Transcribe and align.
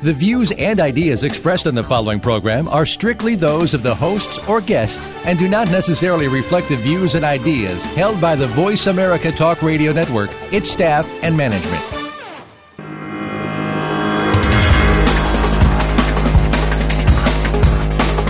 The 0.00 0.12
views 0.12 0.52
and 0.52 0.78
ideas 0.78 1.24
expressed 1.24 1.66
on 1.66 1.74
the 1.74 1.82
following 1.82 2.20
program 2.20 2.68
are 2.68 2.86
strictly 2.86 3.34
those 3.34 3.74
of 3.74 3.82
the 3.82 3.96
hosts 3.96 4.38
or 4.46 4.60
guests 4.60 5.10
and 5.24 5.36
do 5.36 5.48
not 5.48 5.72
necessarily 5.72 6.28
reflect 6.28 6.68
the 6.68 6.76
views 6.76 7.16
and 7.16 7.24
ideas 7.24 7.84
held 7.84 8.20
by 8.20 8.36
the 8.36 8.46
Voice 8.46 8.86
America 8.86 9.32
Talk 9.32 9.60
Radio 9.60 9.92
Network, 9.92 10.30
its 10.52 10.70
staff, 10.70 11.04
and 11.24 11.36
management. 11.36 11.82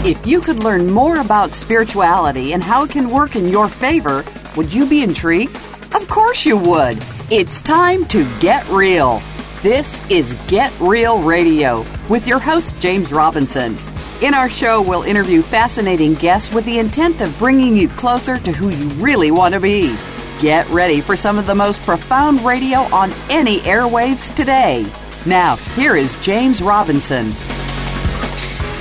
If 0.06 0.26
you 0.26 0.40
could 0.40 0.60
learn 0.60 0.90
more 0.90 1.20
about 1.20 1.52
spirituality 1.52 2.54
and 2.54 2.62
how 2.62 2.84
it 2.84 2.90
can 2.92 3.10
work 3.10 3.36
in 3.36 3.46
your 3.46 3.68
favor, 3.68 4.24
would 4.56 4.72
you 4.72 4.88
be 4.88 5.02
intrigued? 5.02 5.54
Of 5.94 6.08
course 6.08 6.46
you 6.46 6.56
would. 6.56 6.96
It's 7.30 7.60
time 7.60 8.06
to 8.06 8.26
get 8.40 8.66
real. 8.70 9.20
This 9.62 10.08
is 10.08 10.36
Get 10.46 10.72
Real 10.78 11.20
Radio 11.20 11.84
with 12.08 12.28
your 12.28 12.38
host, 12.38 12.78
James 12.78 13.10
Robinson. 13.10 13.76
In 14.22 14.32
our 14.32 14.48
show, 14.48 14.80
we'll 14.80 15.02
interview 15.02 15.42
fascinating 15.42 16.14
guests 16.14 16.54
with 16.54 16.64
the 16.64 16.78
intent 16.78 17.20
of 17.22 17.36
bringing 17.40 17.76
you 17.76 17.88
closer 17.88 18.38
to 18.38 18.52
who 18.52 18.68
you 18.68 18.88
really 19.02 19.32
want 19.32 19.54
to 19.54 19.60
be. 19.60 19.96
Get 20.40 20.68
ready 20.68 21.00
for 21.00 21.16
some 21.16 21.40
of 21.40 21.46
the 21.46 21.56
most 21.56 21.82
profound 21.82 22.42
radio 22.42 22.82
on 22.94 23.10
any 23.30 23.58
airwaves 23.62 24.32
today. 24.32 24.86
Now, 25.26 25.56
here 25.74 25.96
is 25.96 26.14
James 26.20 26.62
Robinson. 26.62 27.32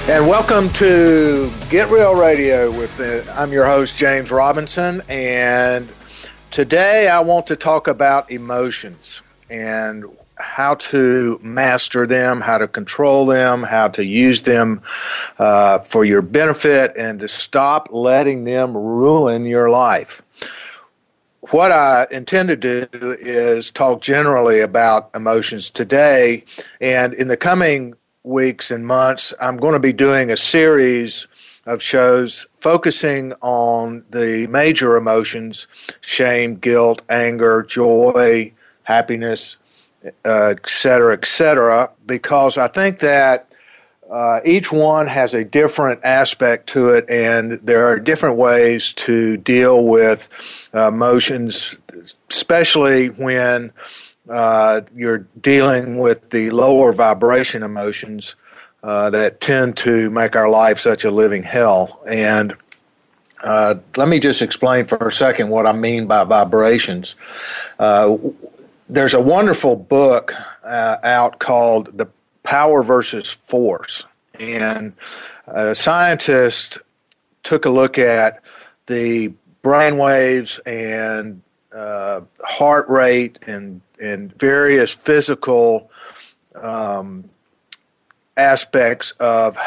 And 0.08 0.28
welcome 0.28 0.69
to 0.73 1.52
Get 1.72 1.89
Real 1.89 2.14
Radio 2.14 2.69
with 2.69 2.95
the, 2.97 3.28
I'm 3.36 3.52
your 3.52 3.66
host 3.66 3.97
James 3.97 4.30
Robinson 4.30 5.02
and 5.09 5.89
today 6.52 7.08
I 7.08 7.22
want 7.22 7.47
to 7.47 7.56
talk 7.56 7.88
about 7.88 8.30
emotions 8.30 9.23
and 9.50 10.06
how 10.38 10.75
to 10.75 11.39
master 11.41 12.05
them, 12.05 12.41
how 12.41 12.57
to 12.57 12.67
control 12.67 13.25
them, 13.25 13.63
how 13.63 13.88
to 13.89 14.05
use 14.05 14.44
them 14.44 14.81
uh, 15.39 15.79
for 15.79 16.05
your 16.05 16.21
benefit, 16.21 16.94
and 16.97 17.19
to 17.19 17.27
stop 17.27 17.89
letting 17.91 18.44
them 18.44 18.75
ruin 18.75 19.45
your 19.45 19.69
life. 19.69 20.21
What 21.52 21.71
I 21.71 22.07
intend 22.11 22.49
to 22.49 22.55
do 22.55 22.88
is 23.19 23.71
talk 23.71 24.02
generally 24.02 24.59
about 24.59 25.09
emotions 25.16 25.69
today, 25.69 26.44
and 26.81 27.13
in 27.13 27.29
the 27.29 27.38
coming 27.38 27.94
weeks 28.23 28.69
and 28.69 28.85
months, 28.85 29.33
I'm 29.39 29.57
going 29.57 29.73
to 29.73 29.79
be 29.79 29.94
doing 29.94 30.29
a 30.29 30.38
series 30.38 31.27
of 31.66 31.81
shows 31.81 32.45
focusing 32.59 33.33
on 33.41 34.03
the 34.09 34.47
major 34.47 34.97
emotions 34.97 35.67
shame, 36.01 36.55
guilt, 36.55 37.01
anger, 37.09 37.63
joy, 37.63 38.51
happiness, 38.83 39.57
uh, 40.25 40.53
et 40.58 40.69
cetera, 40.69 41.13
et 41.13 41.25
cetera, 41.25 41.89
because 42.05 42.58
I 42.58 42.67
think 42.67 43.00
that 43.00 43.47
uh, 44.11 44.39
each 44.45 44.72
one 44.72 45.08
has 45.08 45.33
a 45.33 45.44
different 45.44 46.00
aspect 46.03 46.67
to 46.67 46.89
it, 46.89 47.09
and 47.09 47.59
there 47.63 47.88
are 47.88 48.00
different 48.00 48.38
ways 48.38 48.94
to 48.94 49.38
deal 49.38 49.83
with 49.85 50.30
uh, 50.73 50.88
emotions, 50.88 51.75
especially 52.30 53.08
when 53.08 53.72
uh, 54.30 54.81
you're 54.95 55.25
dealing 55.41 55.97
with 55.97 56.30
the 56.30 56.50
lower 56.52 56.94
vibration 56.94 57.63
emotions 57.63 58.35
uh, 58.83 59.09
that 59.09 59.41
tend 59.41 59.75
to 59.75 60.09
make 60.09 60.35
our 60.35 60.50
life 60.50 60.79
such 60.79 61.03
a 61.03 61.12
living 61.12 61.44
hell. 61.44 62.00
And 62.07 62.56
uh, 63.44 63.75
let 63.97 64.07
me 64.07 64.19
just 64.19 64.41
explain 64.41 64.85
for 64.85 65.07
a 65.07 65.12
second 65.12 65.50
what 65.50 65.66
I 65.66 65.74
mean 65.74 66.07
by 66.07 66.24
vibrations 66.24 67.16
there's 68.90 69.14
a 69.14 69.22
wonderful 69.22 69.75
book 69.75 70.34
uh, 70.64 70.98
out 71.03 71.40
called 71.40 71.98
The 71.98 72.08
Power 72.44 72.84
versus 72.84 73.30
Force. 73.30 74.06
And 74.40 74.94
a 75.48 75.75
scientist 75.75 76.78
took 77.44 77.66
a 77.66 77.70
look 77.70 77.98
at 77.98 78.42
the 78.88 79.34
brain 79.62 79.98
waves 79.98 80.59
and 80.59 81.42
uh, 81.74 82.22
heart 82.44 82.88
rate 82.88 83.40
and, 83.48 83.81
and 84.02 84.34
various 84.38 84.92
physical 84.92 85.92
um, 86.56 87.30
aspects 88.38 89.12
of 89.19 89.58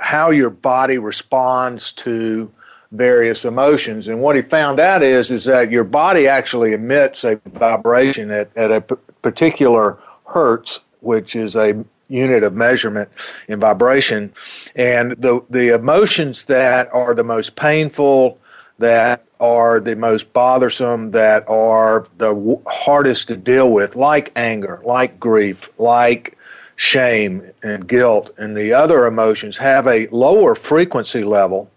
how 0.00 0.30
your 0.30 0.50
body 0.50 0.98
responds 0.98 1.92
to 1.92 2.52
various 2.92 3.44
emotions. 3.44 4.08
And 4.08 4.20
what 4.20 4.36
he 4.36 4.42
found 4.42 4.80
out 4.80 5.02
is 5.02 5.30
is 5.30 5.44
that 5.44 5.70
your 5.70 5.84
body 5.84 6.26
actually 6.26 6.72
emits 6.72 7.24
a 7.24 7.36
vibration 7.46 8.30
at, 8.30 8.50
at 8.56 8.72
a 8.72 8.80
p- 8.80 8.94
particular 9.22 9.98
hertz, 10.26 10.80
which 11.00 11.36
is 11.36 11.54
a 11.56 11.84
unit 12.08 12.42
of 12.42 12.54
measurement 12.54 13.10
in 13.48 13.60
vibration. 13.60 14.32
And 14.74 15.12
the 15.12 15.44
the 15.50 15.74
emotions 15.74 16.44
that 16.44 16.88
are 16.94 17.14
the 17.14 17.24
most 17.24 17.56
painful, 17.56 18.38
that 18.78 19.24
are 19.38 19.80
the 19.80 19.94
most 19.94 20.32
bothersome, 20.32 21.10
that 21.10 21.46
are 21.48 22.06
the 22.16 22.32
w- 22.32 22.60
hardest 22.66 23.28
to 23.28 23.36
deal 23.36 23.70
with, 23.70 23.96
like 23.96 24.32
anger, 24.34 24.80
like 24.84 25.20
grief, 25.20 25.70
like 25.78 26.38
shame 26.76 27.42
and 27.62 27.86
guilt, 27.86 28.30
and 28.38 28.56
the 28.56 28.72
other 28.72 29.04
emotions 29.04 29.58
have 29.58 29.86
a 29.86 30.06
lower 30.08 30.54
frequency 30.54 31.22
level 31.22 31.70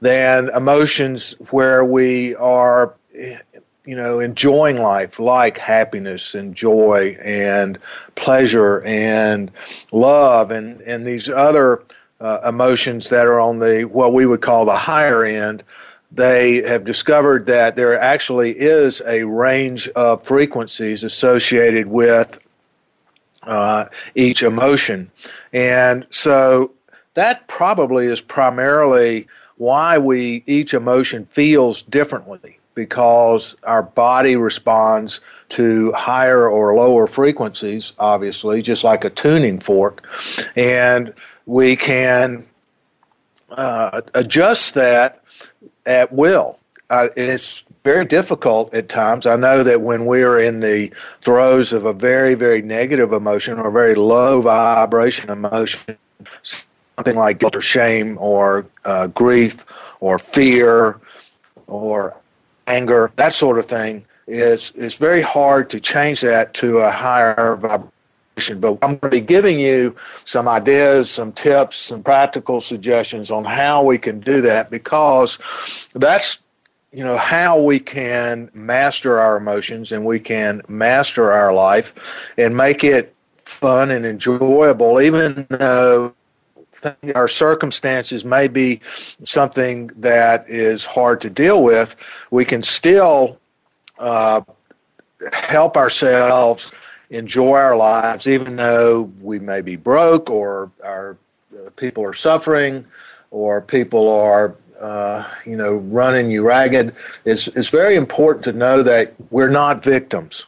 than 0.00 0.48
emotions 0.50 1.32
where 1.50 1.84
we 1.84 2.34
are 2.36 2.94
you 3.12 3.96
know 3.96 4.20
enjoying 4.20 4.78
life 4.78 5.18
like 5.18 5.58
happiness 5.58 6.34
and 6.34 6.54
joy 6.54 7.16
and 7.22 7.78
pleasure 8.14 8.82
and 8.82 9.50
love 9.92 10.50
and 10.50 10.80
and 10.82 11.06
these 11.06 11.28
other 11.28 11.82
uh, 12.20 12.40
emotions 12.46 13.08
that 13.08 13.26
are 13.26 13.40
on 13.40 13.58
the 13.58 13.82
what 13.84 14.12
we 14.12 14.26
would 14.26 14.42
call 14.42 14.64
the 14.64 14.76
higher 14.76 15.24
end 15.24 15.62
they 16.10 16.62
have 16.62 16.84
discovered 16.84 17.46
that 17.46 17.76
there 17.76 17.98
actually 18.00 18.52
is 18.52 19.02
a 19.06 19.24
range 19.24 19.88
of 19.88 20.22
frequencies 20.22 21.04
associated 21.04 21.86
with 21.86 22.38
uh, 23.42 23.86
each 24.14 24.42
emotion. 24.42 25.10
And 25.52 26.06
so 26.10 26.72
that 27.14 27.46
probably 27.46 28.06
is 28.06 28.20
primarily 28.20 29.26
why 29.58 29.98
we 29.98 30.42
each 30.46 30.72
emotion 30.72 31.26
feels 31.26 31.82
differently 31.82 32.58
because 32.74 33.56
our 33.64 33.82
body 33.82 34.36
responds 34.36 35.20
to 35.48 35.92
higher 35.92 36.48
or 36.48 36.76
lower 36.76 37.06
frequencies, 37.08 37.92
obviously, 37.98 38.62
just 38.62 38.84
like 38.84 39.04
a 39.04 39.10
tuning 39.10 39.58
fork. 39.58 40.06
And 40.54 41.12
we 41.46 41.74
can 41.74 42.46
uh, 43.50 44.02
adjust 44.14 44.74
that 44.74 45.22
at 45.86 46.12
will. 46.12 46.58
Uh, 46.90 47.08
it's 47.16 47.64
very 47.82 48.04
difficult 48.04 48.72
at 48.74 48.88
times. 48.88 49.26
I 49.26 49.36
know 49.36 49.62
that 49.62 49.80
when 49.80 50.06
we're 50.06 50.38
in 50.38 50.60
the 50.60 50.92
throes 51.20 51.72
of 51.72 51.84
a 51.84 51.92
very, 51.92 52.34
very 52.34 52.62
negative 52.62 53.12
emotion 53.12 53.58
or 53.58 53.68
a 53.68 53.72
very 53.72 53.94
low 53.94 54.40
vibration 54.40 55.30
emotion, 55.30 55.96
something 56.98 57.16
like 57.16 57.38
guilt 57.38 57.54
or 57.54 57.60
shame 57.60 58.18
or 58.18 58.66
uh, 58.84 59.06
grief 59.06 59.64
or 60.00 60.18
fear 60.18 61.00
or 61.68 62.16
anger, 62.66 63.12
that 63.14 63.32
sort 63.32 63.56
of 63.56 63.66
thing, 63.66 64.04
is 64.26 64.72
it's 64.74 64.96
very 64.96 65.22
hard 65.22 65.70
to 65.70 65.78
change 65.78 66.20
that 66.22 66.52
to 66.54 66.78
a 66.78 66.90
higher 66.90 67.54
vibration. 67.54 68.58
But 68.58 68.78
I'm 68.82 68.96
going 68.96 69.00
to 69.00 69.08
be 69.10 69.20
giving 69.20 69.60
you 69.60 69.94
some 70.24 70.48
ideas, 70.48 71.08
some 71.08 71.30
tips, 71.32 71.76
some 71.76 72.02
practical 72.02 72.60
suggestions 72.60 73.30
on 73.30 73.44
how 73.44 73.84
we 73.84 73.96
can 73.96 74.18
do 74.18 74.40
that 74.42 74.68
because 74.68 75.38
that's 75.94 76.40
you 76.90 77.04
know 77.04 77.16
how 77.16 77.60
we 77.60 77.78
can 77.78 78.50
master 78.54 79.20
our 79.20 79.36
emotions 79.36 79.92
and 79.92 80.04
we 80.04 80.18
can 80.18 80.62
master 80.68 81.30
our 81.30 81.52
life 81.52 81.92
and 82.38 82.56
make 82.56 82.82
it 82.82 83.14
fun 83.36 83.90
and 83.90 84.06
enjoyable 84.06 85.00
even 85.00 85.46
though 85.50 86.14
our 87.14 87.28
circumstances 87.28 88.24
may 88.24 88.48
be 88.48 88.80
something 89.22 89.90
that 89.96 90.48
is 90.48 90.84
hard 90.84 91.20
to 91.22 91.30
deal 91.30 91.62
with, 91.62 91.96
we 92.30 92.44
can 92.44 92.62
still 92.62 93.38
uh, 93.98 94.40
help 95.32 95.76
ourselves 95.76 96.70
enjoy 97.10 97.56
our 97.56 97.76
lives, 97.76 98.26
even 98.26 98.56
though 98.56 99.10
we 99.20 99.38
may 99.38 99.60
be 99.60 99.76
broke 99.76 100.30
or 100.30 100.70
our 100.84 101.16
uh, 101.54 101.70
people 101.76 102.04
are 102.04 102.14
suffering 102.14 102.84
or 103.30 103.60
people 103.60 104.08
are 104.08 104.54
uh, 104.80 105.26
you 105.44 105.56
know 105.56 105.74
running 105.74 106.30
you 106.30 106.42
ragged. 106.42 106.94
It's 107.24 107.48
it's 107.48 107.68
very 107.68 107.96
important 107.96 108.44
to 108.44 108.52
know 108.52 108.82
that 108.82 109.14
we're 109.30 109.50
not 109.50 109.82
victims. 109.82 110.44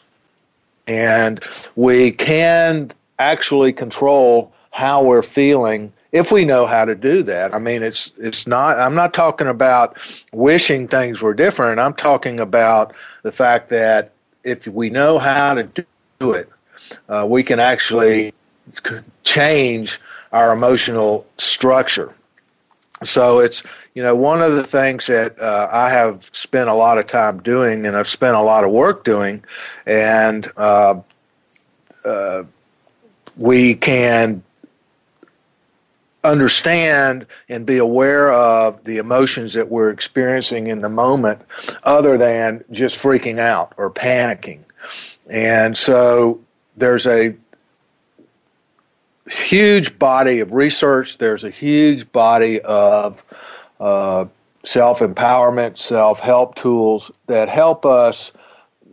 And 0.87 1.43
we 1.77 2.11
can 2.11 2.93
actually 3.19 3.73
control 3.73 4.53
how 4.73 5.03
we're 5.03 5.23
feeling 5.23 5.93
if 6.13 6.33
we 6.33 6.45
know 6.45 6.67
how 6.67 6.85
to 6.85 6.95
do 6.95 7.23
that. 7.25 7.55
I 7.55 7.59
mean, 7.59 7.83
it's 7.83 8.13
it's 8.19 8.47
not. 8.47 8.79
I'm 8.79 8.95
not 8.95 9.15
talking 9.15 9.47
about 9.47 9.97
wishing 10.33 10.89
things 10.89 11.23
were 11.23 11.35
different. 11.35 11.81
I'm 11.81 11.95
talking 11.95 12.41
about 12.41 12.95
the 13.23 13.33
fact 13.33 13.69
that 13.71 14.13
if 14.43 14.67
we 14.67 14.91
know 14.91 15.19
how 15.19 15.55
to 15.55 15.85
do 16.19 16.33
it, 16.33 16.49
uh, 17.09 17.27
we 17.29 17.43
can 17.43 17.61
actually 17.61 18.33
change 19.25 20.01
our 20.33 20.53
emotional 20.53 21.27
structure. 21.39 22.15
So 23.05 23.39
it's 23.39 23.63
you 23.95 24.03
know 24.03 24.15
one 24.15 24.43
of 24.43 24.55
the 24.55 24.65
things 24.65 25.07
that 25.07 25.41
uh, 25.41 25.69
I 25.71 25.91
have 25.91 26.29
spent 26.33 26.69
a 26.69 26.75
lot 26.75 26.99
of 26.99 27.07
time 27.07 27.41
doing, 27.43 27.87
and 27.87 27.97
I've 27.97 28.09
spent 28.09 28.37
a 28.37 28.43
lot 28.43 28.65
of 28.65 28.71
work 28.71 29.05
doing, 29.05 29.45
and 29.87 30.51
uh, 30.57 31.01
uh 32.05 32.45
we 33.37 33.75
can 33.75 34.43
understand 36.23 37.27
and 37.49 37.65
be 37.65 37.79
aware 37.79 38.33
of 38.33 38.85
the 38.85 38.99
emotions 38.99 39.55
that 39.55 39.71
we're 39.71 39.91
experiencing 39.91 40.67
in 40.67 40.81
the 40.81 40.89
moment 40.89 41.41
other 41.83 42.19
than 42.19 42.65
just 42.71 42.99
freaking 42.99 43.39
out 43.39 43.73
or 43.77 43.91
panicking. 43.91 44.61
And 45.29 45.77
so 45.77 46.41
there's 46.77 47.07
a 47.07 47.35
huge 49.31 49.99
body 49.99 50.41
of 50.41 50.53
research, 50.53 51.19
there's 51.19 51.45
a 51.45 51.51
huge 51.51 52.11
body 52.13 52.61
of 52.63 53.25
uh, 53.79 54.27
self 54.65 55.01
empowerment, 55.01 55.79
self 55.79 56.21
help 56.21 56.55
tools 56.55 57.11
that 57.27 57.49
help 57.49 57.87
us 57.87 58.33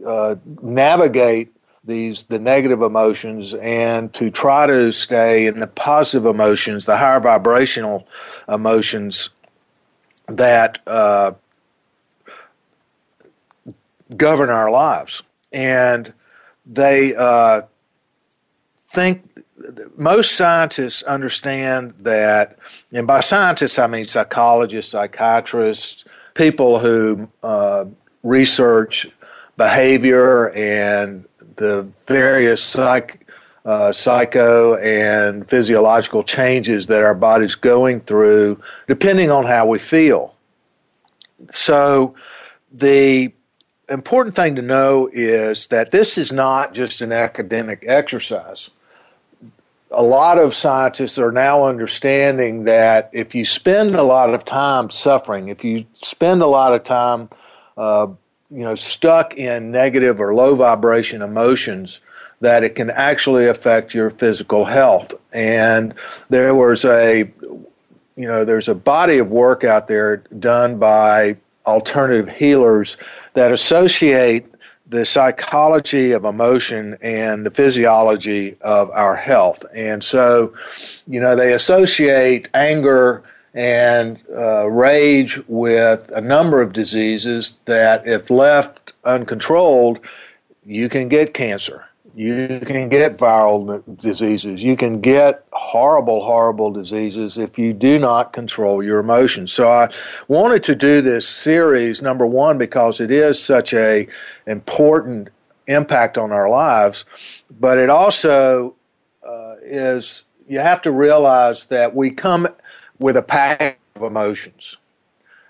uh, 0.05 0.35
navigate 0.61 1.53
these 1.87 2.23
the 2.23 2.37
negative 2.37 2.81
emotions 2.81 3.53
and 3.55 4.13
to 4.13 4.29
try 4.29 4.67
to 4.67 4.91
stay 4.91 5.47
in 5.47 5.59
the 5.59 5.67
positive 5.67 6.25
emotions, 6.25 6.85
the 6.85 6.97
higher 6.97 7.19
vibrational 7.19 8.07
emotions 8.49 9.29
that 10.27 10.79
uh, 10.85 11.31
govern 14.15 14.49
our 14.49 14.69
lives. 14.69 15.23
And 15.53 16.13
they 16.65 17.15
uh, 17.15 17.61
think 18.77 19.43
most 19.95 20.35
scientists 20.35 21.03
understand 21.03 21.93
that, 22.01 22.57
and 22.91 23.07
by 23.07 23.21
scientists 23.21 23.79
I 23.79 23.87
mean 23.87 24.07
psychologists, 24.07 24.91
psychiatrists, 24.91 26.05
people 26.33 26.79
who 26.79 27.27
uh, 27.41 27.85
research 28.23 29.07
behavior 29.55 30.51
and 30.51 31.26
the 31.57 31.87
various 32.07 32.63
psych, 32.63 33.27
uh, 33.65 33.91
psycho 33.91 34.75
and 34.75 35.47
physiological 35.49 36.23
changes 36.23 36.87
that 36.87 37.03
our 37.03 37.13
body's 37.13 37.55
going 37.55 37.99
through, 38.01 38.59
depending 38.87 39.29
on 39.29 39.45
how 39.45 39.65
we 39.67 39.77
feel. 39.77 40.33
So, 41.51 42.15
the 42.71 43.31
important 43.89 44.35
thing 44.35 44.55
to 44.55 44.61
know 44.61 45.09
is 45.13 45.67
that 45.67 45.91
this 45.91 46.17
is 46.17 46.31
not 46.31 46.73
just 46.73 47.01
an 47.01 47.11
academic 47.11 47.83
exercise. 47.87 48.69
A 49.91 50.03
lot 50.03 50.37
of 50.37 50.53
scientists 50.53 51.17
are 51.17 51.31
now 51.31 51.63
understanding 51.63 52.65
that 52.65 53.09
if 53.13 53.33
you 53.33 53.45
spend 53.45 53.95
a 53.95 54.03
lot 54.03 54.33
of 54.33 54.43
time 54.43 54.89
suffering, 54.89 55.47
if 55.47 55.63
you 55.63 55.85
spend 56.01 56.41
a 56.41 56.47
lot 56.47 56.73
of 56.73 56.83
time 56.83 57.29
uh, 57.77 58.07
you 58.49 58.63
know 58.63 58.75
stuck 58.75 59.35
in 59.35 59.71
negative 59.71 60.19
or 60.19 60.33
low 60.33 60.55
vibration 60.55 61.21
emotions 61.21 61.99
that 62.41 62.63
it 62.63 62.75
can 62.75 62.89
actually 62.91 63.47
affect 63.47 63.93
your 63.93 64.11
physical 64.11 64.65
health. 64.65 65.13
And 65.33 65.93
there 66.29 66.53
was 66.53 66.85
a 66.85 67.29
you 68.15 68.27
know 68.27 68.45
there's 68.45 68.67
a 68.67 68.75
body 68.75 69.17
of 69.17 69.29
work 69.29 69.63
out 69.63 69.87
there 69.87 70.17
done 70.39 70.77
by 70.77 71.37
alternative 71.65 72.29
healers 72.29 72.97
that 73.33 73.51
associate 73.51 74.45
the 74.89 75.05
psychology 75.05 76.13
of 76.13 76.23
emotion 76.23 76.97
and 77.01 77.45
the 77.45 77.51
physiology 77.51 78.55
of 78.61 78.89
our 78.91 79.15
health. 79.15 79.65
And 79.73 80.03
so 80.03 80.53
you 81.07 81.19
know 81.19 81.35
they 81.35 81.53
associate 81.53 82.49
anger 82.53 83.23
and 83.57 84.19
uh, 84.35 84.69
rage 84.69 85.41
with 85.47 86.07
a 86.13 86.21
number 86.21 86.61
of 86.61 86.73
diseases 86.73 87.55
that, 87.65 88.07
if 88.07 88.29
left 88.29 88.93
uncontrolled, 89.03 89.99
you 90.63 90.87
can 90.87 91.09
get 91.09 91.33
cancer. 91.33 91.83
You 92.13 92.59
can 92.63 92.87
get 92.87 93.17
viral 93.17 93.83
diseases. 93.99 94.63
You 94.63 94.77
can 94.77 95.01
get 95.01 95.43
horrible, 95.53 96.23
horrible 96.23 96.71
diseases 96.71 97.39
if 97.39 97.57
you 97.57 97.73
do 97.73 97.97
not 97.97 98.31
control 98.31 98.83
your 98.83 98.99
emotions. 98.99 99.51
So 99.53 99.67
I 99.67 99.89
wanted 100.27 100.63
to 100.65 100.75
do 100.75 101.01
this 101.01 101.27
series, 101.27 101.99
number 101.99 102.27
one, 102.27 102.59
because 102.59 102.99
it 102.99 103.09
is 103.09 103.43
such 103.43 103.73
a 103.73 104.07
important 104.45 105.29
impact 105.65 106.19
on 106.19 106.31
our 106.31 106.47
lives, 106.47 107.05
but 107.59 107.79
it 107.79 107.89
also 107.89 108.75
uh, 109.27 109.55
is, 109.63 110.25
you 110.47 110.59
have 110.59 110.83
to 110.83 110.91
realize 110.91 111.65
that 111.65 111.95
we 111.95 112.11
come 112.11 112.47
with 112.99 113.17
a 113.17 113.21
pack 113.21 113.79
of 113.95 114.03
emotions. 114.03 114.77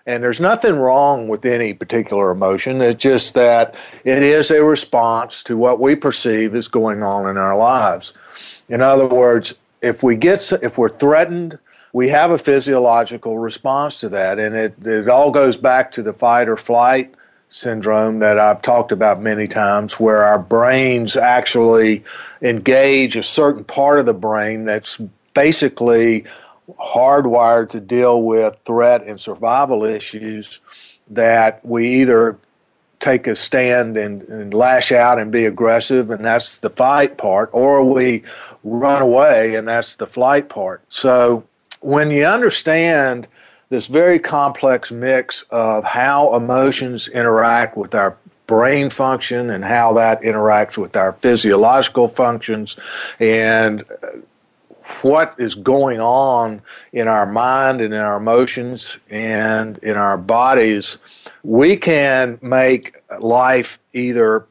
And 0.05 0.23
there's 0.23 0.39
nothing 0.39 0.77
wrong 0.77 1.27
with 1.27 1.45
any 1.45 1.73
particular 1.73 2.31
emotion. 2.31 2.81
It's 2.81 3.01
just 3.01 3.33
that 3.33 3.75
it 4.05 4.23
is 4.23 4.49
a 4.51 4.63
response 4.63 5.43
to 5.43 5.57
what 5.57 5.81
we 5.81 5.95
perceive 5.95 6.55
is 6.55 6.69
going 6.69 7.03
on 7.03 7.29
in 7.29 7.37
our 7.37 7.57
lives. 7.57 8.13
In 8.69 8.81
other 8.81 9.05
words, 9.05 9.55
if 9.81 10.03
we 10.03 10.15
get 10.15 10.51
if 10.61 10.77
we're 10.77 10.89
threatened, 10.89 11.59
we 11.91 12.07
have 12.09 12.31
a 12.31 12.37
physiological 12.37 13.37
response 13.37 13.99
to 13.99 14.09
that, 14.09 14.39
and 14.39 14.55
it 14.55 14.75
it 14.85 15.09
all 15.09 15.29
goes 15.29 15.57
back 15.57 15.91
to 15.93 16.03
the 16.03 16.13
fight 16.13 16.47
or 16.47 16.55
flight 16.57 17.13
syndrome 17.49 18.19
that 18.19 18.37
I've 18.37 18.61
talked 18.61 18.91
about 18.91 19.21
many 19.21 19.47
times, 19.47 19.99
where 19.99 20.23
our 20.23 20.39
brains 20.39 21.15
actually 21.15 22.03
engage 22.41 23.15
a 23.15 23.23
certain 23.23 23.63
part 23.63 23.99
of 23.99 24.05
the 24.05 24.13
brain 24.13 24.65
that's 24.65 24.99
basically 25.33 26.25
hardwired 26.79 27.69
to 27.69 27.79
deal 27.79 28.21
with 28.21 28.57
threat 28.65 29.05
and 29.05 29.19
survival 29.19 29.83
issues 29.83 30.59
that 31.09 31.65
we 31.65 32.01
either 32.01 32.37
take 32.99 33.27
a 33.27 33.35
stand 33.35 33.95
and, 33.95 34.23
and, 34.23 34.53
lash 34.53 34.91
out 34.91 35.19
and 35.19 35.31
be 35.31 35.45
aggressive, 35.45 36.09
and 36.09 36.25
that's 36.25 36.57
the 36.57 36.69
fight 36.69 37.17
part, 37.17 37.49
or 37.53 37.83
we 37.83 38.23
run 38.63 39.01
away, 39.01 39.55
and 39.55 39.67
that's 39.67 39.95
the 39.95 40.07
flight 40.07 40.49
part. 40.49 40.81
So 40.89 41.43
when 41.81 42.09
you 42.09 42.25
understand 42.25 43.27
this 43.69 43.87
very 43.87 44.17
complex 44.17 44.91
mix 44.91 45.43
of 45.51 45.83
how 45.83 46.35
emotions 46.35 47.07
interact 47.07 47.77
with 47.77 47.93
our 47.93 48.17
brain 48.47 48.89
function 48.89 49.49
and 49.49 49.63
how 49.63 49.93
that 49.93 50.21
interacts 50.21 50.77
with 50.77 50.95
our 50.95 51.13
physiological 51.13 52.07
functions 52.07 52.77
and 53.19 53.83
what 55.03 55.35
is 55.37 55.55
going 55.55 55.99
on 55.99 56.61
in 56.93 57.07
our 57.07 57.25
mind 57.25 57.81
and 57.81 57.93
in 57.93 57.99
our 57.99 58.17
emotions 58.17 58.97
and 59.09 59.77
in 59.79 59.97
our 59.97 60.17
bodies, 60.17 60.97
we 61.43 61.77
can 61.77 62.39
make 62.41 62.95
life 63.19 63.79
either 63.93 64.45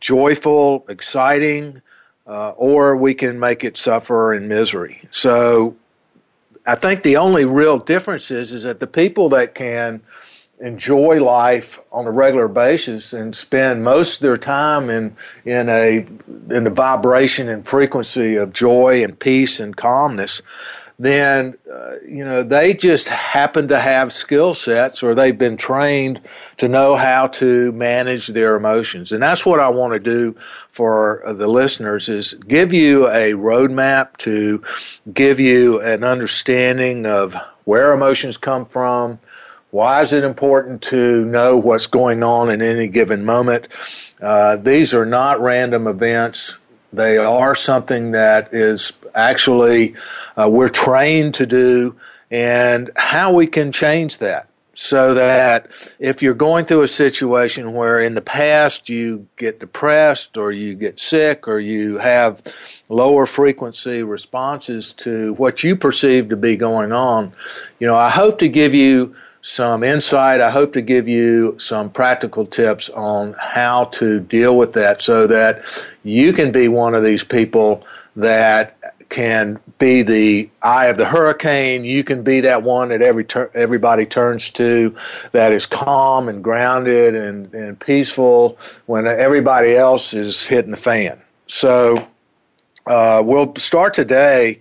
joyful, 0.00 0.84
exciting, 0.88 1.82
uh, 2.26 2.50
or 2.50 2.96
we 2.96 3.14
can 3.14 3.38
make 3.38 3.64
it 3.64 3.76
suffer 3.76 4.32
in 4.32 4.48
misery. 4.48 5.00
So 5.10 5.76
I 6.66 6.74
think 6.74 7.02
the 7.02 7.16
only 7.16 7.44
real 7.44 7.78
difference 7.78 8.30
is, 8.30 8.52
is 8.52 8.62
that 8.62 8.80
the 8.80 8.86
people 8.86 9.28
that 9.30 9.54
can 9.54 10.00
enjoy 10.60 11.18
life 11.22 11.80
on 11.90 12.06
a 12.06 12.10
regular 12.10 12.48
basis 12.48 13.12
and 13.12 13.34
spend 13.34 13.82
most 13.82 14.16
of 14.16 14.20
their 14.20 14.36
time 14.36 14.90
in 14.90 15.16
in 15.44 15.68
a 15.68 16.06
in 16.50 16.64
the 16.64 16.70
vibration 16.70 17.48
and 17.48 17.66
frequency 17.66 18.36
of 18.36 18.52
joy 18.52 19.02
and 19.02 19.18
peace 19.18 19.58
and 19.58 19.76
calmness 19.76 20.42
then 21.00 21.56
uh, 21.72 21.94
you 22.06 22.22
know 22.22 22.42
they 22.42 22.74
just 22.74 23.08
happen 23.08 23.68
to 23.68 23.80
have 23.80 24.12
skill 24.12 24.52
sets 24.52 25.02
or 25.02 25.14
they've 25.14 25.38
been 25.38 25.56
trained 25.56 26.20
to 26.58 26.68
know 26.68 26.94
how 26.94 27.26
to 27.26 27.72
manage 27.72 28.26
their 28.26 28.54
emotions. 28.54 29.10
And 29.10 29.22
that's 29.22 29.46
what 29.46 29.60
i 29.60 29.68
want 29.70 29.94
to 29.94 29.98
do 29.98 30.36
for 30.70 31.22
the 31.26 31.48
listeners 31.48 32.10
is 32.10 32.34
give 32.46 32.74
you 32.74 33.08
a 33.08 33.32
roadmap 33.32 34.18
to 34.18 34.62
give 35.14 35.40
you 35.40 35.80
an 35.80 36.04
understanding 36.04 37.06
of 37.06 37.34
where 37.64 37.94
emotions 37.94 38.36
come 38.36 38.66
from 38.66 39.18
why 39.70 40.02
is 40.02 40.12
it 40.12 40.24
important 40.24 40.82
to 40.82 41.24
know 41.24 41.56
what's 41.56 41.86
going 41.86 42.22
on 42.22 42.50
in 42.50 42.60
any 42.60 42.88
given 42.88 43.24
moment? 43.24 43.68
Uh, 44.20 44.56
these 44.56 44.92
are 44.94 45.06
not 45.06 45.40
random 45.40 45.86
events. 45.86 46.58
They 46.92 47.18
are 47.18 47.54
something 47.54 48.10
that 48.12 48.52
is 48.52 48.92
actually 49.14 49.94
uh, 50.36 50.48
we're 50.50 50.68
trained 50.68 51.34
to 51.34 51.46
do, 51.46 51.94
and 52.30 52.90
how 52.96 53.32
we 53.32 53.46
can 53.46 53.70
change 53.72 54.18
that. 54.18 54.48
so 54.74 55.12
that 55.12 55.68
if 55.98 56.22
you're 56.22 56.32
going 56.32 56.64
through 56.64 56.80
a 56.80 56.88
situation 56.88 57.74
where 57.74 58.00
in 58.00 58.14
the 58.14 58.22
past 58.22 58.88
you 58.88 59.26
get 59.36 59.60
depressed 59.60 60.38
or 60.38 60.52
you 60.52 60.74
get 60.74 60.98
sick 60.98 61.46
or 61.46 61.60
you 61.60 61.98
have 61.98 62.40
lower 62.88 63.26
frequency 63.26 64.02
responses 64.02 64.94
to 64.94 65.34
what 65.34 65.62
you 65.62 65.76
perceive 65.76 66.30
to 66.30 66.36
be 66.36 66.56
going 66.56 66.92
on, 66.92 67.30
you 67.78 67.86
know, 67.86 67.96
I 67.96 68.08
hope 68.08 68.38
to 68.38 68.48
give 68.48 68.72
you 68.72 69.14
some 69.42 69.82
insight. 69.82 70.40
I 70.40 70.50
hope 70.50 70.72
to 70.74 70.82
give 70.82 71.08
you 71.08 71.56
some 71.58 71.90
practical 71.90 72.44
tips 72.44 72.90
on 72.90 73.34
how 73.38 73.84
to 73.86 74.20
deal 74.20 74.56
with 74.56 74.74
that 74.74 75.02
so 75.02 75.26
that 75.26 75.62
you 76.02 76.32
can 76.32 76.52
be 76.52 76.68
one 76.68 76.94
of 76.94 77.02
these 77.02 77.24
people 77.24 77.86
that 78.16 78.76
can 79.08 79.58
be 79.78 80.02
the 80.02 80.48
eye 80.62 80.86
of 80.86 80.96
the 80.96 81.04
hurricane. 81.04 81.84
You 81.84 82.04
can 82.04 82.22
be 82.22 82.40
that 82.42 82.62
one 82.62 82.90
that 82.90 83.02
every 83.02 83.26
everybody 83.54 84.06
turns 84.06 84.50
to, 84.50 84.94
that 85.32 85.52
is 85.52 85.66
calm 85.66 86.28
and 86.28 86.44
grounded 86.44 87.14
and, 87.14 87.52
and 87.52 87.78
peaceful 87.78 88.56
when 88.86 89.06
everybody 89.06 89.74
else 89.74 90.14
is 90.14 90.46
hitting 90.46 90.70
the 90.70 90.76
fan. 90.76 91.20
So 91.48 92.06
uh, 92.86 93.22
we'll 93.24 93.54
start 93.56 93.94
today 93.94 94.60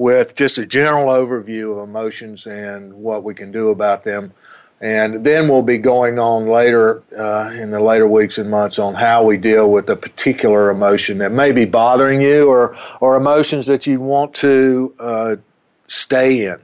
with 0.00 0.34
just 0.34 0.56
a 0.56 0.64
general 0.64 1.08
overview 1.08 1.72
of 1.72 1.86
emotions 1.86 2.46
and 2.46 2.90
what 2.94 3.22
we 3.22 3.34
can 3.34 3.52
do 3.52 3.68
about 3.68 4.02
them. 4.02 4.32
And 4.80 5.22
then 5.22 5.46
we'll 5.46 5.60
be 5.60 5.76
going 5.76 6.18
on 6.18 6.46
later 6.46 7.02
uh, 7.18 7.50
in 7.52 7.70
the 7.70 7.80
later 7.80 8.08
weeks 8.08 8.38
and 8.38 8.50
months 8.50 8.78
on 8.78 8.94
how 8.94 9.22
we 9.22 9.36
deal 9.36 9.70
with 9.70 9.90
a 9.90 9.96
particular 9.96 10.70
emotion 10.70 11.18
that 11.18 11.32
may 11.32 11.52
be 11.52 11.66
bothering 11.66 12.22
you 12.22 12.48
or, 12.48 12.78
or 13.00 13.14
emotions 13.14 13.66
that 13.66 13.86
you 13.86 14.00
want 14.00 14.32
to 14.36 14.94
uh, 14.98 15.36
stay 15.86 16.46
in. 16.46 16.58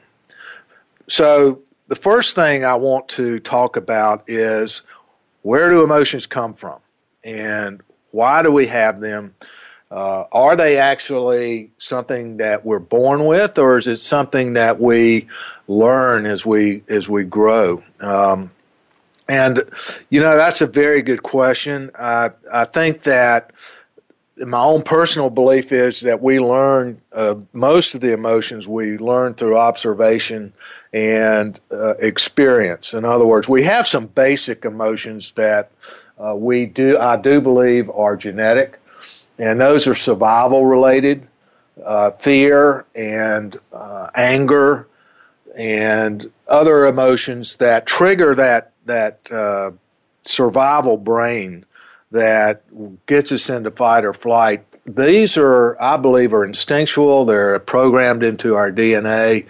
So, 1.06 1.60
the 1.88 1.94
first 1.94 2.34
thing 2.34 2.64
I 2.64 2.74
want 2.74 3.06
to 3.08 3.38
talk 3.40 3.76
about 3.76 4.24
is 4.26 4.80
where 5.42 5.68
do 5.68 5.84
emotions 5.84 6.24
come 6.24 6.54
from? 6.54 6.80
And 7.22 7.82
why 8.12 8.42
do 8.42 8.50
we 8.50 8.66
have 8.68 9.00
them? 9.00 9.34
Uh, 9.90 10.24
are 10.32 10.56
they 10.56 10.78
actually 10.78 11.70
something 11.78 12.38
that 12.38 12.64
we're 12.64 12.80
born 12.80 13.24
with, 13.24 13.58
or 13.58 13.78
is 13.78 13.86
it 13.86 13.98
something 13.98 14.54
that 14.54 14.80
we 14.80 15.28
learn 15.68 16.26
as 16.26 16.44
we 16.44 16.82
as 16.88 17.08
we 17.08 17.22
grow? 17.22 17.82
Um, 18.00 18.50
and 19.28 19.62
you 20.10 20.20
know 20.20 20.36
that's 20.36 20.60
a 20.60 20.66
very 20.66 21.02
good 21.02 21.22
question. 21.22 21.90
I 21.96 22.30
I 22.52 22.64
think 22.64 23.04
that 23.04 23.52
my 24.38 24.60
own 24.60 24.82
personal 24.82 25.30
belief 25.30 25.72
is 25.72 26.00
that 26.00 26.20
we 26.20 26.40
learn 26.40 27.00
uh, 27.12 27.36
most 27.52 27.94
of 27.94 28.00
the 28.00 28.12
emotions 28.12 28.68
we 28.68 28.98
learn 28.98 29.34
through 29.34 29.56
observation 29.56 30.52
and 30.92 31.58
uh, 31.70 31.94
experience. 31.98 32.92
In 32.92 33.04
other 33.04 33.24
words, 33.24 33.48
we 33.48 33.62
have 33.62 33.86
some 33.86 34.06
basic 34.06 34.64
emotions 34.64 35.32
that 35.32 35.70
uh, 36.18 36.34
we 36.34 36.66
do 36.66 36.98
I 36.98 37.16
do 37.16 37.40
believe 37.40 37.88
are 37.90 38.16
genetic 38.16 38.80
and 39.38 39.60
those 39.60 39.86
are 39.86 39.94
survival 39.94 40.66
related 40.66 41.26
uh, 41.84 42.10
fear 42.12 42.86
and 42.94 43.58
uh, 43.72 44.08
anger 44.14 44.88
and 45.56 46.30
other 46.48 46.86
emotions 46.86 47.56
that 47.56 47.86
trigger 47.86 48.34
that 48.34 48.72
that 48.86 49.20
uh, 49.30 49.70
survival 50.22 50.96
brain 50.96 51.64
that 52.10 52.62
gets 53.06 53.32
us 53.32 53.50
into 53.50 53.70
fight 53.70 54.04
or 54.04 54.12
flight 54.12 54.64
these 54.86 55.36
are, 55.36 55.80
I 55.82 55.96
believe, 55.96 56.32
are 56.32 56.44
instinctual. 56.44 57.24
They're 57.24 57.58
programmed 57.58 58.22
into 58.22 58.54
our 58.54 58.70
DNA, 58.70 59.46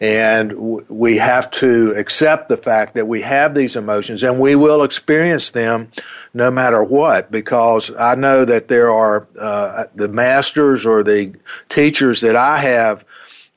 and 0.00 0.52
we 0.88 1.16
have 1.16 1.50
to 1.52 1.92
accept 1.92 2.48
the 2.48 2.56
fact 2.56 2.94
that 2.94 3.06
we 3.06 3.20
have 3.20 3.54
these 3.54 3.76
emotions, 3.76 4.24
and 4.24 4.40
we 4.40 4.56
will 4.56 4.82
experience 4.82 5.50
them 5.50 5.92
no 6.34 6.50
matter 6.50 6.82
what. 6.82 7.30
Because 7.30 7.92
I 7.98 8.16
know 8.16 8.44
that 8.44 8.66
there 8.66 8.90
are 8.90 9.28
uh, 9.38 9.84
the 9.94 10.08
masters 10.08 10.84
or 10.84 11.04
the 11.04 11.34
teachers 11.68 12.20
that 12.22 12.34
I 12.34 12.58
have 12.58 13.04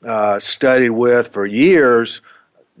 uh, 0.06 0.38
studied 0.38 0.90
with 0.90 1.28
for 1.28 1.46
years. 1.46 2.20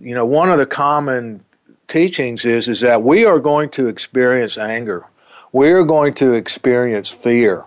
You 0.00 0.14
know, 0.14 0.26
one 0.26 0.52
of 0.52 0.58
the 0.58 0.66
common 0.66 1.44
teachings 1.88 2.44
is 2.44 2.68
is 2.68 2.80
that 2.80 3.02
we 3.02 3.24
are 3.24 3.40
going 3.40 3.70
to 3.70 3.88
experience 3.88 4.56
anger. 4.56 5.06
We 5.52 5.70
are 5.70 5.84
going 5.84 6.14
to 6.14 6.34
experience 6.34 7.10
fear 7.10 7.64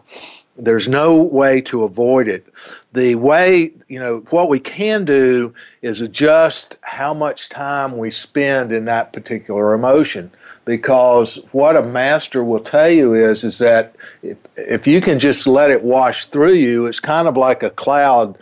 there's 0.58 0.88
no 0.88 1.16
way 1.16 1.62
to 1.62 1.84
avoid 1.84 2.28
it. 2.28 2.46
The 2.94 3.16
way, 3.16 3.72
you 3.88 4.00
know, 4.00 4.20
what 4.30 4.50
we 4.50 4.60
can 4.60 5.06
do 5.06 5.54
is 5.82 6.02
adjust 6.02 6.78
how 6.82 7.14
much 7.14 7.50
time 7.50 7.98
we 7.98 8.12
spend 8.12 8.72
in 8.72 8.86
that 8.86 9.14
particular 9.14 9.74
emotion. 9.74 10.32
Because 10.66 11.36
what 11.52 11.78
a 11.78 11.82
master 11.82 12.44
will 12.44 12.60
tell 12.60 12.90
you 12.90 13.14
is, 13.14 13.44
is 13.44 13.60
that 13.60 13.96
if, 14.22 14.38
if 14.58 14.86
you 14.86 15.00
can 15.00 15.20
just 15.20 15.48
let 15.48 15.72
it 15.72 15.84
wash 15.84 16.26
through 16.26 16.54
you, 16.54 16.88
it's 16.88 17.00
kind 17.00 17.28
of 17.28 17.38
like 17.38 17.64
a 17.64 17.70
cloud 17.70 18.38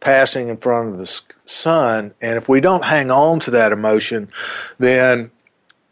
passing 0.00 0.48
in 0.48 0.56
front 0.56 0.92
of 0.92 0.98
the 0.98 1.22
sun. 1.46 2.12
And 2.20 2.36
if 2.36 2.48
we 2.48 2.60
don't 2.60 2.84
hang 2.84 3.10
on 3.10 3.40
to 3.40 3.50
that 3.52 3.72
emotion, 3.72 4.30
then, 4.78 5.30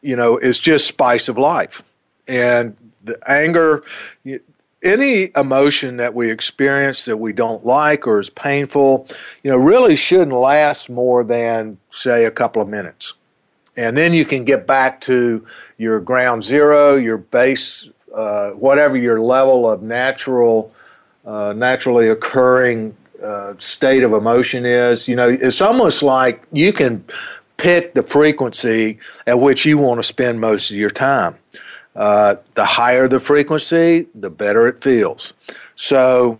you 0.02 0.16
know, 0.16 0.37
it's 0.37 0.58
just 0.58 0.87
spice 0.87 1.28
of 1.28 1.38
life. 1.38 1.82
And 2.26 2.76
the 3.04 3.18
anger, 3.30 3.82
any 4.82 5.30
emotion 5.37 5.97
that 5.97 6.14
we 6.14 6.30
experience 6.30 7.04
that 7.06 7.16
we 7.16 7.32
don't 7.32 7.64
like 7.64 8.06
or 8.06 8.20
is 8.20 8.30
painful, 8.30 9.08
you 9.42 9.50
know, 9.50 9.56
really 9.56 9.97
shouldn't 9.97 10.32
last 10.32 10.88
more 10.88 11.25
than, 11.25 11.78
say, 11.90 12.25
a 12.25 12.30
couple 12.30 12.62
of 12.62 12.68
minutes. 12.68 13.14
And 13.76 13.97
then 13.97 14.12
you 14.12 14.25
can 14.25 14.44
get 14.44 14.66
back 14.66 15.00
to 15.02 15.44
your 15.78 16.00
ground 16.00 16.44
zero, 16.44 16.97
your 16.97 17.18
base, 17.18 17.88
uh, 18.14 18.50
whatever 18.52 18.97
your 18.97 19.20
level 19.20 19.68
of 19.68 19.82
natural, 19.82 20.73
uh, 21.25 21.52
naturally 21.56 22.08
occurring 22.08 22.97
uh, 23.23 23.54
state 23.58 24.02
of 24.02 24.12
emotion 24.12 24.64
is. 24.64 25.08
You 25.08 25.16
know, 25.16 25.28
it's 25.28 25.61
almost 25.61 26.02
like 26.02 26.42
you 26.52 26.73
can 26.73 27.04
pick 27.56 27.94
the 27.94 28.02
frequency 28.02 28.99
at 29.26 29.38
which 29.40 29.66
you 29.66 29.78
want 29.78 29.99
to 29.99 30.02
spend 30.02 30.40
most 30.40 30.70
of 30.70 30.76
your 30.76 30.90
time. 30.90 31.37
Uh, 31.99 32.37
the 32.55 32.64
higher 32.64 33.09
the 33.09 33.19
frequency, 33.19 34.07
the 34.14 34.31
better 34.31 34.69
it 34.69 34.81
feels. 34.81 35.33
So, 35.75 36.38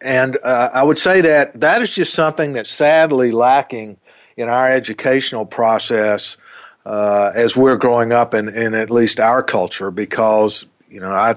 and 0.00 0.38
uh, 0.42 0.70
I 0.72 0.82
would 0.82 0.96
say 0.96 1.20
that 1.20 1.60
that 1.60 1.82
is 1.82 1.90
just 1.90 2.14
something 2.14 2.54
that's 2.54 2.70
sadly 2.70 3.30
lacking 3.30 3.98
in 4.38 4.48
our 4.48 4.70
educational 4.70 5.44
process 5.44 6.38
uh, 6.86 7.32
as 7.34 7.54
we're 7.54 7.76
growing 7.76 8.14
up 8.14 8.32
in, 8.32 8.48
in 8.48 8.72
at 8.72 8.90
least 8.90 9.20
our 9.20 9.42
culture 9.42 9.90
because, 9.90 10.64
you 10.88 10.98
know, 10.98 11.12
I 11.12 11.36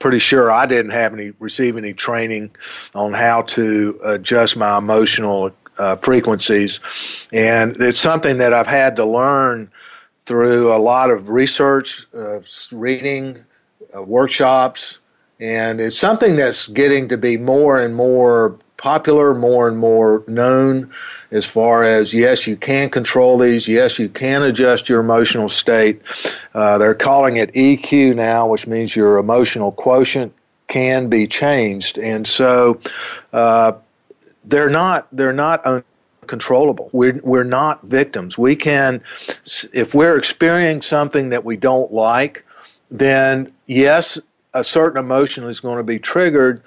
pretty 0.00 0.18
sure 0.18 0.50
I 0.50 0.66
didn't 0.66 0.90
have 0.90 1.14
any 1.14 1.32
receive 1.38 1.76
any 1.76 1.92
training 1.92 2.50
on 2.96 3.12
how 3.12 3.42
to 3.42 4.00
adjust 4.04 4.56
my 4.56 4.78
emotional 4.78 5.52
uh, 5.78 5.94
frequencies, 5.96 6.80
and 7.32 7.76
it's 7.80 8.00
something 8.00 8.38
that 8.38 8.52
I've 8.52 8.66
had 8.66 8.96
to 8.96 9.04
learn 9.04 9.70
through 10.26 10.72
a 10.72 10.78
lot 10.78 11.10
of 11.10 11.28
research, 11.28 12.06
uh, 12.16 12.40
reading, 12.72 13.44
uh, 13.94 14.02
workshops, 14.02 14.98
and 15.40 15.80
it's 15.80 15.98
something 15.98 16.36
that's 16.36 16.68
getting 16.68 17.08
to 17.08 17.16
be 17.16 17.36
more 17.36 17.78
and 17.80 17.94
more 17.94 18.58
popular, 18.76 19.34
more 19.34 19.68
and 19.68 19.78
more 19.78 20.22
known 20.26 20.90
as 21.30 21.44
far 21.44 21.84
as 21.84 22.14
yes, 22.14 22.46
you 22.46 22.56
can 22.56 22.88
control 22.88 23.38
these, 23.38 23.66
yes, 23.66 23.98
you 23.98 24.08
can 24.08 24.42
adjust 24.42 24.88
your 24.88 25.00
emotional 25.00 25.48
state. 25.48 26.00
Uh, 26.54 26.78
they're 26.78 26.94
calling 26.94 27.36
it 27.36 27.52
EQ 27.54 28.14
now, 28.14 28.46
which 28.46 28.66
means 28.66 28.94
your 28.94 29.18
emotional 29.18 29.72
quotient 29.72 30.32
can 30.68 31.08
be 31.08 31.26
changed, 31.26 31.98
and 31.98 32.26
so 32.26 32.80
uh, 33.32 33.72
they're 34.44 34.70
not 34.70 35.08
they're 35.12 35.32
not 35.32 35.84
controllable. 36.24 36.90
We're, 36.92 37.20
we're 37.22 37.44
not 37.44 37.82
victims. 37.84 38.36
We 38.36 38.56
can, 38.56 39.02
if 39.72 39.94
we're 39.94 40.16
experiencing 40.16 40.82
something 40.82 41.28
that 41.30 41.44
we 41.44 41.56
don't 41.56 41.92
like, 41.92 42.44
then 42.90 43.52
yes, 43.66 44.18
a 44.54 44.64
certain 44.64 44.98
emotion 44.98 45.44
is 45.44 45.60
going 45.60 45.78
to 45.78 45.82
be 45.82 45.98
triggered, 45.98 46.62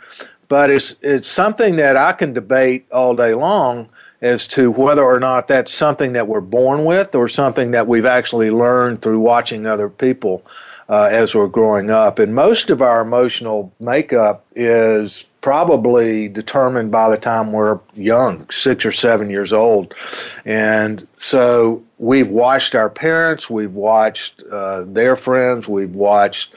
but 0.47 0.69
it's, 0.69 0.95
it's 1.01 1.27
something 1.27 1.75
that 1.77 1.97
I 1.97 2.13
can 2.13 2.33
debate 2.33 2.85
all 2.91 3.15
day 3.15 3.33
long 3.33 3.89
as 4.21 4.47
to 4.47 4.71
whether 4.71 5.03
or 5.03 5.19
not 5.19 5.47
that's 5.47 5.71
something 5.71 6.13
that 6.13 6.27
we're 6.27 6.41
born 6.41 6.85
with 6.85 7.13
or 7.13 7.29
something 7.29 7.71
that 7.71 7.87
we've 7.87 8.05
actually 8.05 8.49
learned 8.49 9.01
through 9.01 9.19
watching 9.19 9.67
other 9.67 9.89
people 9.89 10.43
uh, 10.89 11.09
as 11.11 11.35
we're 11.35 11.47
growing 11.47 11.89
up. 11.89 12.17
And 12.19 12.33
most 12.33 12.69
of 12.69 12.81
our 12.81 13.01
emotional 13.01 13.71
makeup 13.79 14.45
is 14.55 15.25
probably 15.41 16.27
determined 16.27 16.91
by 16.91 17.09
the 17.09 17.17
time 17.17 17.51
we're 17.51 17.79
young, 17.95 18.49
six 18.49 18.85
or 18.85 18.91
seven 18.91 19.29
years 19.29 19.53
old. 19.53 19.93
And 20.45 21.07
so 21.17 21.83
we've 21.97 22.29
watched 22.29 22.75
our 22.75 22.89
parents, 22.89 23.49
we've 23.49 23.73
watched 23.73 24.43
uh, 24.51 24.83
their 24.85 25.15
friends, 25.15 25.67
we've 25.67 25.95
watched 25.95 26.53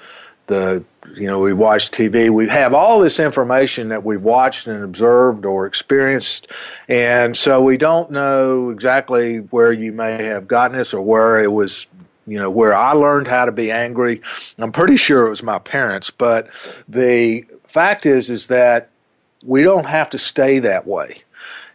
the 0.46 0.84
you 1.16 1.26
know 1.26 1.38
we 1.38 1.52
watch 1.52 1.90
TV. 1.90 2.28
We 2.28 2.48
have 2.48 2.74
all 2.74 3.00
this 3.00 3.18
information 3.18 3.88
that 3.88 4.04
we've 4.04 4.22
watched 4.22 4.66
and 4.66 4.82
observed 4.84 5.46
or 5.46 5.66
experienced, 5.66 6.48
and 6.88 7.36
so 7.36 7.62
we 7.62 7.76
don't 7.76 8.10
know 8.10 8.70
exactly 8.70 9.38
where 9.38 9.72
you 9.72 9.92
may 9.92 10.24
have 10.24 10.46
gotten 10.46 10.76
this 10.76 10.92
or 10.92 11.00
where 11.00 11.40
it 11.40 11.52
was. 11.52 11.86
You 12.26 12.38
know 12.38 12.50
where 12.50 12.74
I 12.74 12.92
learned 12.92 13.28
how 13.28 13.46
to 13.46 13.52
be 13.52 13.70
angry. 13.70 14.20
I'm 14.58 14.72
pretty 14.72 14.96
sure 14.96 15.26
it 15.26 15.30
was 15.30 15.42
my 15.42 15.58
parents, 15.58 16.10
but 16.10 16.48
the 16.88 17.44
fact 17.70 18.06
is 18.06 18.30
is 18.30 18.48
that 18.48 18.90
we 19.44 19.62
don't 19.62 19.86
have 19.86 20.10
to 20.10 20.18
stay 20.18 20.58
that 20.58 20.86
way 20.86 21.22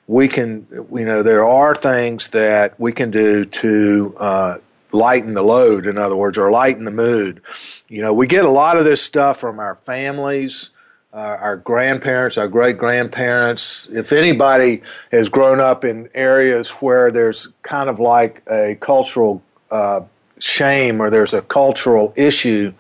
we 0.08 0.28
can, 0.28 0.68
you 0.72 1.06
know, 1.06 1.24
there 1.24 1.46
are 1.46 1.74
things 1.74 2.28
that 2.30 2.80
we 2.80 2.92
can 2.92 3.12
do 3.12 3.46
to 3.46 4.16
uh, 4.18 4.58
lighten 4.92 5.34
the 5.34 5.42
load, 5.42 5.88
in 5.88 5.98
other 5.98 6.16
words, 6.16 6.38
or 6.38 6.52
lighten 6.52 6.86
the 6.86 6.92
mood. 6.92 7.42
You 7.88 8.02
know, 8.02 8.14
we 8.14 8.28
get 8.28 8.46
a 8.46 8.50
lot 8.50 8.78
of 8.78 8.86
this 8.86 9.02
stuff 9.02 9.40
from 9.40 9.60
our 9.60 9.76
families, 9.86 10.70
uh, 11.14 11.18
our 11.18 11.58
grandparents, 11.58 12.38
our 12.38 12.48
great 12.48 12.78
grandparents. 12.78 13.88
If 13.92 14.12
anybody 14.12 14.84
has 15.12 15.30
grown 15.30 15.60
up 15.60 15.84
in 15.84 16.10
areas 16.14 16.70
where 16.70 17.12
there's 17.12 17.48
kind 17.64 17.90
of 17.90 18.00
like 18.00 18.44
a 18.48 18.76
cultural 18.76 19.42
uh, 19.72 20.02
shame 20.38 21.02
or 21.02 21.10
there's 21.10 21.34
a 21.34 21.42
cultural 21.42 22.14
issue 22.16 22.74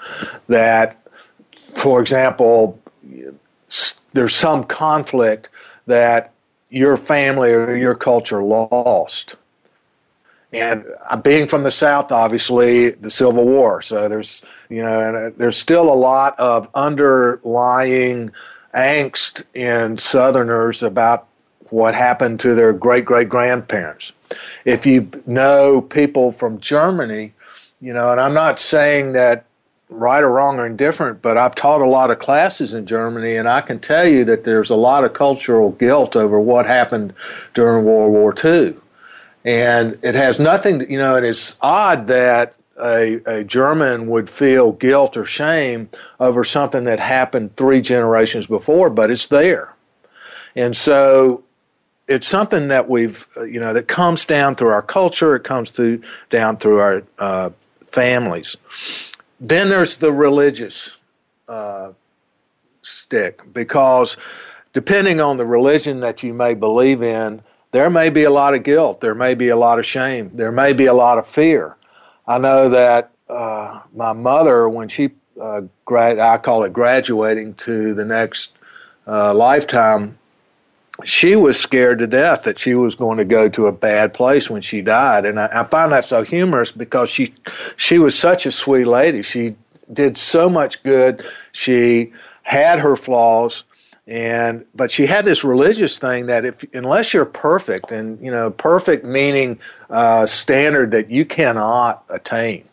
that, 0.48 1.00
for 1.74 2.02
example, 2.02 2.80
there's 4.14 4.36
some 4.36 4.64
conflict 4.64 5.50
that 5.88 6.32
your 6.70 6.98
family 6.98 7.52
or 7.52 7.76
your 7.76 7.96
culture 7.96 8.42
lost 8.42 9.36
and 10.56 10.86
being 11.22 11.48
from 11.48 11.64
the 11.64 11.72
South, 11.72 12.12
obviously, 12.12 12.92
the 12.92 13.12
Civil 13.12 13.44
War. 13.44 13.82
So 13.82 14.08
there's, 14.08 14.42
you 14.70 14.82
know, 14.82 15.16
uh, 15.16 15.32
there's 15.36 15.58
still 15.58 15.92
a 15.92 15.96
lot 15.96 16.40
of 16.40 16.70
underlying 16.74 18.32
angst 18.74 19.44
in 19.54 19.98
Southerners 19.98 20.82
about 20.82 21.28
what 21.72 21.94
happened 21.94 22.40
to 22.42 22.56
their 22.56 22.72
great 22.72 23.04
great 23.06 23.28
grandparents. 23.28 24.14
If 24.64 24.86
you 24.86 25.10
know 25.26 25.82
people 25.82 26.32
from 26.32 26.60
Germany, 26.62 27.34
you 27.82 27.94
know, 27.94 28.12
and 28.12 28.22
I'm 28.22 28.34
not 28.34 28.60
saying 28.60 29.14
that 29.14 29.45
right 29.90 30.24
or 30.24 30.30
wrong 30.30 30.60
or 30.60 30.66
indifferent, 30.66 31.22
but 31.22 31.38
I've 31.38 31.56
taught 31.56 31.82
a 31.82 31.88
lot 31.88 32.12
of 32.12 32.20
classes 32.20 32.74
in 32.74 32.86
Germany, 32.86 33.36
and 33.36 33.48
I 33.48 33.62
can 33.62 33.80
tell 33.80 34.08
you 34.08 34.26
that 34.26 34.44
there's 34.44 34.70
a 34.70 34.76
lot 34.76 35.04
of 35.04 35.14
cultural 35.14 35.72
guilt 35.72 36.16
over 36.16 36.40
what 36.40 36.66
happened 36.66 37.14
during 37.54 37.86
World 37.86 38.12
War 38.12 38.34
II. 38.44 38.76
And 39.44 39.98
it 40.02 40.16
has 40.16 40.40
nothing, 40.40 40.80
to, 40.80 40.92
you 40.92 40.98
know, 40.98 41.16
and 41.16 41.26
it's 41.26 41.56
odd 41.62 42.08
that 42.08 42.56
a, 42.82 43.22
a 43.26 43.44
German 43.44 44.08
would 44.08 44.30
feel 44.30 44.72
guilt 44.72 45.16
or 45.16 45.26
shame 45.26 45.90
over 46.20 46.44
something 46.44 46.86
that 46.86 47.00
happened 47.00 47.56
three 47.56 47.82
generations 47.82 48.48
before, 48.48 48.90
but 48.90 49.12
it's 49.12 49.28
there. 49.28 49.72
And 50.56 50.76
so 50.76 51.44
it's 52.08 52.28
something 52.28 52.70
that 52.70 52.90
we've, 52.90 53.28
you 53.38 53.60
know, 53.60 53.74
that 53.74 53.88
comes 53.88 54.26
down 54.26 54.56
through 54.56 54.70
our 54.70 54.82
culture, 54.82 55.36
it 55.36 55.44
comes 55.44 55.72
through 55.72 56.02
down 56.30 56.58
through 56.58 56.80
our 56.80 57.04
uh, 57.20 57.50
families. 57.92 58.58
Then 59.40 59.70
there's 59.70 59.98
the 59.98 60.12
religious 60.12 60.98
uh, 61.48 61.92
stick, 62.82 63.42
because 63.54 64.18
depending 64.74 65.20
on 65.20 65.38
the 65.38 65.46
religion 65.46 66.00
that 66.02 66.24
you 66.24 66.34
may 66.34 66.54
believe 66.54 67.02
in, 67.02 67.42
there 67.72 67.90
may 67.90 68.10
be 68.10 68.24
a 68.24 68.30
lot 68.30 68.54
of 68.56 68.64
guilt, 68.64 69.02
there 69.02 69.16
may 69.16 69.36
be 69.36 69.50
a 69.50 69.58
lot 69.58 69.80
of 69.80 69.86
shame, 69.86 70.32
there 70.34 70.52
may 70.52 70.72
be 70.72 70.86
a 70.86 70.94
lot 70.94 71.18
of 71.18 71.28
fear. 71.28 71.76
I 72.26 72.38
know 72.38 72.70
that 72.70 73.12
uh, 73.30 73.82
my 73.94 74.14
mother, 74.14 74.70
when 74.70 74.88
she 74.88 75.12
uh, 75.42 75.62
grad, 75.84 76.18
I 76.20 76.38
call 76.38 76.64
it 76.64 76.72
graduating 76.72 77.56
to 77.56 77.94
the 77.94 78.06
next 78.06 78.52
uh, 79.06 79.34
lifetime, 79.34 80.18
she 81.04 81.36
was 81.36 81.60
scared 81.60 82.00
to 82.00 82.08
death 82.08 82.44
that 82.44 82.58
she 82.58 82.74
was 82.74 82.96
going 82.96 83.18
to 83.18 83.26
go 83.26 83.50
to 83.50 83.68
a 83.68 83.72
bad 83.72 84.14
place 84.14 84.50
when 84.50 84.62
she 84.62 84.82
died, 84.82 85.26
and 85.26 85.40
I, 85.40 85.50
I 85.52 85.64
find 85.66 85.92
that 85.92 86.06
so 86.06 86.24
humorous 86.24 86.72
because 86.72 87.10
she 87.10 87.34
she 87.76 88.00
was 88.00 88.18
such 88.18 88.46
a 88.46 88.52
sweet 88.52 88.86
lady. 88.86 89.22
She 89.22 89.56
did 89.92 90.18
so 90.18 90.50
much 90.50 90.82
good. 90.84 91.26
She 91.52 92.14
had 92.44 92.80
her 92.80 92.96
flaws, 92.96 93.64
and 94.08 94.66
but 94.76 94.92
she 94.92 95.06
had 95.06 95.26
this 95.26 95.44
religious 95.44 95.98
thing 95.98 96.28
that 96.28 96.46
if 96.46 96.64
unless 96.74 97.14
you're 97.14 97.26
perfect 97.26 97.92
and 97.92 98.24
you 98.24 98.32
know 98.32 98.52
perfect 98.52 99.04
meaning 99.04 99.60
uh, 99.90 100.26
standard 100.26 100.92
that 100.92 101.10
you 101.10 101.26
cannot 101.26 102.04
attain 102.10 102.64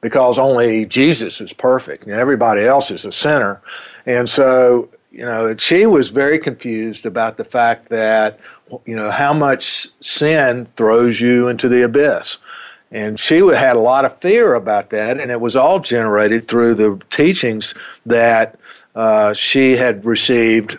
because 0.00 0.38
only 0.38 0.84
jesus 0.84 1.40
is 1.40 1.52
perfect 1.52 2.04
and 2.04 2.12
everybody 2.12 2.62
else 2.62 2.90
is 2.90 3.04
a 3.04 3.12
sinner 3.12 3.62
and 4.04 4.28
so 4.28 4.88
you 5.14 5.24
know 5.24 5.56
she 5.56 5.86
was 5.86 6.10
very 6.10 6.38
confused 6.38 7.06
about 7.06 7.36
the 7.36 7.44
fact 7.44 7.88
that 7.88 8.38
you 8.84 8.96
know 8.96 9.10
how 9.10 9.32
much 9.32 9.86
sin 10.00 10.66
throws 10.76 11.20
you 11.20 11.48
into 11.48 11.68
the 11.68 11.82
abyss 11.82 12.38
and 12.90 13.18
she 13.18 13.38
had 13.38 13.76
a 13.76 13.80
lot 13.80 14.04
of 14.04 14.20
fear 14.20 14.54
about 14.54 14.90
that 14.90 15.20
and 15.20 15.30
it 15.30 15.40
was 15.40 15.56
all 15.56 15.80
generated 15.80 16.48
through 16.48 16.74
the 16.74 17.00
teachings 17.10 17.74
that 18.04 18.58
uh, 18.94 19.32
she 19.34 19.76
had 19.76 20.04
received 20.04 20.78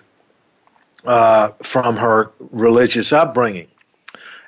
uh, 1.06 1.50
from 1.62 1.98
her 1.98 2.32
religious 2.40 3.14
upbringing. 3.14 3.68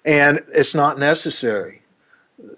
And 0.05 0.41
it's 0.53 0.73
not 0.73 0.97
necessary. 0.97 1.81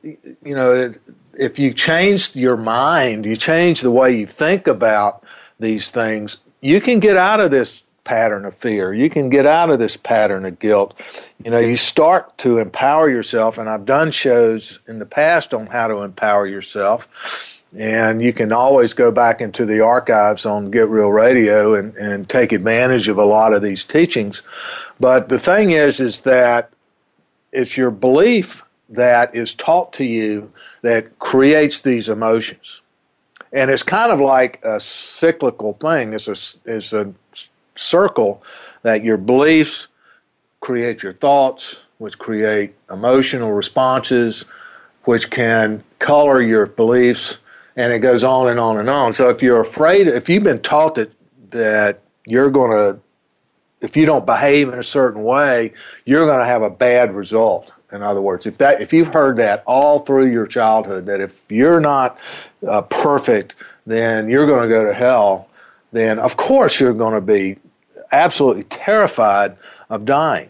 You 0.04 0.56
know, 0.56 0.94
if 1.34 1.58
you 1.58 1.74
change 1.74 2.36
your 2.36 2.58
mind, 2.58 3.26
you 3.26 3.36
change 3.36 3.82
the 3.82 3.92
way 3.92 4.16
you 4.16 4.26
think 4.28 4.68
about 4.68 5.24
these 5.60 5.90
things, 5.90 6.38
you 6.62 6.82
can 6.82 7.00
get 7.00 7.18
out 7.18 7.40
of 7.40 7.52
this 7.52 7.84
pattern 8.04 8.46
of 8.46 8.56
fear. 8.56 8.94
You 8.94 9.10
can 9.10 9.30
get 9.30 9.46
out 9.46 9.70
of 9.70 9.80
this 9.80 9.96
pattern 9.96 10.46
of 10.46 10.60
guilt. 10.60 11.00
You 11.44 11.52
know, 11.52 11.60
you 11.60 11.78
start 11.78 12.38
to 12.40 12.58
empower 12.58 13.10
yourself, 13.10 13.58
and 13.58 13.70
I've 13.70 13.86
done 13.86 14.12
shows 14.12 14.80
in 14.88 15.00
the 15.00 15.06
past 15.06 15.54
on 15.54 15.68
how 15.68 15.88
to 15.88 16.02
empower 16.02 16.48
yourself 16.48 17.08
and 17.78 18.22
you 18.22 18.34
can 18.34 18.52
always 18.52 18.94
go 18.94 19.12
back 19.12 19.42
into 19.42 19.66
the 19.66 19.82
archives 19.82 20.46
on 20.46 20.72
Get 20.72 20.88
Real 20.88 21.12
Radio 21.12 21.76
and, 21.76 21.96
and 21.96 22.28
take 22.28 22.52
advantage 22.52 23.08
of 23.08 23.18
a 23.18 23.26
lot 23.26 23.54
of 23.54 23.62
these 23.62 23.84
teachings. 23.84 24.42
But 25.00 25.30
the 25.30 25.40
thing 25.40 25.72
is, 25.72 26.00
is 26.00 26.22
that 26.22 26.72
it's 27.52 27.78
your 27.78 27.92
belief 27.92 28.64
that 28.90 29.36
is 29.36 29.54
taught 29.54 29.94
to 29.94 30.04
you 30.04 30.52
that 30.82 31.20
creates 31.20 31.82
these 31.82 32.10
emotions. 32.10 32.82
And 33.52 33.72
it's 33.72 33.84
kind 33.84 34.12
of 34.12 34.20
like 34.20 34.60
a 34.64 34.80
cyclical 34.80 35.74
thing. 35.74 36.14
It's 36.14 36.28
a, 36.28 36.36
it's 36.66 36.94
a 36.94 37.14
circle 37.76 38.44
that 38.84 39.04
your 39.04 39.18
beliefs 39.18 39.88
create 40.60 41.02
your 41.02 41.14
thoughts, 41.14 41.80
which 41.98 42.20
create 42.20 42.76
emotional 42.92 43.52
responses, 43.52 44.46
which 45.06 45.30
can 45.30 45.84
color 46.00 46.42
your 46.42 46.66
beliefs 46.66 47.40
and 47.76 47.94
it 47.94 48.00
goes 48.00 48.24
on 48.24 48.50
and 48.50 48.60
on 48.60 48.78
and 48.78 48.90
on. 48.90 49.14
So 49.14 49.30
if 49.30 49.42
you're 49.42 49.62
afraid, 49.62 50.08
if 50.08 50.28
you've 50.28 50.44
been 50.44 50.62
taught 50.62 50.96
that 50.96 51.12
that 51.52 52.02
you're 52.28 52.52
going 52.52 52.72
to, 52.72 53.00
if 53.82 53.98
you 53.98 54.06
don't 54.06 54.26
behave 54.26 54.72
in 54.72 54.78
a 54.78 54.84
certain 54.84 55.24
way, 55.24 55.74
you're 56.06 56.26
going 56.26 56.40
to 56.40 56.46
have 56.46 56.62
a 56.62 56.70
bad 56.70 57.16
result. 57.16 57.72
In 57.92 58.04
other 58.04 58.22
words, 58.22 58.46
if 58.46 58.58
that 58.60 58.82
if 58.82 58.94
you've 58.94 59.14
heard 59.14 59.38
that 59.38 59.64
all 59.66 60.00
through 60.00 60.32
your 60.32 60.46
childhood, 60.46 61.08
that 61.08 61.22
if 61.22 61.40
you're 61.50 61.80
not 61.80 62.20
uh, 62.68 62.84
perfect, 62.84 63.56
then 63.88 64.30
you're 64.30 64.46
going 64.46 64.64
to 64.64 64.70
go 64.70 64.84
to 64.86 64.94
hell. 64.94 65.48
Then 65.92 66.20
of 66.20 66.38
course 66.38 66.80
you're 66.80 66.94
going 66.94 67.16
to 67.16 67.22
be 67.22 67.58
absolutely 68.12 68.64
terrified 68.66 69.58
of 69.90 70.06
dying. 70.06 70.50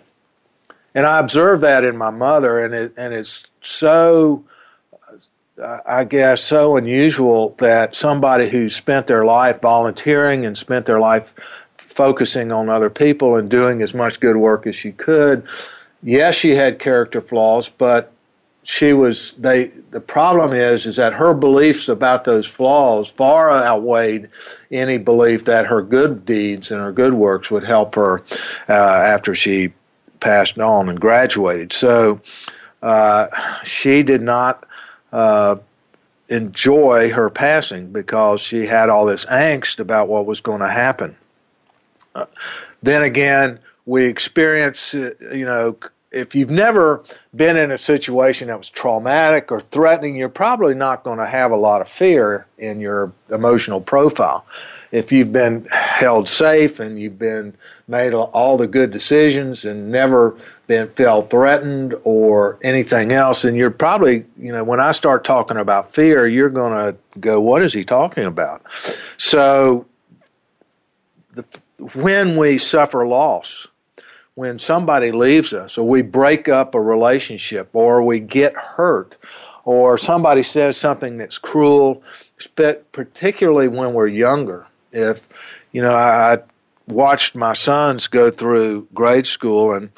And 0.93 1.05
I 1.05 1.19
observed 1.19 1.63
that 1.63 1.83
in 1.83 1.95
my 1.95 2.09
mother, 2.09 2.63
and 2.63 2.73
it 2.73 2.93
and 2.97 3.13
it's 3.13 3.45
so 3.61 4.43
I 5.61 6.05
guess, 6.05 6.41
so 6.41 6.77
unusual 6.77 7.55
that 7.59 7.95
somebody 7.95 8.49
who 8.49 8.69
spent 8.69 9.07
their 9.07 9.25
life 9.25 9.61
volunteering 9.61 10.45
and 10.45 10.57
spent 10.57 10.85
their 10.85 10.99
life 10.99 11.33
focusing 11.77 12.51
on 12.51 12.69
other 12.69 12.89
people 12.89 13.35
and 13.35 13.49
doing 13.49 13.81
as 13.81 13.93
much 13.93 14.19
good 14.19 14.37
work 14.37 14.65
as 14.67 14.75
she 14.75 14.91
could. 14.91 15.45
Yes, 16.01 16.35
she 16.35 16.55
had 16.55 16.79
character 16.79 17.21
flaws, 17.21 17.69
but 17.69 18.11
she 18.63 18.93
was 18.93 19.33
they 19.33 19.67
the 19.91 20.01
problem 20.01 20.53
is 20.53 20.85
is 20.85 20.97
that 20.97 21.13
her 21.13 21.33
beliefs 21.33 21.87
about 21.89 22.25
those 22.25 22.45
flaws 22.45 23.09
far 23.09 23.49
outweighed 23.49 24.29
any 24.69 24.97
belief 24.97 25.45
that 25.45 25.65
her 25.65 25.81
good 25.81 26.25
deeds 26.25 26.69
and 26.69 26.79
her 26.79 26.91
good 26.91 27.13
works 27.13 27.49
would 27.49 27.63
help 27.63 27.95
her 27.95 28.21
uh, 28.67 28.73
after 28.73 29.33
she 29.33 29.73
passed 30.19 30.59
on 30.59 30.89
and 30.89 30.99
graduated 30.99 31.71
so 31.71 32.19
uh, 32.83 33.27
she 33.63 34.03
did 34.03 34.21
not 34.21 34.65
uh, 35.13 35.55
enjoy 36.29 37.09
her 37.11 37.29
passing 37.29 37.91
because 37.91 38.39
she 38.39 38.65
had 38.65 38.89
all 38.89 39.05
this 39.05 39.25
angst 39.25 39.79
about 39.79 40.07
what 40.07 40.25
was 40.25 40.41
going 40.41 40.61
to 40.61 40.69
happen. 40.69 41.15
Uh, 42.15 42.25
then 42.81 43.03
again, 43.03 43.59
we 43.85 44.05
experience, 44.05 44.93
uh, 44.93 45.11
you 45.31 45.45
know, 45.45 45.77
if 46.11 46.33
you've 46.33 46.49
never 46.49 47.03
been 47.35 47.55
in 47.55 47.71
a 47.71 47.77
situation 47.77 48.47
that 48.47 48.57
was 48.57 48.69
traumatic 48.69 49.51
or 49.51 49.59
threatening, 49.59 50.15
you're 50.15 50.29
probably 50.29 50.73
not 50.73 51.03
going 51.03 51.19
to 51.19 51.25
have 51.25 51.51
a 51.51 51.55
lot 51.55 51.81
of 51.81 51.89
fear 51.89 52.47
in 52.57 52.79
your 52.79 53.11
emotional 53.29 53.79
profile. 53.79 54.45
If 54.91 55.11
you've 55.11 55.31
been 55.31 55.65
held 55.71 56.27
safe 56.27 56.79
and 56.79 56.99
you've 56.99 57.19
been 57.19 57.55
made 57.87 58.13
all 58.13 58.57
the 58.57 58.67
good 58.67 58.89
decisions 58.91 59.65
and 59.65 59.91
never 59.91 60.35
been 60.65 60.87
felt 60.89 61.29
threatened 61.29 61.95
or 62.03 62.57
anything 62.63 63.11
else, 63.11 63.43
and 63.45 63.55
you're 63.55 63.69
probably, 63.69 64.25
you 64.37 64.51
know, 64.51 64.63
when 64.63 64.79
I 64.79 64.91
start 64.91 65.23
talking 65.23 65.57
about 65.57 65.93
fear, 65.93 66.27
you're 66.27 66.49
going 66.49 66.71
to 66.71 66.97
go, 67.19 67.39
"What 67.39 67.61
is 67.61 67.73
he 67.73 67.83
talking 67.83 68.25
about?" 68.25 68.63
So, 69.17 69.85
the, 71.33 71.45
when 71.93 72.37
we 72.37 72.57
suffer 72.57 73.07
loss 73.07 73.67
when 74.35 74.57
somebody 74.57 75.11
leaves 75.11 75.51
us 75.51 75.77
or 75.77 75.85
we 75.85 76.01
break 76.01 76.47
up 76.47 76.73
a 76.73 76.79
relationship 76.79 77.69
or 77.73 78.01
we 78.01 78.21
get 78.21 78.55
hurt 78.55 79.17
or 79.65 79.97
somebody 79.97 80.43
says 80.43 80.77
something 80.77 81.17
that's 81.17 81.37
cruel, 81.37 82.01
particularly 82.93 83.67
when 83.67 83.93
we're 83.93 84.07
younger. 84.07 84.65
If, 84.93 85.27
you 85.73 85.81
know, 85.81 85.93
I 85.93 86.39
watched 86.87 87.35
my 87.35 87.51
sons 87.51 88.07
go 88.07 88.31
through 88.31 88.87
grade 88.93 89.27
school 89.27 89.73
and 89.73 89.89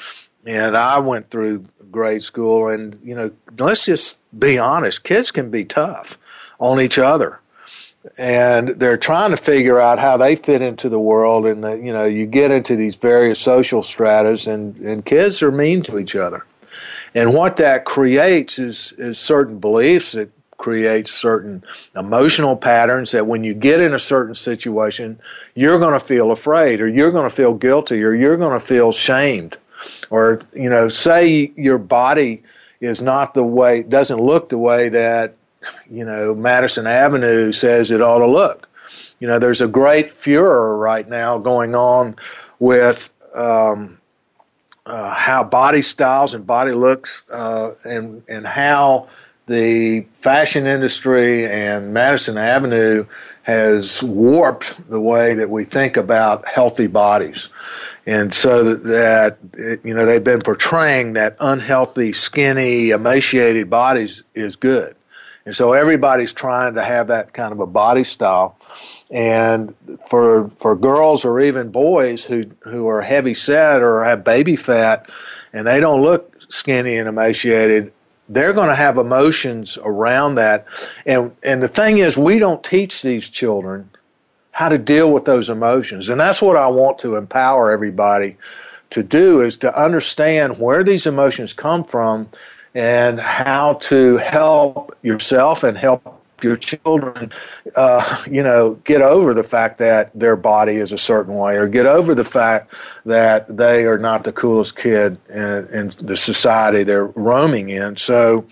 and 0.46 0.76
I 0.76 0.98
went 1.00 1.30
through 1.30 1.66
grade 1.92 2.24
school 2.24 2.68
and 2.68 3.00
you 3.04 3.16
know 3.16 3.32
let's 3.60 3.86
just 3.86 4.18
be 4.38 4.58
honest 4.58 5.04
kids 5.04 5.30
can 5.32 5.52
be 5.52 5.64
tough 5.64 6.18
on 6.60 6.82
each 6.82 6.98
other 6.98 7.40
and 8.18 8.70
they're 8.70 8.98
trying 8.98 9.32
to 9.32 9.38
figure 9.38 9.80
out 9.80 10.00
how 10.00 10.18
they 10.18 10.36
fit 10.36 10.62
into 10.62 10.90
the 10.90 11.00
world. 11.00 11.46
And 11.46 11.64
the, 11.64 11.76
you 11.76 11.94
know 11.94 12.06
you 12.06 12.26
get 12.26 12.52
into 12.52 12.76
these 12.76 12.96
various 12.96 13.40
social 13.40 13.82
stratas 13.82 14.48
and 14.48 14.76
and 14.78 15.06
kids 15.06 15.42
are 15.42 15.52
mean 15.52 15.84
to 15.84 16.00
each 16.00 16.16
other. 16.16 16.46
And 17.14 17.34
what 17.34 17.58
that 17.58 17.86
creates 17.86 18.58
is 18.58 18.94
is 18.98 19.20
certain 19.20 19.60
beliefs. 19.60 20.14
That 20.14 20.30
creates 20.58 21.12
certain 21.12 21.64
emotional 21.96 22.56
patterns 22.56 23.12
that 23.12 23.26
when 23.26 23.44
you 23.44 23.52
get 23.52 23.80
in 23.80 23.96
a 23.96 24.00
certain 24.00 24.36
situation 24.36 25.20
you're 25.56 25.80
going 25.80 26.00
to 26.00 26.06
feel 26.06 26.30
afraid 26.32 26.80
or 26.80 26.88
you're 26.88 27.10
going 27.10 27.28
to 27.28 27.36
feel 27.36 27.52
guilty 27.52 28.04
or 28.04 28.14
you're 28.14 28.38
going 28.38 28.54
to 28.54 28.64
feel 28.64 28.92
shamed. 28.92 29.58
Or 30.12 30.42
you 30.54 30.70
know 30.70 30.88
say 30.88 31.52
your 31.56 31.80
body 31.80 32.44
is 32.80 33.02
not 33.02 33.34
the 33.34 33.44
way 33.44 33.84
doesn't 33.84 34.20
look 34.20 34.50
the 34.50 34.58
way 34.58 34.90
that 34.90 35.36
you 35.90 36.06
know, 36.06 36.34
Madison 36.34 36.88
Avenue 36.88 37.52
says 37.52 37.92
it 37.92 38.02
ought 38.02 38.20
to 38.20 38.28
look. 38.28 38.68
You 39.20 39.28
know, 39.28 39.40
there's 39.40 39.62
a 39.62 39.68
great 39.68 40.14
furor 40.14 40.78
right 40.78 41.08
now 41.08 41.38
going 41.38 41.76
on 41.76 42.16
with 42.60 43.12
um, 43.36 44.00
uh, 44.86 45.14
how 45.14 45.44
body 45.44 45.82
styles 45.82 46.34
and 46.34 46.46
body 46.46 46.74
looks 46.74 47.24
uh, 47.32 47.72
and 47.86 48.24
and 48.28 48.48
how 48.48 49.08
the 49.48 50.02
fashion 50.14 50.66
industry 50.66 51.46
and 51.46 51.94
Madison 51.94 52.38
Avenue 52.38 53.06
has 53.44 54.02
warped 54.04 54.90
the 54.90 55.00
way 55.00 55.34
that 55.34 55.50
we 55.50 55.66
think 55.66 55.98
about 55.98 56.48
healthy 56.48 56.88
bodies. 56.88 57.50
And 58.06 58.34
so 58.34 58.64
that, 58.64 59.38
that 59.54 59.80
you 59.84 59.94
know 59.94 60.06
they've 60.06 60.24
been 60.24 60.42
portraying 60.42 61.14
that 61.14 61.36
unhealthy, 61.40 62.14
skinny, 62.14 62.90
emaciated 62.90 63.70
bodies 63.70 64.24
is 64.34 64.56
good. 64.56 64.96
And 65.46 65.56
so 65.56 65.74
everybody's 65.74 66.34
trying 66.34 66.76
to 66.76 66.84
have 66.84 67.08
that 67.08 67.34
kind 67.34 67.52
of 67.52 67.60
a 67.60 67.66
body 67.66 68.04
style. 68.04 68.58
And 69.10 69.76
for 70.08 70.50
for 70.58 70.76
girls 70.76 71.26
or 71.26 71.42
even 71.42 71.70
boys 71.70 72.24
who 72.24 72.46
who 72.62 72.88
are 72.88 73.02
heavy 73.02 73.34
set 73.34 73.82
or 73.82 74.04
have 74.04 74.24
baby 74.24 74.56
fat 74.56 75.10
and 75.52 75.68
they 75.68 75.80
don't 75.80 76.02
look 76.02 76.38
skinny 76.50 76.98
and 76.98 77.10
emaciated, 77.10 77.92
they're 78.30 78.54
going 78.54 78.70
to 78.70 78.76
have 78.76 78.98
emotions 78.98 79.78
around 79.84 80.36
that. 80.36 80.66
And 81.06 81.36
and 81.44 81.62
the 81.62 81.68
thing 81.68 81.98
is 81.98 82.18
we 82.18 82.40
don't 82.40 82.64
teach 82.64 83.02
these 83.02 83.28
children 83.30 83.90
how 84.52 84.70
to 84.70 84.78
deal 84.78 85.12
with 85.12 85.26
those 85.26 85.50
emotions. 85.50 86.10
And 86.10 86.20
that's 86.20 86.42
what 86.42 86.56
I 86.56 86.68
want 86.68 87.00
to 87.00 87.16
empower 87.16 87.72
everybody 87.72 88.38
to 88.92 89.02
do 89.02 89.42
is 89.42 89.58
to 89.58 89.82
understand 89.82 90.60
where 90.60 90.84
these 90.84 91.08
emotions 91.08 91.54
come 91.54 91.84
from 91.84 92.30
and 92.74 93.20
how 93.20 93.74
to 93.76 94.18
help 94.18 94.98
yourself 95.02 95.64
and 95.64 95.78
help 95.78 96.22
your 96.44 96.58
children, 96.58 97.32
uh, 97.76 98.24
you 98.30 98.42
know, 98.42 98.72
get 98.84 99.02
over 99.02 99.34
the 99.34 99.44
fact 99.44 99.78
that 99.78 100.12
their 100.18 100.36
body 100.36 100.76
is 100.76 100.92
a 100.92 100.98
certain 100.98 101.36
way, 101.36 101.56
or 101.56 101.68
get 101.68 101.86
over 101.86 102.16
the 102.16 102.24
fact 102.24 102.74
that 103.06 103.58
they 103.58 103.86
are 103.86 104.00
not 104.00 104.24
the 104.24 104.32
coolest 104.32 104.76
kid 104.76 105.18
in, 105.30 105.68
in 105.68 105.92
the 106.02 106.18
society 106.18 106.84
they're 106.84 107.08
roaming 107.08 107.70
in. 107.70 107.96
So, 107.96 108.46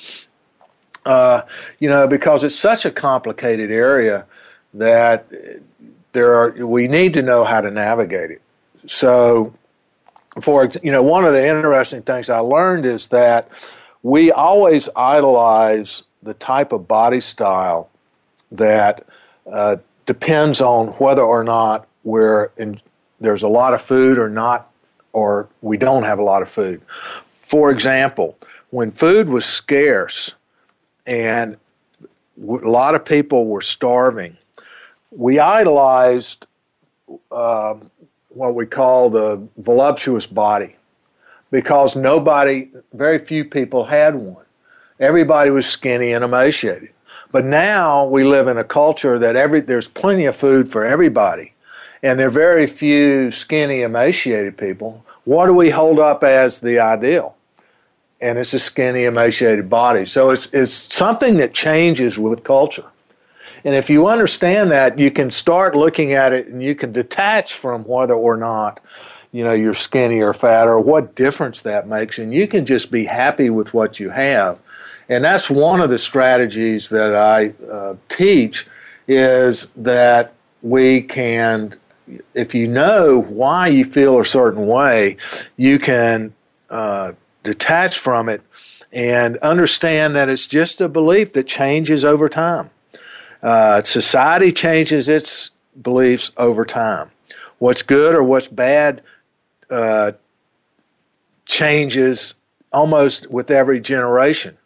uh, 1.06 1.42
you 1.80 1.90
know, 1.90 2.08
because 2.08 2.44
it's 2.44 2.56
such 2.56 2.86
a 2.86 2.92
complicated 2.92 3.72
area 3.72 4.26
that 4.76 5.26
there 6.12 6.36
are, 6.36 6.52
we 6.66 6.88
need 6.88 7.14
to 7.16 7.22
know 7.22 7.44
how 7.44 7.62
to 7.62 7.72
navigate 7.72 8.32
it. 8.32 8.42
So, 8.86 9.54
for 10.42 10.70
you 10.84 10.92
know, 10.92 11.02
one 11.02 11.26
of 11.26 11.34
the 11.34 11.46
interesting 11.46 12.04
things 12.04 12.30
I 12.30 12.40
learned 12.40 12.86
is 12.86 13.08
that 13.08 13.50
we 14.04 14.32
always 14.32 14.90
idolize 14.96 16.04
the 16.24 16.34
type 16.36 16.72
of 16.72 16.88
body 16.88 17.20
style 17.20 17.90
that 18.52 19.06
uh, 19.52 19.78
depends 20.06 20.62
on 20.62 20.88
whether 20.94 21.22
or 21.22 21.44
not 21.44 21.88
we're 22.04 22.52
in, 22.58 22.80
there's 23.20 23.44
a 23.44 23.48
lot 23.48 23.74
of 23.74 23.82
food 23.82 24.18
or 24.18 24.30
not, 24.30 24.72
or 25.14 25.48
we 25.62 25.78
don't 25.78 26.04
have 26.04 26.20
a 26.20 26.24
lot 26.24 26.42
of 26.42 26.50
food. 26.50 26.82
For 27.42 27.72
example, 27.72 28.38
when 28.70 28.92
food 28.92 29.30
was 29.30 29.46
scarce 29.46 30.34
and 31.06 31.58
a 31.98 32.70
lot 32.70 32.96
of 32.96 33.04
people 33.04 33.48
were 33.48 33.62
starving, 33.62 34.38
we 35.12 35.40
idolized 35.40 36.46
uh, 37.32 37.76
what 38.30 38.56
we 38.56 38.66
call 38.66 39.10
the 39.10 39.42
voluptuous 39.58 40.28
body 40.28 40.76
because 41.52 41.96
nobody, 41.96 42.70
very 42.94 43.20
few 43.20 43.44
people 43.46 43.86
had 43.86 44.16
one. 44.16 44.46
Everybody 45.00 45.50
was 45.50 45.66
skinny 45.66 46.14
and 46.14 46.24
emaciated. 46.24 46.90
But 47.32 47.46
now 47.46 48.06
we 48.06 48.24
live 48.24 48.48
in 48.48 48.58
a 48.58 48.64
culture 48.64 49.20
that 49.20 49.36
every 49.36 49.62
there's 49.62 49.88
plenty 49.88 50.26
of 50.26 50.36
food 50.36 50.72
for 50.72 50.84
everybody, 50.84 51.54
and 52.02 52.20
there 52.20 52.28
are 52.28 52.32
very 52.32 52.66
few 52.66 53.32
skinny, 53.32 53.82
emaciated 53.82 54.58
people. 54.58 55.06
What 55.26 55.48
do 55.48 55.54
we 55.54 55.70
hold 55.70 56.00
up 56.00 56.24
as 56.24 56.60
the 56.60 56.80
ideal? 56.80 57.36
And 58.20 58.38
it's 58.40 58.54
a 58.54 58.60
skinny, 58.60 59.04
emaciated 59.04 59.70
body. 59.70 60.06
So 60.08 60.32
it's 60.32 60.48
it's 60.54 60.94
something 60.94 61.38
that 61.38 61.54
changes 61.54 62.18
with 62.18 62.44
culture. 62.44 62.86
And 63.64 63.76
if 63.76 63.90
you 63.90 64.08
understand 64.08 64.72
that, 64.72 64.98
you 64.98 65.12
can 65.12 65.30
start 65.30 65.76
looking 65.76 66.14
at 66.14 66.34
it 66.34 66.48
and 66.48 66.64
you 66.64 66.76
can 66.76 66.92
detach 66.92 67.54
from 67.54 67.84
whether 67.84 68.14
or 68.14 68.38
not 68.38 68.80
you 69.32 69.44
know 69.44 69.54
you're 69.54 69.74
skinny 69.74 70.20
or 70.20 70.34
fat 70.34 70.68
or 70.68 70.80
what 70.80 71.16
difference 71.16 71.62
that 71.62 71.88
makes 71.88 72.20
and 72.20 72.34
you 72.34 72.48
can 72.48 72.66
just 72.66 72.92
be 72.92 73.06
happy 73.06 73.50
with 73.50 73.74
what 73.74 74.00
you 74.00 74.10
have. 74.10 74.58
And 75.08 75.24
that's 75.26 75.50
one 75.50 75.82
of 75.82 75.90
the 75.90 75.98
strategies 75.98 76.90
that 76.90 77.16
i 77.16 77.54
uh, 77.72 77.96
teach 78.10 78.68
is 79.08 79.68
that 79.76 80.34
we 80.62 81.02
can 81.02 81.76
if 82.34 82.54
you 82.56 82.68
know 82.68 83.22
why 83.22 83.68
you 83.68 83.86
feel 83.86 84.20
a 84.20 84.26
certain 84.26 84.68
way 84.68 85.18
you 85.58 85.80
can 85.80 86.34
uh, 86.70 87.12
detach 87.44 87.98
from 87.98 88.30
it 88.30 88.42
and 88.92 89.38
understand 89.38 90.16
that 90.16 90.30
it's 90.30 90.48
just 90.48 90.82
a 90.82 90.90
belief 90.90 91.34
that 91.34 91.48
changes 91.48 92.04
over 92.04 92.28
time. 92.28 92.70
Uh, 93.44 93.82
society 93.84 94.52
changes 94.52 95.08
its 95.08 95.52
beliefs 95.82 96.32
over 96.38 96.66
time. 96.66 97.10
What's 97.60 97.82
good 97.82 98.16
or 98.16 98.24
what's 98.24 98.48
bad 98.48 99.02
uh, 99.70 100.14
changes 101.46 102.34
almost 102.72 103.30
with 103.30 103.52
every 103.52 103.80
generation. 103.80 104.58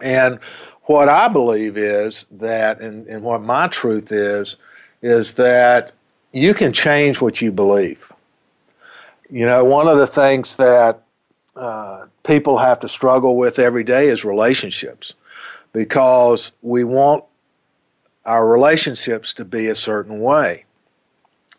And 0.00 0.38
what 0.84 1.08
I 1.08 1.28
believe 1.28 1.76
is 1.76 2.24
that, 2.32 2.80
and, 2.80 3.06
and 3.06 3.22
what 3.22 3.42
my 3.42 3.68
truth 3.68 4.10
is, 4.10 4.56
is 5.02 5.34
that 5.34 5.92
you 6.32 6.54
can 6.54 6.72
change 6.72 7.20
what 7.20 7.40
you 7.40 7.52
believe. 7.52 8.10
You 9.30 9.46
know, 9.46 9.64
one 9.64 9.88
of 9.88 9.98
the 9.98 10.06
things 10.06 10.56
that 10.56 11.02
uh, 11.56 12.06
people 12.24 12.58
have 12.58 12.80
to 12.80 12.88
struggle 12.88 13.36
with 13.36 13.58
every 13.58 13.84
day 13.84 14.08
is 14.08 14.24
relationships 14.24 15.14
because 15.72 16.50
we 16.62 16.84
want 16.84 17.24
our 18.24 18.46
relationships 18.46 19.32
to 19.34 19.44
be 19.44 19.68
a 19.68 19.74
certain 19.74 20.20
way. 20.20 20.64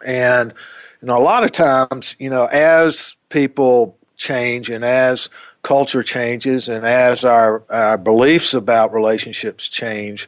And 0.04 0.54
and 1.02 1.10
a 1.10 1.18
lot 1.18 1.44
of 1.44 1.52
times, 1.52 2.16
you 2.20 2.30
know, 2.30 2.46
as 2.46 3.16
people 3.30 3.98
change 4.18 4.70
and 4.70 4.86
as 4.86 5.30
culture 5.64 6.04
changes 6.04 6.70
and 6.70 6.86
as 6.86 7.24
our, 7.24 7.64
our 7.70 7.98
beliefs 7.98 8.54
about 8.54 8.94
relationships 8.94 9.68
change, 9.70 10.28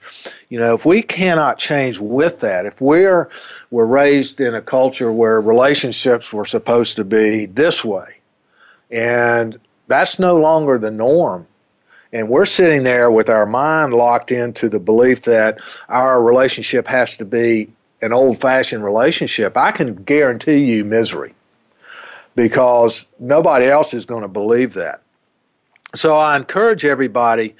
you 0.49 0.59
know, 0.59 0.73
if 0.73 0.85
we 0.85 1.01
cannot 1.01 1.57
change 1.57 1.99
with 1.99 2.39
that, 2.41 2.65
if 2.65 2.79
we're 2.81 3.29
we're 3.71 3.85
raised 3.85 4.41
in 4.41 4.53
a 4.55 4.61
culture 4.61 5.11
where 5.11 5.41
relationships 5.41 6.33
were 6.33 6.45
supposed 6.45 6.95
to 6.95 7.03
be 7.03 7.45
this 7.47 7.83
way, 7.83 8.17
and 8.91 9.59
That's 9.87 10.19
no 10.19 10.37
longer 10.37 10.77
the 10.77 10.91
norm. 10.91 11.47
And 12.11 12.29
we're 12.29 12.45
sitting 12.45 12.83
there 12.83 13.09
with 13.09 13.29
our 13.29 13.45
mind 13.45 13.93
locked 13.93 14.31
into 14.31 14.69
the 14.69 14.79
belief 14.79 15.23
that 15.23 15.57
our 15.89 16.21
relationship 16.21 16.87
has 16.87 17.17
to 17.17 17.25
be 17.25 17.69
an 18.03 18.13
old 18.13 18.39
fashioned 18.39 18.83
relationship. 18.83 19.57
I 19.57 19.71
can 19.71 19.95
guarantee 19.95 20.59
you 20.59 20.83
misery 20.83 21.33
because 22.35 23.05
nobody 23.19 23.65
else 23.65 23.93
is 23.93 24.05
going 24.05 24.23
to 24.23 24.27
believe 24.27 24.73
that. 24.73 25.01
So 25.95 26.17
I 26.17 26.35
encourage 26.35 26.85
everybody 26.85 27.55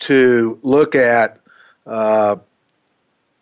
to 0.00 0.58
look 0.62 0.94
at 0.94 1.40
uh, 1.86 2.36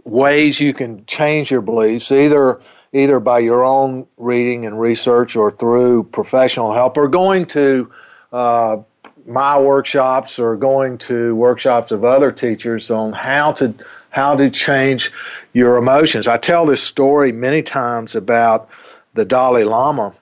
ways 0.04 0.60
you 0.60 0.72
can 0.72 1.04
change 1.06 1.50
your 1.50 1.60
beliefs, 1.60 2.10
either 2.10 2.60
either 2.92 3.20
by 3.20 3.40
your 3.40 3.64
own 3.64 4.06
reading 4.16 4.64
and 4.64 4.80
research 4.80 5.36
or 5.36 5.50
through 5.50 6.04
professional 6.04 6.72
help, 6.72 6.96
or 6.96 7.08
going 7.08 7.44
to 7.44 7.92
uh, 8.32 8.78
my 9.26 9.58
workshops 9.58 10.38
or 10.38 10.56
going 10.56 10.96
to 10.96 11.34
workshops 11.34 11.90
of 11.90 12.04
other 12.04 12.30
teachers 12.30 12.90
on 12.90 13.12
how 13.12 13.52
to 13.52 13.74
how 14.16 14.34
to 14.34 14.48
change 14.48 15.12
your 15.52 15.76
emotions. 15.76 16.26
I 16.26 16.38
tell 16.38 16.64
this 16.64 16.82
story 16.82 17.32
many 17.32 17.62
times 17.62 18.14
about 18.14 18.66
the 19.12 19.26
Dalai 19.26 19.64
Lama 19.64 20.14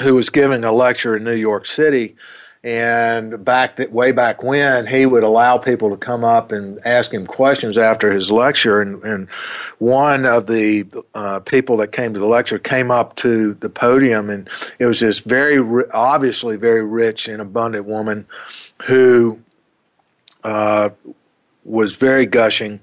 who 0.00 0.14
was 0.14 0.30
giving 0.30 0.62
a 0.62 0.70
lecture 0.70 1.16
in 1.16 1.24
New 1.24 1.34
York 1.34 1.66
City 1.66 2.14
and 2.62 3.44
back 3.44 3.74
that 3.76 3.90
way 3.90 4.12
back 4.12 4.44
when 4.44 4.86
he 4.86 5.06
would 5.06 5.24
allow 5.24 5.58
people 5.58 5.90
to 5.90 5.96
come 5.96 6.22
up 6.22 6.52
and 6.52 6.78
ask 6.86 7.12
him 7.12 7.26
questions 7.26 7.76
after 7.76 8.12
his 8.12 8.30
lecture 8.30 8.80
and, 8.80 9.02
and 9.02 9.28
one 9.78 10.24
of 10.24 10.46
the 10.46 10.86
uh, 11.16 11.40
people 11.40 11.76
that 11.78 11.90
came 11.90 12.14
to 12.14 12.20
the 12.20 12.28
lecture 12.28 12.60
came 12.60 12.92
up 12.92 13.16
to 13.16 13.54
the 13.54 13.70
podium 13.70 14.30
and 14.30 14.48
it 14.78 14.86
was 14.86 15.00
this 15.00 15.18
very 15.18 15.58
obviously 15.90 16.56
very 16.56 16.84
rich 16.84 17.26
and 17.26 17.42
abundant 17.42 17.86
woman 17.86 18.24
who 18.82 19.36
uh, 20.44 20.90
was 21.70 21.94
very 21.94 22.26
gushing 22.26 22.80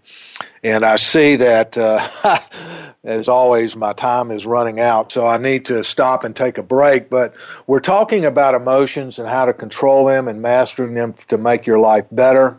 and 0.64 0.84
I 0.84 0.96
see 0.96 1.36
that 1.38 1.78
uh, 1.78 2.08
as 3.04 3.30
always, 3.30 3.76
my 3.76 3.94
time 3.94 4.32
is 4.32 4.46
running 4.46 4.80
out, 4.80 5.12
so 5.12 5.26
I 5.26 5.38
need 5.38 5.66
to 5.66 5.84
stop 5.84 6.24
and 6.24 6.36
take 6.36 6.58
a 6.58 6.64
break. 6.64 7.10
But 7.10 7.34
we're 7.68 7.80
talking 7.80 8.26
about 8.26 8.54
emotions 8.54 9.20
and 9.20 9.28
how 9.28 9.46
to 9.46 9.54
control 9.54 10.06
them 10.06 10.28
and 10.28 10.42
mastering 10.42 10.94
them 10.94 11.14
to 11.30 11.38
make 11.38 11.66
your 11.66 11.80
life 11.80 12.06
better. 12.12 12.58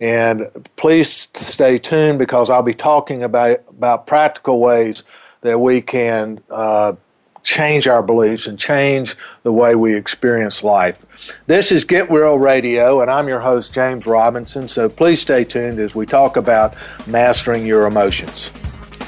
And 0.00 0.48
please 0.76 1.28
stay 1.34 1.78
tuned 1.78 2.18
because 2.18 2.50
I'll 2.50 2.62
be 2.62 2.74
talking 2.74 3.22
about 3.22 3.62
about 3.68 4.06
practical 4.06 4.60
ways 4.60 5.02
that 5.40 5.60
we 5.60 5.82
can 5.82 6.40
uh, 6.50 6.94
change 7.42 7.86
our 7.86 8.02
beliefs 8.02 8.46
and 8.46 8.58
change 8.58 9.16
the 9.42 9.52
way 9.52 9.74
we 9.74 9.94
experience 9.94 10.62
life. 10.62 10.98
This 11.46 11.72
is 11.72 11.84
Get 11.84 12.10
Real 12.10 12.38
Radio, 12.38 13.00
and 13.00 13.10
I'm 13.10 13.28
your 13.28 13.40
host, 13.40 13.72
James 13.72 14.06
Robinson. 14.06 14.68
So 14.68 14.88
please 14.88 15.20
stay 15.20 15.44
tuned 15.44 15.78
as 15.78 15.94
we 15.94 16.06
talk 16.06 16.36
about 16.36 16.76
mastering 17.06 17.66
your 17.66 17.86
emotions 17.86 18.50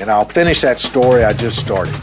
and 0.01 0.11
I'll 0.11 0.25
finish 0.25 0.63
that 0.63 0.79
story 0.81 1.25
I 1.25 1.33
just 1.33 1.59
started. 1.59 1.95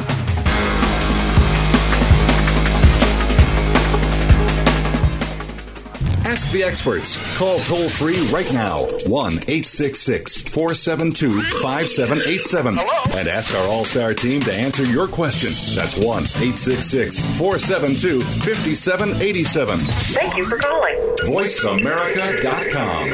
Ask 6.48 6.56
the 6.56 6.64
experts. 6.64 7.18
Call 7.38 7.60
toll 7.60 7.90
free 7.90 8.26
right 8.28 8.50
now 8.54 8.86
1 9.06 9.34
866 9.34 10.44
472 10.44 11.42
5787 11.62 12.80
and 12.80 13.28
ask 13.28 13.54
our 13.54 13.68
All 13.68 13.84
Star 13.84 14.14
team 14.14 14.40
to 14.44 14.54
answer 14.54 14.86
your 14.86 15.10
question. 15.10 15.50
That's 15.76 15.98
1 15.98 16.06
866 16.24 17.20
472 17.38 18.22
5787. 18.22 19.80
Thank 19.80 20.38
you 20.38 20.46
for 20.46 20.58
calling. 20.58 20.96
VoiceAmerica.com. 21.26 23.10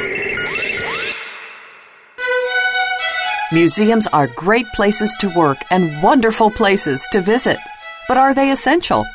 Museums 3.51 4.05
are 4.07 4.27
great 4.27 4.67
places 4.75 5.17
to 5.21 5.29
work 5.29 5.57
and 5.71 6.03
wonderful 6.03 6.51
places 6.51 7.07
to 7.11 7.19
visit. 7.21 7.57
But 8.07 8.17
are 8.17 8.35
they 8.35 8.51
essential? 8.51 9.07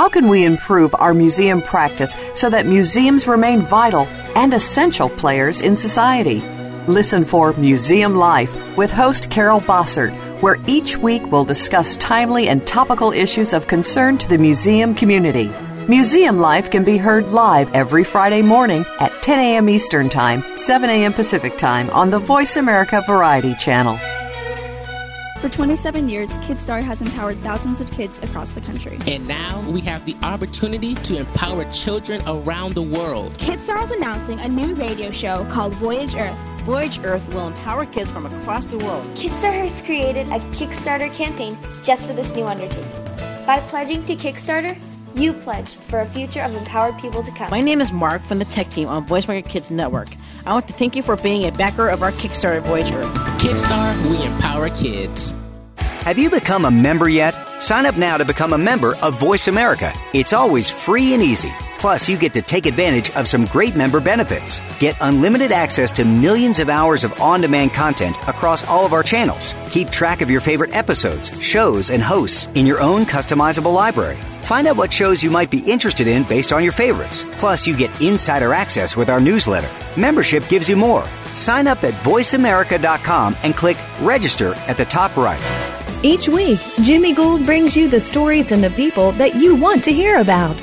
How 0.00 0.08
can 0.08 0.28
we 0.28 0.46
improve 0.46 0.94
our 0.94 1.12
museum 1.12 1.60
practice 1.60 2.16
so 2.34 2.48
that 2.48 2.64
museums 2.64 3.26
remain 3.26 3.60
vital 3.60 4.06
and 4.34 4.54
essential 4.54 5.10
players 5.10 5.60
in 5.60 5.76
society? 5.76 6.40
Listen 6.86 7.26
for 7.26 7.52
Museum 7.52 8.14
Life 8.14 8.50
with 8.78 8.90
host 8.90 9.30
Carol 9.30 9.60
Bossert, 9.60 10.14
where 10.40 10.56
each 10.66 10.96
week 10.96 11.30
we'll 11.30 11.44
discuss 11.44 11.96
timely 11.96 12.48
and 12.48 12.66
topical 12.66 13.12
issues 13.12 13.52
of 13.52 13.66
concern 13.66 14.16
to 14.16 14.26
the 14.26 14.38
museum 14.38 14.94
community. 14.94 15.52
Museum 15.86 16.38
Life 16.38 16.70
can 16.70 16.82
be 16.82 16.96
heard 16.96 17.28
live 17.28 17.70
every 17.74 18.02
Friday 18.02 18.40
morning 18.40 18.86
at 19.00 19.12
10 19.22 19.38
a.m. 19.38 19.68
Eastern 19.68 20.08
Time, 20.08 20.42
7 20.56 20.88
a.m. 20.88 21.12
Pacific 21.12 21.58
Time 21.58 21.90
on 21.90 22.08
the 22.08 22.18
Voice 22.18 22.56
America 22.56 23.04
Variety 23.06 23.54
Channel. 23.56 24.00
For 25.40 25.48
27 25.48 26.10
years, 26.10 26.30
KidStar 26.32 26.82
has 26.82 27.00
empowered 27.00 27.38
thousands 27.38 27.80
of 27.80 27.90
kids 27.92 28.22
across 28.22 28.52
the 28.52 28.60
country. 28.60 28.98
And 29.06 29.26
now 29.26 29.62
we 29.70 29.80
have 29.80 30.04
the 30.04 30.14
opportunity 30.22 30.94
to 30.96 31.16
empower 31.16 31.64
children 31.72 32.20
around 32.26 32.74
the 32.74 32.82
world. 32.82 33.32
KidStar 33.38 33.82
is 33.82 33.90
announcing 33.90 34.38
a 34.40 34.48
new 34.48 34.74
radio 34.74 35.10
show 35.10 35.46
called 35.46 35.72
Voyage 35.76 36.14
Earth. 36.14 36.36
Voyage 36.66 36.98
Earth 37.02 37.26
will 37.32 37.46
empower 37.46 37.86
kids 37.86 38.10
from 38.10 38.26
across 38.26 38.66
the 38.66 38.76
world. 38.76 39.02
KidStar 39.14 39.50
has 39.50 39.80
created 39.80 40.26
a 40.26 40.40
Kickstarter 40.52 41.10
campaign 41.14 41.56
just 41.82 42.06
for 42.06 42.12
this 42.12 42.34
new 42.34 42.44
undertaking. 42.44 42.84
By 43.46 43.60
pledging 43.68 44.04
to 44.04 44.16
Kickstarter, 44.16 44.78
you 45.14 45.32
pledge 45.32 45.76
for 45.76 46.00
a 46.00 46.06
future 46.06 46.40
of 46.42 46.54
empowered 46.54 46.98
people 46.98 47.22
to 47.22 47.30
come. 47.32 47.50
My 47.50 47.60
name 47.60 47.80
is 47.80 47.92
Mark 47.92 48.22
from 48.22 48.38
the 48.38 48.44
tech 48.44 48.68
team 48.68 48.88
on 48.88 49.06
Voice 49.06 49.24
America 49.24 49.48
Kids 49.48 49.70
Network. 49.70 50.08
I 50.46 50.52
want 50.52 50.66
to 50.68 50.72
thank 50.72 50.96
you 50.96 51.02
for 51.02 51.16
being 51.16 51.46
a 51.46 51.52
backer 51.52 51.88
of 51.88 52.02
our 52.02 52.12
Kickstarter 52.12 52.62
Voyager. 52.62 53.00
KidStar, 53.38 54.10
we 54.10 54.24
empower 54.24 54.70
kids. 54.70 55.34
Have 55.76 56.18
you 56.18 56.30
become 56.30 56.64
a 56.64 56.70
member 56.70 57.08
yet? 57.08 57.34
Sign 57.60 57.84
up 57.84 57.96
now 57.96 58.16
to 58.16 58.24
become 58.24 58.52
a 58.52 58.58
member 58.58 58.94
of 59.02 59.18
Voice 59.18 59.48
America. 59.48 59.92
It's 60.14 60.32
always 60.32 60.70
free 60.70 61.12
and 61.12 61.22
easy. 61.22 61.52
Plus, 61.80 62.10
you 62.10 62.18
get 62.18 62.34
to 62.34 62.42
take 62.42 62.66
advantage 62.66 63.10
of 63.16 63.26
some 63.26 63.46
great 63.46 63.74
member 63.74 64.00
benefits. 64.00 64.60
Get 64.78 64.98
unlimited 65.00 65.50
access 65.50 65.90
to 65.92 66.04
millions 66.04 66.58
of 66.58 66.68
hours 66.68 67.04
of 67.04 67.18
on 67.22 67.40
demand 67.40 67.72
content 67.72 68.14
across 68.28 68.68
all 68.68 68.84
of 68.84 68.92
our 68.92 69.02
channels. 69.02 69.54
Keep 69.70 69.88
track 69.88 70.20
of 70.20 70.30
your 70.30 70.42
favorite 70.42 70.76
episodes, 70.76 71.32
shows, 71.40 71.88
and 71.88 72.02
hosts 72.02 72.48
in 72.54 72.66
your 72.66 72.82
own 72.82 73.06
customizable 73.06 73.72
library. 73.72 74.16
Find 74.42 74.66
out 74.66 74.76
what 74.76 74.92
shows 74.92 75.22
you 75.22 75.30
might 75.30 75.50
be 75.50 75.60
interested 75.60 76.06
in 76.06 76.24
based 76.24 76.52
on 76.52 76.62
your 76.62 76.72
favorites. 76.72 77.24
Plus, 77.38 77.66
you 77.66 77.74
get 77.74 77.98
insider 78.02 78.52
access 78.52 78.94
with 78.94 79.08
our 79.08 79.18
newsletter. 79.18 79.70
Membership 79.98 80.46
gives 80.50 80.68
you 80.68 80.76
more. 80.76 81.06
Sign 81.32 81.66
up 81.66 81.82
at 81.82 81.94
voiceamerica.com 82.04 83.36
and 83.42 83.56
click 83.56 83.78
register 84.02 84.52
at 84.68 84.76
the 84.76 84.84
top 84.84 85.16
right. 85.16 85.40
Each 86.02 86.28
week, 86.28 86.60
Jimmy 86.82 87.14
Gould 87.14 87.46
brings 87.46 87.74
you 87.74 87.88
the 87.88 88.02
stories 88.02 88.52
and 88.52 88.62
the 88.62 88.70
people 88.70 89.12
that 89.12 89.34
you 89.34 89.56
want 89.56 89.82
to 89.84 89.92
hear 89.94 90.18
about. 90.18 90.62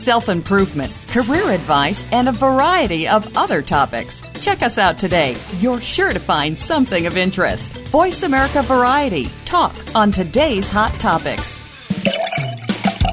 self 0.00 0.28
improvement, 0.28 0.92
career 1.08 1.50
advice, 1.50 2.02
and 2.10 2.28
a 2.28 2.32
variety 2.32 3.06
of 3.06 3.36
other 3.36 3.62
topics. 3.62 4.22
Check 4.40 4.62
us 4.62 4.78
out 4.78 4.98
today. 4.98 5.36
You're 5.58 5.80
sure 5.80 6.12
to 6.12 6.18
find 6.18 6.58
something 6.58 7.06
of 7.06 7.16
interest. 7.16 7.76
Voice 7.88 8.22
America 8.22 8.62
Variety. 8.62 9.28
Talk 9.44 9.74
on 9.94 10.10
today's 10.10 10.70
hot 10.70 10.92
topics. 10.94 11.60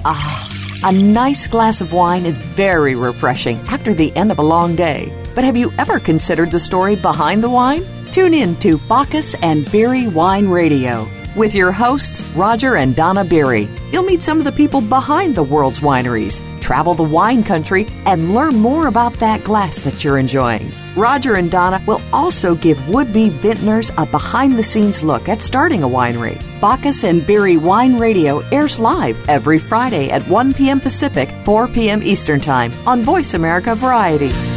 Ah, 0.05 0.79
a 0.85 0.91
nice 0.91 1.47
glass 1.47 1.81
of 1.81 1.91
wine 1.91 2.25
is 2.25 2.37
very 2.37 2.95
refreshing 2.95 3.57
after 3.67 3.93
the 3.93 4.15
end 4.15 4.31
of 4.31 4.39
a 4.39 4.43
long 4.43 4.75
day. 4.75 5.11
But 5.35 5.43
have 5.43 5.57
you 5.57 5.73
ever 5.77 5.99
considered 5.99 6.51
the 6.51 6.59
story 6.59 6.95
behind 6.95 7.43
the 7.43 7.49
wine? 7.49 7.85
Tune 8.11 8.33
in 8.33 8.55
to 8.57 8.77
Bacchus 8.87 9.35
and 9.43 9.69
Beery 9.71 10.07
Wine 10.07 10.47
Radio. 10.47 11.07
With 11.37 11.53
your 11.53 11.71
hosts, 11.71 12.23
Roger 12.35 12.75
and 12.75 12.95
Donna 12.95 13.23
Beery. 13.23 13.69
You'll 13.91 14.03
meet 14.03 14.21
some 14.21 14.39
of 14.39 14.43
the 14.43 14.51
people 14.51 14.81
behind 14.81 15.35
the 15.35 15.43
world's 15.43 15.79
wineries, 15.79 16.41
travel 16.59 16.95
the 16.95 17.03
wine 17.03 17.43
country, 17.43 17.85
and 18.05 18.33
learn 18.33 18.55
more 18.55 18.87
about 18.87 19.13
that 19.15 19.43
glass 19.43 19.77
that 19.79 20.03
you're 20.03 20.17
enjoying. 20.17 20.71
Roger 20.95 21.35
and 21.35 21.51
Donna 21.51 21.81
will 21.85 22.01
also 22.11 22.55
give 22.55 22.87
would 22.89 23.13
be 23.13 23.29
vintners 23.29 23.91
a 23.97 24.05
behind 24.05 24.57
the 24.57 24.63
scenes 24.63 25.03
look 25.03 25.29
at 25.29 25.41
starting 25.43 25.83
a 25.83 25.87
winery. 25.87 26.41
Bacchus 26.59 27.03
and 27.03 27.25
Beery 27.25 27.55
Wine 27.55 27.97
Radio 27.97 28.39
airs 28.49 28.79
live 28.79 29.17
every 29.29 29.59
Friday 29.59 30.09
at 30.09 30.27
1 30.27 30.55
p.m. 30.55 30.81
Pacific, 30.81 31.29
4 31.45 31.67
p.m. 31.67 32.01
Eastern 32.01 32.39
Time 32.39 32.73
on 32.87 33.03
Voice 33.03 33.35
America 33.35 33.75
Variety. 33.75 34.56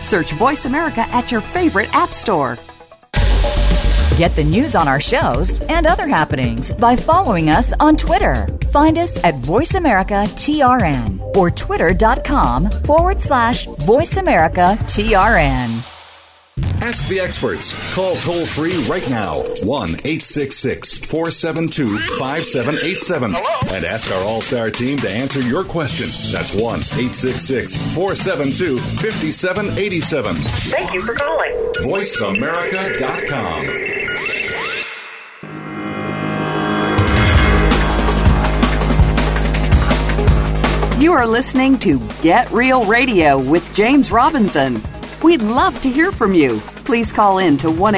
Search 0.00 0.32
Voice 0.32 0.64
America 0.64 1.02
at 1.12 1.30
your 1.30 1.40
favorite 1.40 1.88
app 1.94 2.10
store. 2.10 2.58
Get 4.16 4.34
the 4.34 4.44
news 4.44 4.74
on 4.74 4.88
our 4.88 5.00
shows 5.00 5.58
and 5.68 5.86
other 5.86 6.08
happenings 6.08 6.72
by 6.72 6.96
following 6.96 7.50
us 7.50 7.74
on 7.80 7.96
Twitter. 7.96 8.46
Find 8.72 8.96
us 8.96 9.22
at 9.22 9.40
Voice 9.40 9.74
America 9.74 10.24
TRN 10.28 11.36
or 11.36 11.50
twitter.com 11.50 12.70
forward 12.70 13.20
slash 13.20 13.66
Voice 13.66 14.16
America 14.16 14.78
TRN. 14.82 15.95
Ask 16.80 17.06
the 17.08 17.20
experts. 17.20 17.74
Call 17.94 18.16
toll 18.16 18.46
free 18.46 18.76
right 18.86 19.06
now 19.10 19.42
1 19.62 19.88
866 19.90 20.98
472 20.98 21.86
5787 22.18 23.34
and 23.34 23.84
ask 23.84 24.10
our 24.12 24.22
All 24.24 24.40
Star 24.40 24.70
team 24.70 24.96
to 24.98 25.10
answer 25.10 25.40
your 25.42 25.64
question. 25.64 26.06
That's 26.32 26.54
1 26.54 26.80
866 26.80 27.76
472 27.94 28.78
5787. 28.78 30.34
Thank 30.36 30.94
you 30.94 31.02
for 31.02 31.14
calling. 31.14 31.52
VoiceAmerica.com. 31.80 33.66
You 40.98 41.12
are 41.12 41.26
listening 41.26 41.78
to 41.80 41.98
Get 42.22 42.50
Real 42.50 42.86
Radio 42.86 43.38
with 43.38 43.70
James 43.74 44.10
Robinson. 44.10 44.76
We'd 45.26 45.42
love 45.42 45.82
to 45.82 45.90
hear 45.90 46.12
from 46.12 46.32
you. 46.34 46.60
Please 46.84 47.12
call 47.12 47.38
in 47.38 47.56
to 47.56 47.68
1 47.68 47.94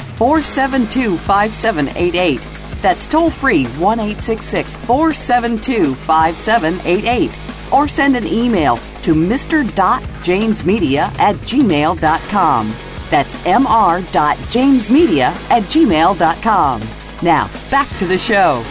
472 0.00 1.18
5788. 1.18 2.40
That's 2.80 3.06
toll 3.06 3.28
free 3.28 3.66
1 3.66 3.98
472 3.98 5.94
5788. 5.94 7.38
Or 7.70 7.86
send 7.86 8.16
an 8.16 8.26
email 8.26 8.78
to 9.02 9.12
mr.jamesmedia 9.12 11.18
at 11.18 11.36
gmail.com. 11.36 12.74
That's 13.10 13.36
mr.jamesmedia 13.44 15.50
at 15.50 15.62
gmail.com. 15.64 16.82
Now, 17.22 17.50
back 17.70 17.98
to 17.98 18.06
the 18.06 18.16
show. 18.16 18.64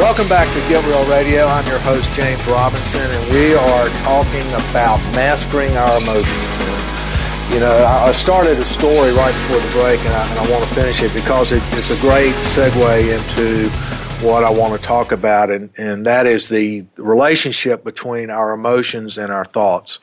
Welcome 0.00 0.30
back 0.30 0.48
to 0.54 0.60
Get 0.66 0.82
Real 0.86 1.06
Radio. 1.10 1.44
I'm 1.44 1.66
your 1.66 1.78
host, 1.78 2.10
James 2.14 2.44
Robinson, 2.46 3.02
and 3.02 3.34
we 3.34 3.52
are 3.52 3.86
talking 4.00 4.46
about 4.48 4.96
mastering 5.14 5.76
our 5.76 5.98
emotions. 5.98 7.52
You 7.52 7.60
know, 7.60 7.84
I 7.84 8.10
started 8.12 8.56
a 8.56 8.62
story 8.62 9.12
right 9.12 9.34
before 9.34 9.60
the 9.60 9.70
break, 9.72 10.00
and 10.00 10.08
I, 10.08 10.30
and 10.30 10.38
I 10.38 10.50
want 10.50 10.64
to 10.64 10.74
finish 10.74 11.02
it 11.02 11.12
because 11.12 11.52
it, 11.52 11.62
it's 11.72 11.90
a 11.90 12.00
great 12.00 12.34
segue 12.46 13.12
into 13.12 13.68
what 14.26 14.42
I 14.42 14.48
want 14.48 14.80
to 14.80 14.84
talk 14.84 15.12
about, 15.12 15.50
and, 15.50 15.68
and 15.76 16.06
that 16.06 16.24
is 16.24 16.48
the 16.48 16.86
relationship 16.96 17.84
between 17.84 18.30
our 18.30 18.54
emotions 18.54 19.18
and 19.18 19.30
our 19.30 19.44
thoughts. 19.44 19.98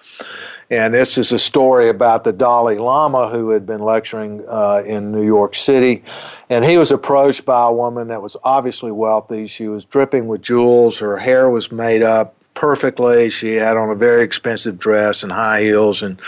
And 0.69 0.93
this 0.93 1.17
is 1.17 1.31
a 1.31 1.39
story 1.39 1.87
about 1.89 2.25
the 2.25 2.33
Dalai 2.33 2.77
Lama 2.77 3.29
who 3.29 3.51
had 3.51 3.65
been 3.65 3.79
lecturing 3.79 4.43
uh, 4.47 4.83
in 4.85 5.13
New 5.13 5.23
York 5.23 5.55
City. 5.55 6.03
And 6.49 6.65
he 6.65 6.77
was 6.77 6.91
approached 6.91 7.45
by 7.45 7.67
a 7.67 7.71
woman 7.71 8.09
that 8.09 8.21
was 8.21 8.35
obviously 8.43 8.91
wealthy. 8.91 9.47
She 9.47 9.69
was 9.69 9.85
dripping 9.85 10.27
with 10.27 10.41
jewels. 10.41 10.99
Her 10.99 11.17
hair 11.17 11.49
was 11.49 11.71
made 11.71 12.03
up 12.03 12.36
perfectly. 12.57 13.29
She 13.29 13.53
had 13.53 13.77
on 13.77 13.91
a 13.91 13.95
very 13.95 14.23
expensive 14.23 14.79
dress 14.79 15.21
and 15.21 15.31
high 15.31 15.61
heels 15.61 16.01
and 16.01 16.19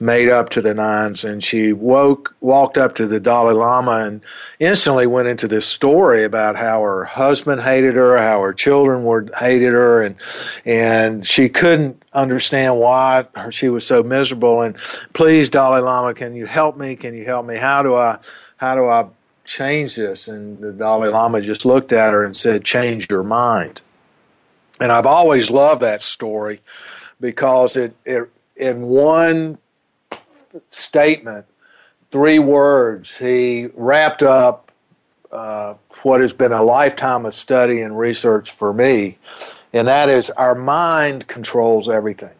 made 0.00 0.30
up 0.30 0.48
to 0.50 0.62
the 0.62 0.72
nines. 0.72 1.22
And 1.22 1.44
she 1.44 1.74
woke, 1.74 2.34
walked 2.40 2.78
up 2.78 2.94
to 2.94 3.06
the 3.06 3.20
Dalai 3.20 3.52
Lama 3.52 4.06
and 4.06 4.22
instantly 4.58 5.06
went 5.06 5.28
into 5.28 5.46
this 5.46 5.66
story 5.66 6.24
about 6.24 6.56
how 6.56 6.80
her 6.80 7.04
husband 7.04 7.60
hated 7.60 7.94
her, 7.94 8.16
how 8.16 8.40
her 8.40 8.54
children 8.54 9.04
were 9.04 9.28
hated 9.38 9.74
her, 9.74 10.02
and 10.02 10.16
and 10.64 11.26
she 11.26 11.50
couldn't 11.50 12.02
understand 12.14 12.78
why 12.78 13.26
she 13.50 13.68
was 13.68 13.86
so 13.86 14.02
miserable. 14.02 14.62
And 14.62 14.78
please, 15.12 15.50
Dalai 15.50 15.80
Lama, 15.80 16.14
can 16.14 16.34
you 16.34 16.46
help 16.46 16.78
me? 16.78 16.96
Can 16.96 17.14
you 17.14 17.26
help 17.26 17.44
me? 17.44 17.56
How 17.56 17.82
do 17.82 17.94
I? 17.94 18.18
How 18.56 18.74
do 18.74 18.86
I? 18.86 19.08
change 19.44 19.94
this 19.94 20.26
and 20.26 20.58
the 20.58 20.72
dalai 20.72 21.08
lama 21.08 21.40
just 21.40 21.64
looked 21.64 21.92
at 21.92 22.12
her 22.12 22.24
and 22.24 22.36
said 22.36 22.64
change 22.64 23.08
your 23.08 23.22
mind 23.22 23.80
and 24.80 24.92
I've 24.92 25.06
always 25.06 25.50
loved 25.50 25.82
that 25.82 26.02
story 26.02 26.60
because 27.20 27.76
it, 27.76 27.94
it 28.04 28.28
in 28.56 28.82
one 28.82 29.58
statement, 30.70 31.46
three 32.10 32.38
words, 32.38 33.16
he 33.16 33.68
wrapped 33.74 34.22
up 34.22 34.72
uh, 35.32 35.74
what 36.02 36.20
has 36.20 36.32
been 36.32 36.52
a 36.52 36.62
lifetime 36.62 37.26
of 37.26 37.34
study 37.34 37.80
and 37.80 37.98
research 37.98 38.52
for 38.52 38.72
me, 38.72 39.18
and 39.72 39.88
that 39.88 40.08
is 40.08 40.30
our 40.30 40.54
mind 40.54 41.26
controls 41.26 41.88
everything. 41.88 42.34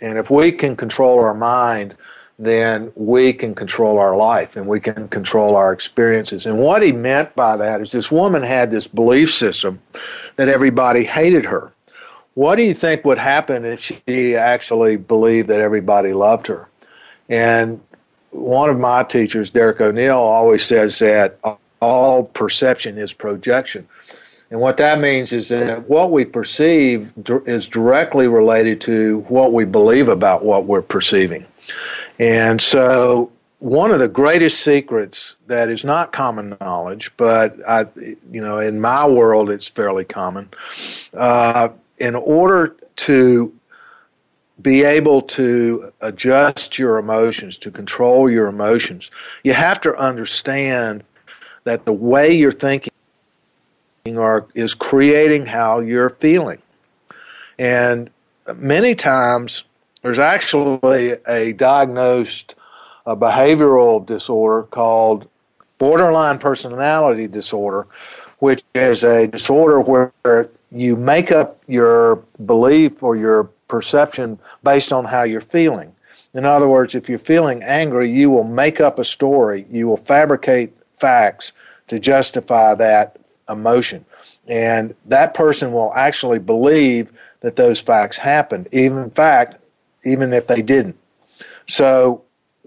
And 0.00 0.18
if 0.18 0.30
we 0.30 0.52
can 0.52 0.76
control 0.76 1.20
our 1.20 1.34
mind, 1.34 1.96
then 2.38 2.92
we 2.94 3.32
can 3.32 3.54
control 3.54 3.98
our 3.98 4.16
life 4.16 4.56
and 4.56 4.66
we 4.66 4.78
can 4.78 5.08
control 5.08 5.56
our 5.56 5.72
experiences. 5.72 6.44
And 6.44 6.58
what 6.58 6.82
he 6.82 6.92
meant 6.92 7.34
by 7.34 7.56
that 7.56 7.80
is 7.80 7.92
this 7.92 8.12
woman 8.12 8.42
had 8.42 8.70
this 8.70 8.86
belief 8.86 9.32
system 9.32 9.80
that 10.36 10.48
everybody 10.48 11.04
hated 11.04 11.46
her. 11.46 11.72
What 12.34 12.56
do 12.56 12.64
you 12.64 12.74
think 12.74 13.04
would 13.06 13.16
happen 13.16 13.64
if 13.64 13.80
she 13.80 14.36
actually 14.36 14.96
believed 14.96 15.48
that 15.48 15.60
everybody 15.60 16.12
loved 16.12 16.46
her? 16.48 16.68
And 17.30 17.80
one 18.30 18.68
of 18.68 18.78
my 18.78 19.02
teachers, 19.04 19.48
Derek 19.48 19.80
O'Neill, 19.80 20.18
always 20.18 20.62
says 20.62 20.98
that 20.98 21.38
all 21.80 22.24
perception 22.24 22.98
is 22.98 23.14
projection. 23.14 23.88
And 24.50 24.60
what 24.60 24.76
that 24.76 25.00
means 25.00 25.32
is 25.32 25.48
that 25.48 25.88
what 25.88 26.12
we 26.12 26.24
perceive 26.24 27.12
is 27.46 27.66
directly 27.66 28.28
related 28.28 28.80
to 28.82 29.20
what 29.28 29.52
we 29.52 29.64
believe 29.64 30.08
about 30.08 30.44
what 30.44 30.66
we're 30.66 30.82
perceiving. 30.82 31.46
And 32.18 32.60
so 32.60 33.30
one 33.58 33.90
of 33.90 34.00
the 34.00 34.08
greatest 34.08 34.60
secrets 34.60 35.36
that 35.46 35.68
is 35.68 35.84
not 35.84 36.12
common 36.12 36.56
knowledge, 36.60 37.10
but 37.16 37.56
I, 37.68 37.86
you 37.96 38.40
know, 38.40 38.58
in 38.58 38.80
my 38.80 39.06
world 39.08 39.50
it's 39.50 39.68
fairly 39.68 40.04
common. 40.04 40.50
Uh, 41.14 41.70
in 41.98 42.14
order 42.14 42.76
to 42.96 43.54
be 44.60 44.82
able 44.82 45.20
to 45.20 45.92
adjust 46.00 46.78
your 46.78 46.98
emotions, 46.98 47.58
to 47.58 47.70
control 47.70 48.30
your 48.30 48.46
emotions, 48.46 49.10
you 49.42 49.52
have 49.52 49.80
to 49.82 49.94
understand 49.96 51.04
that 51.64 51.84
the 51.84 51.92
way 51.92 52.32
you're 52.32 52.52
thinking 52.52 52.92
are, 54.16 54.46
is 54.54 54.74
creating 54.74 55.46
how 55.46 55.80
you're 55.80 56.10
feeling. 56.10 56.60
And 57.58 58.10
many 58.54 58.94
times 58.94 59.64
there's 60.06 60.20
actually 60.20 61.16
a 61.26 61.52
diagnosed 61.54 62.54
behavioral 63.08 64.06
disorder 64.06 64.62
called 64.62 65.28
borderline 65.78 66.38
personality 66.38 67.26
disorder, 67.26 67.88
which 68.38 68.62
is 68.76 69.02
a 69.02 69.26
disorder 69.26 69.80
where 69.80 70.48
you 70.70 70.94
make 70.94 71.32
up 71.32 71.60
your 71.66 72.22
belief 72.44 73.02
or 73.02 73.16
your 73.16 73.50
perception 73.66 74.38
based 74.62 74.92
on 74.92 75.04
how 75.04 75.24
you're 75.24 75.40
feeling. 75.40 75.92
In 76.34 76.44
other 76.44 76.68
words, 76.68 76.94
if 76.94 77.08
you're 77.08 77.18
feeling 77.18 77.64
angry, 77.64 78.08
you 78.08 78.30
will 78.30 78.44
make 78.44 78.80
up 78.80 79.00
a 79.00 79.04
story, 79.04 79.66
you 79.72 79.88
will 79.88 79.96
fabricate 79.96 80.72
facts 81.00 81.50
to 81.88 81.98
justify 81.98 82.76
that 82.76 83.18
emotion. 83.48 84.04
And 84.46 84.94
that 85.06 85.34
person 85.34 85.72
will 85.72 85.92
actually 85.96 86.38
believe 86.38 87.10
that 87.40 87.56
those 87.56 87.80
facts 87.80 88.16
happened, 88.16 88.68
even 88.70 88.98
in 88.98 89.10
fact, 89.10 89.56
even 90.06 90.32
if 90.32 90.46
they 90.46 90.62
didn't. 90.62 90.96
So 91.66 92.22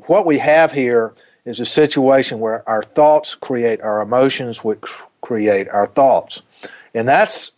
what 0.07 0.25
we 0.25 0.37
have 0.37 0.71
here 0.71 1.13
is 1.45 1.59
a 1.59 1.65
situation 1.65 2.39
where 2.39 2.67
our 2.69 2.83
thoughts 2.83 3.33
create 3.35 3.81
our 3.81 4.01
emotions, 4.01 4.63
which 4.63 4.83
create 5.21 5.67
our 5.69 5.87
thoughts. 5.87 6.41
And 6.93 7.07
that's 7.07 7.51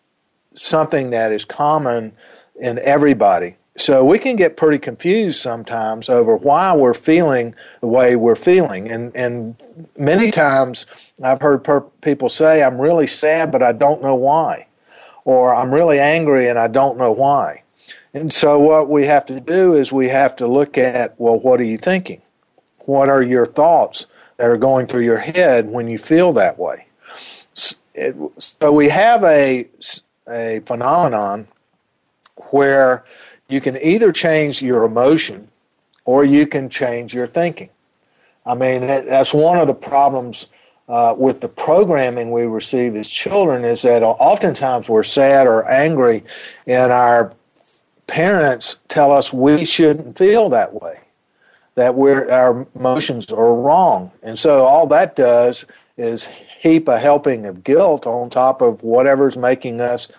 something 0.55 1.09
that 1.09 1.31
is 1.31 1.45
common 1.45 2.13
in 2.59 2.79
everybody. 2.79 3.57
So 3.77 4.03
we 4.03 4.19
can 4.19 4.35
get 4.35 4.57
pretty 4.57 4.77
confused 4.77 5.41
sometimes 5.41 6.09
over 6.09 6.35
why 6.35 6.75
we're 6.75 6.93
feeling 6.93 7.55
the 7.79 7.87
way 7.87 8.15
we're 8.15 8.35
feeling. 8.35 8.91
And, 8.91 9.15
and 9.15 9.55
many 9.97 10.29
times 10.29 10.85
I've 11.23 11.41
heard 11.41 11.63
per- 11.63 11.81
people 12.01 12.29
say, 12.29 12.63
I'm 12.63 12.79
really 12.79 13.07
sad, 13.07 13.51
but 13.51 13.63
I 13.63 13.71
don't 13.71 14.01
know 14.01 14.15
why. 14.15 14.67
Or 15.23 15.55
I'm 15.55 15.73
really 15.73 15.99
angry 15.99 16.49
and 16.49 16.59
I 16.59 16.67
don't 16.67 16.97
know 16.97 17.11
why. 17.11 17.60
And 18.13 18.31
so 18.31 18.59
what 18.59 18.89
we 18.89 19.05
have 19.05 19.25
to 19.27 19.39
do 19.39 19.73
is 19.73 19.91
we 19.91 20.09
have 20.09 20.35
to 20.37 20.47
look 20.47 20.77
at, 20.77 21.17
well, 21.19 21.39
what 21.39 21.59
are 21.61 21.65
you 21.65 21.77
thinking? 21.77 22.21
What 22.79 23.09
are 23.09 23.21
your 23.21 23.45
thoughts 23.45 24.07
that 24.37 24.49
are 24.49 24.57
going 24.57 24.87
through 24.87 25.03
your 25.03 25.19
head 25.19 25.69
when 25.69 25.87
you 25.87 25.97
feel 25.97 26.33
that 26.33 26.59
way? 26.59 26.87
So 27.53 28.71
we 28.71 28.89
have 28.89 29.23
a, 29.23 29.67
a 30.27 30.61
phenomenon 30.65 31.47
where 32.49 33.05
you 33.47 33.61
can 33.61 33.77
either 33.77 34.11
change 34.11 34.61
your 34.61 34.83
emotion 34.83 35.47
or 36.05 36.23
you 36.23 36.47
can 36.47 36.69
change 36.69 37.13
your 37.13 37.27
thinking. 37.27 37.69
I 38.45 38.55
mean, 38.55 38.87
that's 38.87 39.33
one 39.33 39.59
of 39.59 39.67
the 39.67 39.73
problems 39.73 40.47
uh, 40.89 41.13
with 41.17 41.39
the 41.39 41.47
programming 41.47 42.31
we 42.31 42.43
receive 42.43 42.95
as 42.95 43.07
children 43.07 43.63
is 43.63 43.83
that 43.83 44.03
oftentimes 44.03 44.89
we're 44.89 45.03
sad 45.03 45.47
or 45.47 45.69
angry, 45.69 46.23
and 46.65 46.91
our 46.91 47.33
parents 48.11 48.75
tell 48.89 49.09
us 49.09 49.31
we 49.31 49.63
shouldn't 49.63 50.17
feel 50.17 50.49
that 50.49 50.73
way, 50.81 50.99
that 51.75 51.95
we're, 51.95 52.29
our 52.29 52.67
emotions 52.75 53.31
are 53.31 53.55
wrong. 53.55 54.11
And 54.21 54.37
so 54.37 54.65
all 54.65 54.85
that 54.87 55.15
does 55.15 55.65
is 55.97 56.27
heap 56.59 56.89
a 56.89 56.99
helping 56.99 57.45
of 57.45 57.63
guilt 57.63 58.05
on 58.05 58.29
top 58.29 58.61
of 58.61 58.83
whatever's 58.83 59.37
making 59.37 59.79
us 59.79 60.09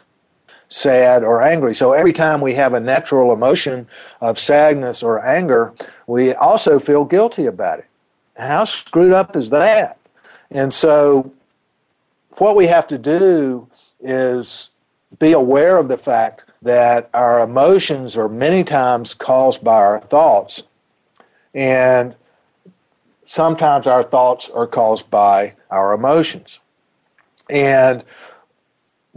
sad, 0.70 1.22
or 1.22 1.42
angry. 1.42 1.74
So 1.74 1.92
every 1.92 2.14
time 2.14 2.40
we 2.40 2.54
have 2.54 2.72
a 2.72 2.80
natural 2.80 3.30
emotion 3.30 3.86
of 4.22 4.38
sadness 4.38 5.02
or 5.02 5.22
anger, 5.22 5.74
we 6.06 6.32
also 6.32 6.78
feel 6.78 7.04
guilty 7.04 7.44
about 7.44 7.80
it. 7.80 7.84
How 8.38 8.64
screwed 8.64 9.12
up 9.12 9.36
is 9.36 9.50
that? 9.50 9.98
And 10.50 10.72
so 10.72 11.30
what 12.38 12.56
we 12.56 12.66
have 12.68 12.86
to 12.86 12.96
do 12.96 13.68
is 14.00 14.70
be 15.18 15.32
aware 15.32 15.76
of 15.76 15.88
the 15.88 15.98
fact 15.98 16.46
that 16.62 17.10
our 17.12 17.42
emotions 17.42 18.16
are 18.16 18.28
many 18.28 18.64
times 18.64 19.14
caused 19.14 19.62
by 19.62 19.74
our 19.74 20.00
thoughts. 20.00 20.62
And 21.54 22.14
sometimes 23.24 23.86
our 23.86 24.02
thoughts 24.02 24.48
are 24.50 24.66
caused 24.66 25.10
by 25.10 25.54
our 25.70 25.92
emotions. 25.92 26.60
And 27.50 28.04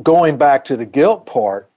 going 0.01 0.37
back 0.37 0.65
to 0.65 0.75
the 0.75 0.85
guilt 0.85 1.25
part, 1.25 1.69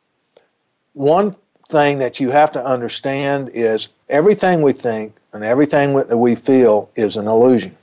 one 0.94 1.36
thing 1.68 1.98
that 1.98 2.18
you 2.18 2.30
have 2.30 2.50
to 2.52 2.64
understand 2.64 3.50
is 3.52 3.88
everything 4.08 4.62
we 4.62 4.72
think 4.72 5.14
and 5.32 5.44
everything 5.44 5.94
that 5.94 6.16
we 6.16 6.34
feel 6.34 6.90
is 6.96 7.16
an 7.16 7.28
illusion. 7.28 7.76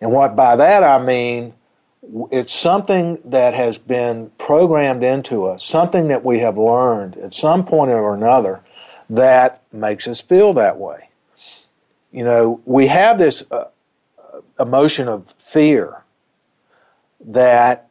And 0.00 0.12
what 0.12 0.36
by 0.36 0.56
that 0.56 0.82
I 0.84 1.02
mean, 1.02 1.54
it's 2.30 2.52
something 2.52 3.18
that 3.24 3.54
has 3.54 3.78
been 3.78 4.30
programmed 4.38 5.04
into 5.04 5.46
us, 5.46 5.64
something 5.64 6.08
that 6.08 6.24
we 6.24 6.40
have 6.40 6.58
learned 6.58 7.16
at 7.18 7.34
some 7.34 7.64
point 7.64 7.90
or 7.90 8.14
another 8.14 8.60
that 9.08 9.62
makes 9.72 10.08
us 10.08 10.20
feel 10.20 10.52
that 10.54 10.78
way. 10.78 11.08
You 12.10 12.24
know, 12.24 12.60
we 12.64 12.88
have 12.88 13.18
this 13.18 13.44
uh, 13.50 13.66
emotion 14.58 15.08
of 15.08 15.32
fear 15.38 16.02
that 17.20 17.88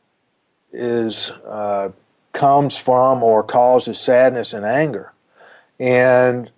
is 0.74 1.32
uh, 1.45 1.89
comes 2.34 2.78
from 2.78 3.24
or 3.24 3.43
causes 3.43 3.99
sadness 3.99 4.53
and 4.53 4.66
anger. 4.66 5.14
And 5.80 6.51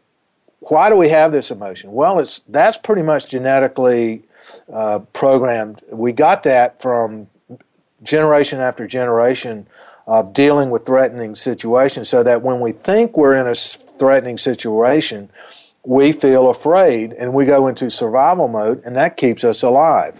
why 0.59 0.89
do 0.89 0.95
we 0.95 1.09
have 1.09 1.31
this 1.31 1.51
emotion? 1.51 1.91
Well, 1.91 2.19
it's 2.19 2.41
that's 2.47 2.77
pretty 2.77 3.01
much 3.01 3.29
genetically 3.29 4.23
uh, 4.71 4.99
programmed. 5.13 5.81
We 5.89 6.11
got 6.13 6.43
that 6.43 6.81
from 6.81 7.27
generation 8.03 8.59
after 8.59 8.87
generation 8.87 9.67
of 10.05 10.33
dealing 10.33 10.69
with 10.69 10.85
threatening 10.85 11.35
situations, 11.35 12.09
so 12.09 12.23
that 12.23 12.41
when 12.41 12.59
we 12.59 12.73
think 12.73 13.15
we're 13.15 13.35
in 13.35 13.47
a 13.47 13.55
threatening 13.55 14.37
situation, 14.37 15.29
we 15.85 16.11
feel 16.11 16.49
afraid 16.49 17.13
and 17.13 17.33
we 17.33 17.45
go 17.45 17.67
into 17.67 17.89
survival 17.89 18.47
mode, 18.47 18.81
and 18.85 18.95
that 18.95 19.17
keeps 19.17 19.43
us 19.43 19.63
alive. 19.63 20.15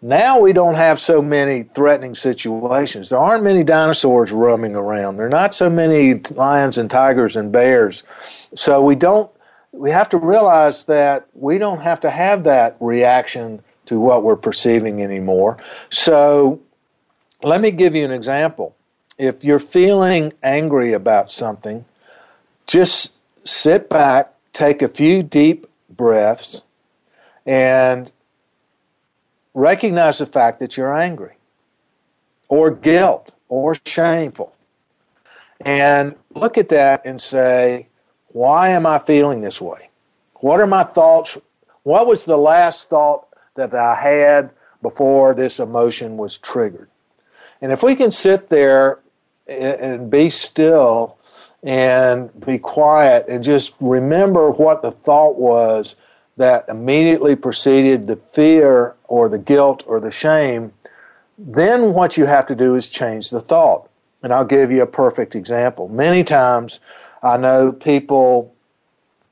Now 0.00 0.38
we 0.38 0.52
don't 0.52 0.74
have 0.74 1.00
so 1.00 1.22
many 1.22 1.62
threatening 1.62 2.14
situations. 2.14 3.08
There 3.08 3.18
aren't 3.18 3.42
many 3.42 3.64
dinosaurs 3.64 4.32
roaming 4.32 4.76
around. 4.76 5.16
There 5.16 5.24
are 5.24 5.30
not 5.30 5.54
so 5.54 5.70
many 5.70 6.20
lions 6.32 6.76
and 6.76 6.90
tigers 6.90 7.36
and 7.36 7.50
bears. 7.50 8.02
So 8.54 8.82
we 8.82 8.96
don't 8.96 9.30
we 9.72 9.90
have 9.90 10.08
to 10.10 10.18
realize 10.18 10.84
that 10.84 11.26
we 11.34 11.58
don't 11.58 11.80
have 11.80 12.00
to 12.00 12.10
have 12.10 12.44
that 12.44 12.76
reaction 12.80 13.62
to 13.86 13.98
what 13.98 14.22
we're 14.22 14.36
perceiving 14.36 15.02
anymore. 15.02 15.58
So 15.90 16.60
let 17.44 17.60
me 17.60 17.70
give 17.70 17.94
you 17.94 18.04
an 18.04 18.10
example. 18.10 18.74
If 19.18 19.44
you're 19.44 19.58
feeling 19.58 20.32
angry 20.42 20.92
about 20.92 21.30
something, 21.30 21.84
just 22.66 23.12
sit 23.44 23.88
back, 23.88 24.32
take 24.52 24.82
a 24.82 24.88
few 24.88 25.22
deep 25.22 25.66
breaths, 25.90 26.62
and 27.46 28.10
recognize 29.52 30.18
the 30.18 30.26
fact 30.26 30.58
that 30.60 30.76
you're 30.76 30.96
angry 30.96 31.36
or 32.48 32.70
guilt 32.70 33.32
or 33.48 33.76
shameful. 33.86 34.54
And 35.60 36.16
look 36.34 36.58
at 36.58 36.70
that 36.70 37.02
and 37.04 37.20
say, 37.20 37.88
why 38.28 38.70
am 38.70 38.86
I 38.86 38.98
feeling 38.98 39.42
this 39.42 39.60
way? 39.60 39.90
What 40.36 40.60
are 40.60 40.66
my 40.66 40.82
thoughts? 40.82 41.38
What 41.84 42.06
was 42.06 42.24
the 42.24 42.36
last 42.36 42.88
thought 42.88 43.28
that 43.54 43.74
I 43.74 43.94
had 43.94 44.50
before 44.82 45.34
this 45.34 45.60
emotion 45.60 46.16
was 46.16 46.38
triggered? 46.38 46.88
And 47.60 47.72
if 47.72 47.82
we 47.82 47.94
can 47.96 48.10
sit 48.10 48.48
there 48.48 49.00
and 49.46 50.10
be 50.10 50.30
still 50.30 51.16
and 51.62 52.30
be 52.44 52.58
quiet 52.58 53.26
and 53.28 53.42
just 53.42 53.74
remember 53.80 54.50
what 54.50 54.82
the 54.82 54.90
thought 54.90 55.36
was 55.36 55.96
that 56.36 56.66
immediately 56.68 57.36
preceded 57.36 58.06
the 58.06 58.16
fear 58.16 58.94
or 59.04 59.28
the 59.28 59.38
guilt 59.38 59.82
or 59.86 60.00
the 60.00 60.10
shame, 60.10 60.72
then 61.38 61.94
what 61.94 62.16
you 62.16 62.26
have 62.26 62.46
to 62.46 62.54
do 62.54 62.74
is 62.74 62.86
change 62.86 63.30
the 63.30 63.40
thought. 63.40 63.88
And 64.22 64.32
I'll 64.32 64.44
give 64.44 64.70
you 64.70 64.82
a 64.82 64.86
perfect 64.86 65.34
example. 65.34 65.88
Many 65.88 66.24
times 66.24 66.80
I 67.22 67.36
know 67.36 67.72
people 67.72 68.54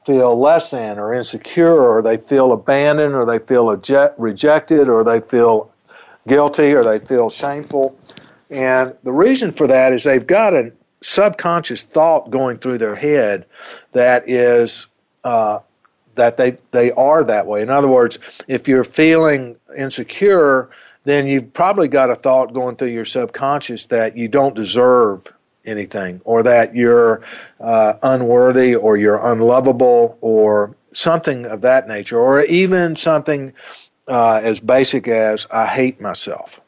feel 0.05 0.39
less 0.39 0.71
than 0.71 0.99
or 0.99 1.15
insecure 1.15 1.81
or 1.81 2.03
they 2.03 2.17
feel 2.17 2.53
abandoned 2.53 3.15
or 3.15 3.25
they 3.25 3.39
feel 3.39 3.71
eject, 3.71 4.19
rejected 4.19 4.89
or 4.89 5.05
they 5.05 5.21
feel 5.21 5.73
guilty 6.27 6.73
or 6.73 6.83
they 6.85 6.99
feel 6.99 7.31
shameful. 7.31 7.97
And 8.53 8.95
the 9.03 9.13
reason 9.13 9.51
for 9.51 9.67
that 9.67 9.95
is 9.95 10.05
they've 10.05 10.27
got 10.27 10.53
a 10.53 10.73
subconscious 11.01 11.85
thought 11.85 12.31
going 12.31 12.59
through 12.59 12.79
their 12.79 12.95
head 12.95 13.47
that 13.93 14.29
is 14.29 14.87
uh, 15.25 15.59
that 16.15 16.37
they 16.37 16.59
they 16.71 16.93
are 16.93 17.25
that 17.25 17.47
way. 17.47 17.63
In 17.63 17.71
other 17.71 17.89
words, 17.89 18.19
if 18.49 18.69
you're 18.69 18.85
feeling 18.85 19.57
insecure, 19.77 20.69
then 21.05 21.27
you've 21.27 21.53
probably 21.55 21.89
got 21.89 22.11
a 22.11 22.15
thought 22.15 22.53
going 22.53 22.77
through 22.77 22.89
your 22.89 23.07
subconscious 23.07 23.87
that 23.87 24.17
you 24.19 24.29
don't 24.29 24.55
deserve 24.55 25.33
anything, 25.65 26.21
or 26.25 26.43
that 26.43 26.77
you're 26.77 27.23
uh, 27.61 27.95
unworthy, 28.03 28.75
or 28.75 28.99
you're 28.99 29.33
unlovable, 29.33 30.19
or 30.21 30.77
something 30.93 31.47
of 31.47 31.63
that 31.63 31.89
nature, 31.89 32.19
or 32.19 32.43
even 32.45 32.97
something 32.97 33.55
uh, 34.09 34.41
as 34.43 34.61
basic 34.61 35.09
as 35.09 35.47
"I 35.51 35.67
hate 35.67 36.03
myself." 36.03 36.62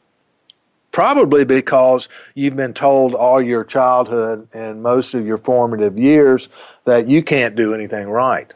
Probably 0.95 1.43
because 1.43 2.07
you've 2.35 2.55
been 2.55 2.73
told 2.73 3.13
all 3.13 3.41
your 3.41 3.65
childhood 3.65 4.47
and 4.53 4.81
most 4.81 5.13
of 5.13 5.25
your 5.25 5.37
formative 5.37 5.99
years 5.99 6.47
that 6.85 7.07
you 7.07 7.21
can't 7.21 7.55
do 7.55 7.73
anything 7.73 8.07
right 8.07 8.53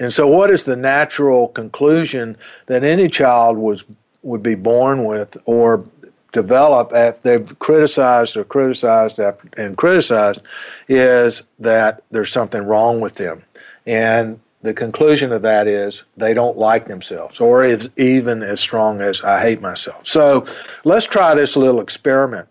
and 0.00 0.12
so, 0.12 0.26
what 0.28 0.50
is 0.50 0.64
the 0.64 0.76
natural 0.76 1.48
conclusion 1.48 2.36
that 2.66 2.84
any 2.84 3.08
child 3.08 3.56
was 3.56 3.84
would 4.22 4.42
be 4.42 4.54
born 4.54 5.04
with 5.04 5.36
or 5.44 5.84
develop 6.32 6.92
after 6.92 7.20
they've 7.22 7.58
criticized 7.58 8.36
or 8.36 8.44
criticized 8.44 9.18
and 9.56 9.76
criticized 9.76 10.40
is 10.88 11.42
that 11.58 12.02
there's 12.10 12.30
something 12.30 12.62
wrong 12.62 13.00
with 13.00 13.14
them. 13.14 13.42
And 13.86 14.40
the 14.62 14.74
conclusion 14.74 15.32
of 15.32 15.42
that 15.42 15.66
is 15.66 16.02
they 16.16 16.34
don't 16.34 16.58
like 16.58 16.86
themselves, 16.86 17.40
or 17.40 17.64
even 17.96 18.42
as 18.42 18.60
strong 18.60 19.00
as 19.00 19.22
I 19.22 19.40
hate 19.40 19.60
myself. 19.60 20.06
So 20.06 20.44
let's 20.84 21.06
try 21.06 21.34
this 21.34 21.56
little 21.56 21.80
experiment. 21.80 22.48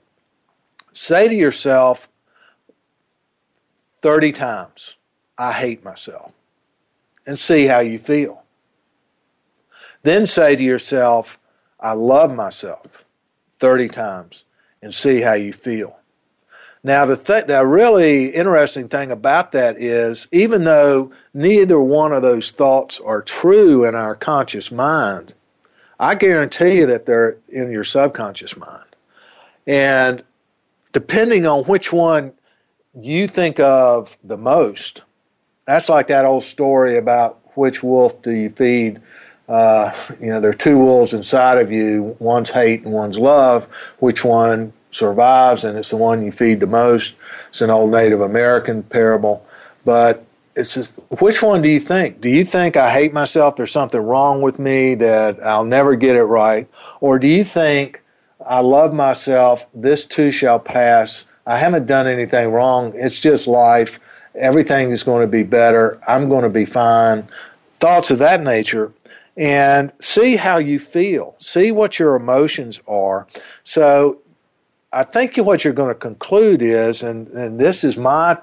Say 0.93 1.27
to 1.27 1.35
yourself 1.35 2.09
30 4.01 4.31
times, 4.31 4.95
I 5.37 5.51
hate 5.51 5.83
myself 5.83 6.31
and 7.25 7.37
see 7.37 7.65
how 7.65 7.79
you 7.79 7.99
feel. 7.99 8.43
Then 10.03 10.25
say 10.25 10.55
to 10.55 10.63
yourself, 10.63 11.37
I 11.79 11.91
love 11.91 12.33
myself 12.33 13.05
30 13.59 13.89
times 13.89 14.45
and 14.81 14.93
see 14.93 15.19
how 15.19 15.33
you 15.33 15.51
feel. 15.51 15.99
Now, 16.87 17.05
the, 17.05 17.17
th- 17.17 17.47
the 17.47 17.65
really 17.65 18.27
interesting 18.27 18.87
thing 18.87 19.11
about 19.11 19.51
that 19.51 19.75
is 19.77 20.25
even 20.31 20.63
though 20.63 21.11
neither 21.33 21.81
one 21.81 22.13
of 22.13 22.21
those 22.21 22.51
thoughts 22.51 23.01
are 23.01 23.21
true 23.21 23.83
in 23.83 23.93
our 23.93 24.15
conscious 24.15 24.71
mind, 24.71 25.33
I 25.99 26.15
guarantee 26.15 26.77
you 26.77 26.85
that 26.85 27.05
they're 27.05 27.35
in 27.49 27.73
your 27.73 27.83
subconscious 27.83 28.55
mind. 28.55 28.85
And 29.67 30.23
depending 30.93 31.45
on 31.45 31.65
which 31.65 31.91
one 31.91 32.31
you 32.97 33.27
think 33.27 33.59
of 33.59 34.17
the 34.23 34.37
most, 34.37 35.03
that's 35.65 35.89
like 35.89 36.07
that 36.07 36.23
old 36.23 36.45
story 36.45 36.97
about 36.97 37.41
which 37.57 37.83
wolf 37.83 38.21
do 38.21 38.31
you 38.31 38.49
feed. 38.49 39.01
Uh, 39.49 39.93
you 40.21 40.27
know, 40.27 40.39
there 40.39 40.51
are 40.51 40.53
two 40.53 40.77
wolves 40.77 41.13
inside 41.13 41.57
of 41.57 41.69
you 41.69 42.15
one's 42.19 42.49
hate 42.49 42.83
and 42.83 42.93
one's 42.93 43.17
love. 43.17 43.67
Which 43.99 44.23
one 44.23 44.71
survives? 44.97 45.63
And 45.63 45.77
it's 45.77 45.91
the 45.91 45.97
one 45.97 46.25
you 46.25 46.31
feed 46.31 46.59
the 46.59 46.67
most. 46.67 47.15
It's 47.49 47.61
an 47.61 47.69
old 47.69 47.91
Native 47.91 48.21
American 48.21 48.83
parable. 48.83 49.45
But 49.85 50.25
it's 50.55 50.73
just, 50.73 50.93
which 51.19 51.41
one 51.41 51.61
do 51.61 51.69
you 51.69 51.79
think? 51.79 52.19
Do 52.19 52.29
you 52.29 52.43
think 52.43 52.75
I 52.75 52.91
hate 52.91 53.13
myself? 53.13 53.55
There's 53.55 53.71
something 53.71 54.01
wrong 54.01 54.41
with 54.41 54.59
me 54.59 54.95
that 54.95 55.41
I'll 55.45 55.63
never 55.63 55.95
get 55.95 56.15
it 56.15 56.23
right? 56.23 56.67
Or 56.99 57.19
do 57.19 57.27
you 57.27 57.43
think 57.43 58.01
I 58.45 58.59
love 58.59 58.93
myself? 58.93 59.67
This 59.73 60.03
too 60.03 60.31
shall 60.31 60.59
pass. 60.59 61.25
I 61.45 61.57
haven't 61.57 61.85
done 61.85 62.07
anything 62.07 62.49
wrong. 62.49 62.91
It's 62.95 63.19
just 63.19 63.47
life. 63.47 63.99
Everything 64.35 64.91
is 64.91 65.03
going 65.03 65.21
to 65.21 65.31
be 65.31 65.43
better. 65.43 65.99
I'm 66.07 66.27
going 66.27 66.43
to 66.43 66.49
be 66.49 66.65
fine. 66.65 67.27
Thoughts 67.79 68.11
of 68.11 68.19
that 68.19 68.43
nature. 68.43 68.91
And 69.37 69.91
see 69.99 70.35
how 70.35 70.57
you 70.57 70.79
feel. 70.79 71.35
See 71.37 71.71
what 71.71 71.99
your 71.99 72.15
emotions 72.15 72.81
are. 72.87 73.27
So 73.63 74.19
I 74.91 75.03
think 75.03 75.35
what 75.37 75.63
you're 75.63 75.73
going 75.73 75.89
to 75.93 75.99
conclude 75.99 76.61
is, 76.61 77.03
and, 77.03 77.27
and 77.29 77.59
this 77.59 77.83
is 77.83 77.97
my 77.97 78.37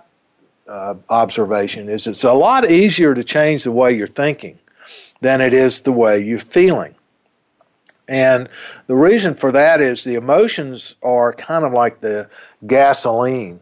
uh, 0.69 0.95
observation, 1.09 1.89
is 1.89 2.07
it's 2.07 2.25
a 2.25 2.33
lot 2.33 2.71
easier 2.71 3.15
to 3.15 3.25
change 3.25 3.65
the 3.65 3.73
way 3.73 3.93
you're 3.93 4.07
thinking 4.07 4.59
than 5.21 5.41
it 5.41 5.55
is 5.55 5.81
the 5.83 5.93
way 5.93 6.21
you're 6.21 6.39
feeling. 6.39 6.95
And 8.07 8.49
the 8.87 8.95
reason 8.95 9.35
for 9.35 9.53
that 9.53 9.81
is 9.81 10.05
the 10.05 10.17
emotions 10.17 10.97
are 11.03 11.33
kind 11.33 11.65
of 11.65 11.73
like 11.73 12.01
the 12.01 12.29
gasoline, 12.67 13.61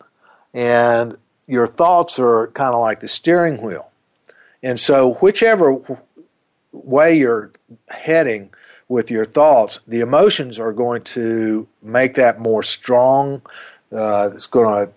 and 0.53 1.17
your 1.47 1.69
thoughts 1.69 2.19
are 2.19 2.49
kind 2.49 2.75
of 2.75 2.81
like 2.81 3.01
the 3.01 3.09
steering 3.09 3.63
wheel. 3.63 3.89
And 4.65 4.81
so, 4.81 5.15
whichever 5.15 5.81
way 6.73 7.17
you're 7.17 7.53
heading 7.89 8.53
with 8.93 9.11
your 9.11 9.25
thoughts, 9.25 9.81
the 9.89 10.01
emotions 10.01 10.59
are 10.59 10.73
going 10.73 11.03
to 11.03 11.67
make 11.83 12.15
that 12.15 12.39
more 12.39 12.63
strong. 12.63 13.41
Uh, 13.91 14.31
it's 14.35 14.47
going 14.47 14.87
to 14.87 14.93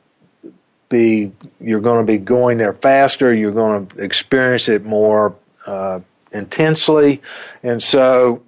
be 0.89 1.31
you're 1.59 1.81
going 1.81 2.05
to 2.05 2.11
be 2.11 2.17
going 2.17 2.57
there 2.57 2.73
faster. 2.73 3.33
You're 3.33 3.53
going 3.53 3.87
to 3.87 4.03
experience 4.03 4.67
it 4.67 4.83
more 4.83 5.35
uh, 5.65 6.01
intensely, 6.33 7.21
and 7.63 7.81
so 7.81 8.43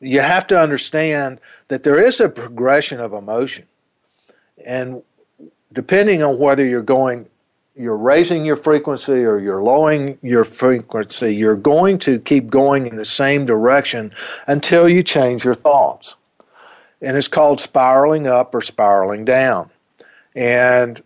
you 0.00 0.20
have 0.20 0.46
to 0.48 0.60
understand 0.60 1.40
that 1.68 1.82
there 1.82 1.98
is 1.98 2.20
a 2.20 2.28
progression 2.28 3.00
of 3.00 3.12
emotion. 3.14 3.66
And 4.66 5.02
depending 5.72 6.22
on 6.22 6.38
whether 6.38 6.64
you're 6.64 6.82
going, 6.82 7.26
you're 7.74 7.96
raising 7.96 8.44
your 8.44 8.56
frequency 8.56 9.24
or 9.24 9.38
you're 9.38 9.62
lowering 9.62 10.18
your 10.22 10.44
frequency, 10.44 11.34
you're 11.34 11.56
going 11.56 11.98
to 11.98 12.18
keep 12.18 12.50
going 12.50 12.86
in 12.86 12.96
the 12.96 13.04
same 13.04 13.46
direction 13.46 14.12
until 14.46 14.88
you 14.88 15.02
change 15.02 15.44
your 15.44 15.54
thoughts. 15.54 16.16
And 17.00 17.16
it's 17.16 17.28
called 17.28 17.60
spiraling 17.60 18.26
up 18.26 18.54
or 18.54 18.62
spiraling 18.62 19.24
down. 19.24 19.70
And 20.34 21.02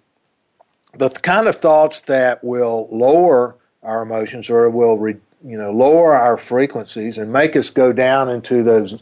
the 0.94 1.08
kind 1.08 1.46
of 1.46 1.56
thoughts 1.56 2.00
that 2.02 2.42
will 2.42 2.88
lower 2.90 3.56
our 3.82 4.02
emotions 4.02 4.50
or 4.50 4.68
will 4.68 4.98
re, 4.98 5.16
you 5.44 5.56
know, 5.56 5.70
lower 5.70 6.14
our 6.14 6.36
frequencies 6.36 7.18
and 7.18 7.32
make 7.32 7.54
us 7.54 7.70
go 7.70 7.92
down 7.92 8.28
into 8.28 8.62
those, 8.62 8.96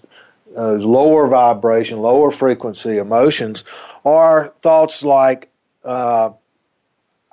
those 0.55 0.85
lower 0.85 1.27
vibration, 1.29 1.99
lower 1.99 2.31
frequency 2.31 2.99
emotions 2.99 3.65
are 4.05 4.53
thoughts 4.61 5.03
like, 5.03 5.49
uh, 5.85 6.31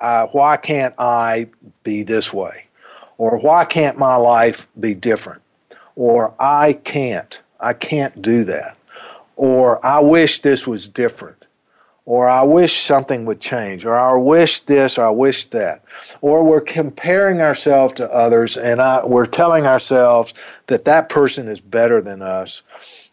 uh, 0.01 0.27
why 0.27 0.57
can't 0.57 0.93
I 0.97 1.47
be 1.83 2.03
this 2.03 2.33
way? 2.33 2.65
Or 3.17 3.37
why 3.37 3.65
can't 3.65 3.97
my 3.97 4.15
life 4.15 4.67
be 4.79 4.95
different? 4.95 5.41
Or 5.95 6.33
I 6.39 6.73
can't. 6.73 7.39
I 7.59 7.73
can't 7.73 8.21
do 8.21 8.43
that. 8.45 8.77
Or 9.35 9.83
I 9.85 9.99
wish 9.99 10.41
this 10.41 10.67
was 10.67 10.87
different 10.87 11.41
or 12.05 12.27
I 12.27 12.41
wish 12.41 12.83
something 12.83 13.25
would 13.25 13.39
change, 13.39 13.85
or 13.85 13.97
I 13.97 14.13
wish 14.17 14.61
this, 14.61 14.97
or 14.97 15.05
I 15.05 15.09
wish 15.09 15.45
that. 15.45 15.83
Or 16.21 16.43
we're 16.43 16.61
comparing 16.61 17.41
ourselves 17.41 17.93
to 17.95 18.11
others 18.11 18.57
and 18.57 18.81
I, 18.81 19.05
we're 19.05 19.25
telling 19.25 19.65
ourselves 19.65 20.33
that 20.67 20.85
that 20.85 21.09
person 21.09 21.47
is 21.47 21.61
better 21.61 22.01
than 22.01 22.21
us. 22.21 22.63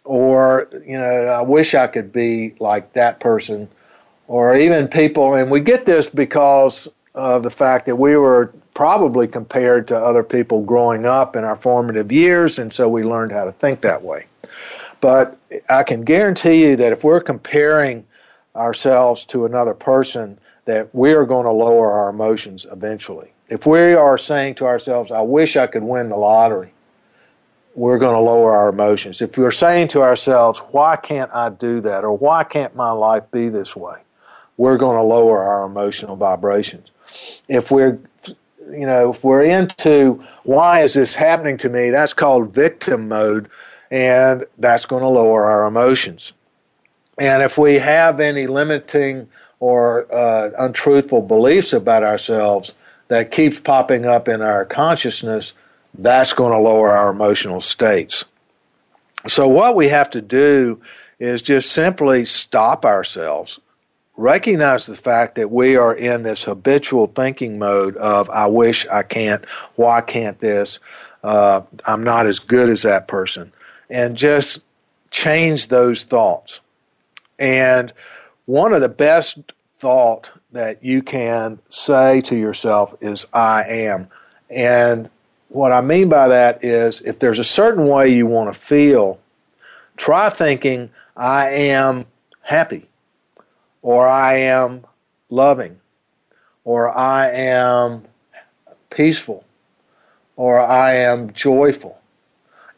Or, 0.04 0.68
you 0.86 0.98
know, 0.98 1.04
I 1.04 1.42
wish 1.42 1.74
I 1.74 1.86
could 1.86 2.12
be 2.12 2.54
like 2.60 2.94
that 2.94 3.20
person. 3.20 3.68
Or 4.28 4.56
even 4.56 4.88
people, 4.88 5.34
and 5.34 5.50
we 5.50 5.60
get 5.60 5.84
this 5.84 6.08
because 6.08 6.86
of 7.14 7.42
the 7.42 7.50
fact 7.50 7.86
that 7.86 7.96
we 7.96 8.16
were 8.16 8.52
probably 8.74 9.26
compared 9.26 9.88
to 9.88 9.96
other 9.96 10.22
people 10.22 10.62
growing 10.62 11.04
up 11.04 11.34
in 11.34 11.42
our 11.42 11.56
formative 11.56 12.12
years, 12.12 12.60
and 12.60 12.72
so 12.72 12.88
we 12.88 13.02
learned 13.02 13.32
how 13.32 13.44
to 13.44 13.52
think 13.52 13.80
that 13.80 14.02
way. 14.02 14.26
But 15.00 15.36
I 15.68 15.82
can 15.82 16.02
guarantee 16.02 16.62
you 16.62 16.76
that 16.76 16.92
if 16.92 17.02
we're 17.02 17.20
comparing 17.20 18.06
ourselves 18.54 19.24
to 19.26 19.46
another 19.46 19.74
person 19.74 20.38
that 20.66 20.94
we 20.94 21.12
are 21.12 21.24
going 21.24 21.44
to 21.44 21.50
lower 21.50 21.90
our 21.90 22.10
emotions 22.10 22.66
eventually. 22.70 23.32
If 23.48 23.66
we 23.66 23.94
are 23.94 24.18
saying 24.18 24.56
to 24.56 24.66
ourselves, 24.66 25.10
I 25.10 25.22
wish 25.22 25.56
I 25.56 25.66
could 25.66 25.82
win 25.82 26.10
the 26.10 26.16
lottery, 26.16 26.72
we're 27.74 27.98
going 27.98 28.14
to 28.14 28.20
lower 28.20 28.52
our 28.52 28.68
emotions. 28.68 29.22
If 29.22 29.38
we're 29.38 29.50
saying 29.50 29.88
to 29.88 30.02
ourselves, 30.02 30.58
why 30.72 30.96
can't 30.96 31.30
I 31.32 31.48
do 31.48 31.80
that? 31.80 32.04
Or 32.04 32.12
why 32.12 32.44
can't 32.44 32.74
my 32.76 32.90
life 32.90 33.22
be 33.30 33.48
this 33.48 33.74
way? 33.74 33.98
We're 34.58 34.76
going 34.76 34.96
to 34.96 35.02
lower 35.02 35.42
our 35.42 35.64
emotional 35.64 36.16
vibrations. 36.16 36.90
If 37.48 37.70
we're 37.70 37.98
you 38.70 38.86
know, 38.86 39.10
if 39.10 39.24
we're 39.24 39.44
into 39.44 40.22
why 40.44 40.82
is 40.82 40.92
this 40.92 41.14
happening 41.14 41.56
to 41.58 41.70
me, 41.70 41.88
that's 41.88 42.12
called 42.12 42.52
victim 42.52 43.08
mode, 43.08 43.48
and 43.90 44.44
that's 44.58 44.84
going 44.84 45.02
to 45.02 45.08
lower 45.08 45.46
our 45.46 45.66
emotions. 45.66 46.34
And 47.18 47.42
if 47.42 47.58
we 47.58 47.76
have 47.76 48.20
any 48.20 48.46
limiting 48.46 49.28
or 49.60 50.06
uh, 50.14 50.50
untruthful 50.58 51.22
beliefs 51.22 51.72
about 51.72 52.04
ourselves 52.04 52.74
that 53.08 53.30
keeps 53.30 53.58
popping 53.58 54.06
up 54.06 54.28
in 54.28 54.42
our 54.42 54.64
consciousness, 54.64 55.54
that's 55.94 56.32
going 56.32 56.52
to 56.52 56.58
lower 56.58 56.90
our 56.90 57.10
emotional 57.10 57.60
states. 57.60 58.24
So, 59.26 59.48
what 59.48 59.74
we 59.74 59.88
have 59.88 60.10
to 60.10 60.22
do 60.22 60.80
is 61.18 61.42
just 61.42 61.72
simply 61.72 62.24
stop 62.24 62.84
ourselves, 62.84 63.58
recognize 64.18 64.84
the 64.86 64.96
fact 64.96 65.36
that 65.36 65.50
we 65.50 65.76
are 65.76 65.94
in 65.94 66.24
this 66.24 66.42
habitual 66.42 67.06
thinking 67.06 67.58
mode 67.58 67.96
of, 67.96 68.28
I 68.30 68.48
wish 68.48 68.86
I 68.88 69.04
can't, 69.04 69.44
why 69.76 70.00
can't 70.00 70.38
this, 70.40 70.80
uh, 71.22 71.62
I'm 71.86 72.02
not 72.02 72.26
as 72.26 72.40
good 72.40 72.68
as 72.68 72.82
that 72.82 73.06
person, 73.08 73.52
and 73.88 74.16
just 74.16 74.60
change 75.12 75.68
those 75.68 76.02
thoughts. 76.02 76.60
And 77.38 77.92
one 78.46 78.74
of 78.74 78.80
the 78.80 78.88
best 78.88 79.38
thought 79.78 80.30
that 80.50 80.82
you 80.82 81.00
can 81.00 81.60
say 81.68 82.20
to 82.22 82.36
yourself 82.36 82.96
is 83.00 83.24
I 83.32 83.62
am. 83.68 84.08
And 84.50 85.08
what 85.48 85.70
I 85.70 85.80
mean 85.80 86.08
by 86.08 86.26
that 86.26 86.64
is 86.64 87.00
if 87.02 87.20
there's 87.20 87.38
a 87.38 87.44
certain 87.44 87.86
way 87.86 88.08
you 88.08 88.26
want 88.26 88.52
to 88.52 88.58
feel, 88.58 89.20
try 89.96 90.28
thinking 90.28 90.90
I 91.16 91.50
am 91.50 92.06
happy 92.40 92.87
or 93.82 94.08
I 94.08 94.34
am 94.34 94.84
loving 95.30 95.78
or 96.64 96.96
I 96.96 97.30
am 97.30 98.04
peaceful 98.90 99.44
or 100.36 100.60
I 100.60 100.94
am 100.94 101.32
joyful. 101.32 102.00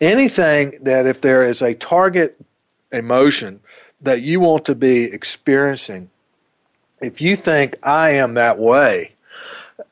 Anything 0.00 0.78
that 0.82 1.06
if 1.06 1.20
there 1.20 1.42
is 1.42 1.60
a 1.62 1.74
target 1.74 2.40
emotion 2.92 3.60
that 4.00 4.22
you 4.22 4.40
want 4.40 4.64
to 4.64 4.74
be 4.74 5.04
experiencing, 5.04 6.10
if 7.00 7.20
you 7.20 7.36
think 7.36 7.76
I 7.82 8.10
am 8.10 8.34
that 8.34 8.58
way, 8.58 9.12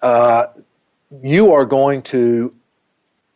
uh, 0.03 0.47
you 1.23 1.53
are 1.53 1.65
going 1.65 2.03
to 2.03 2.55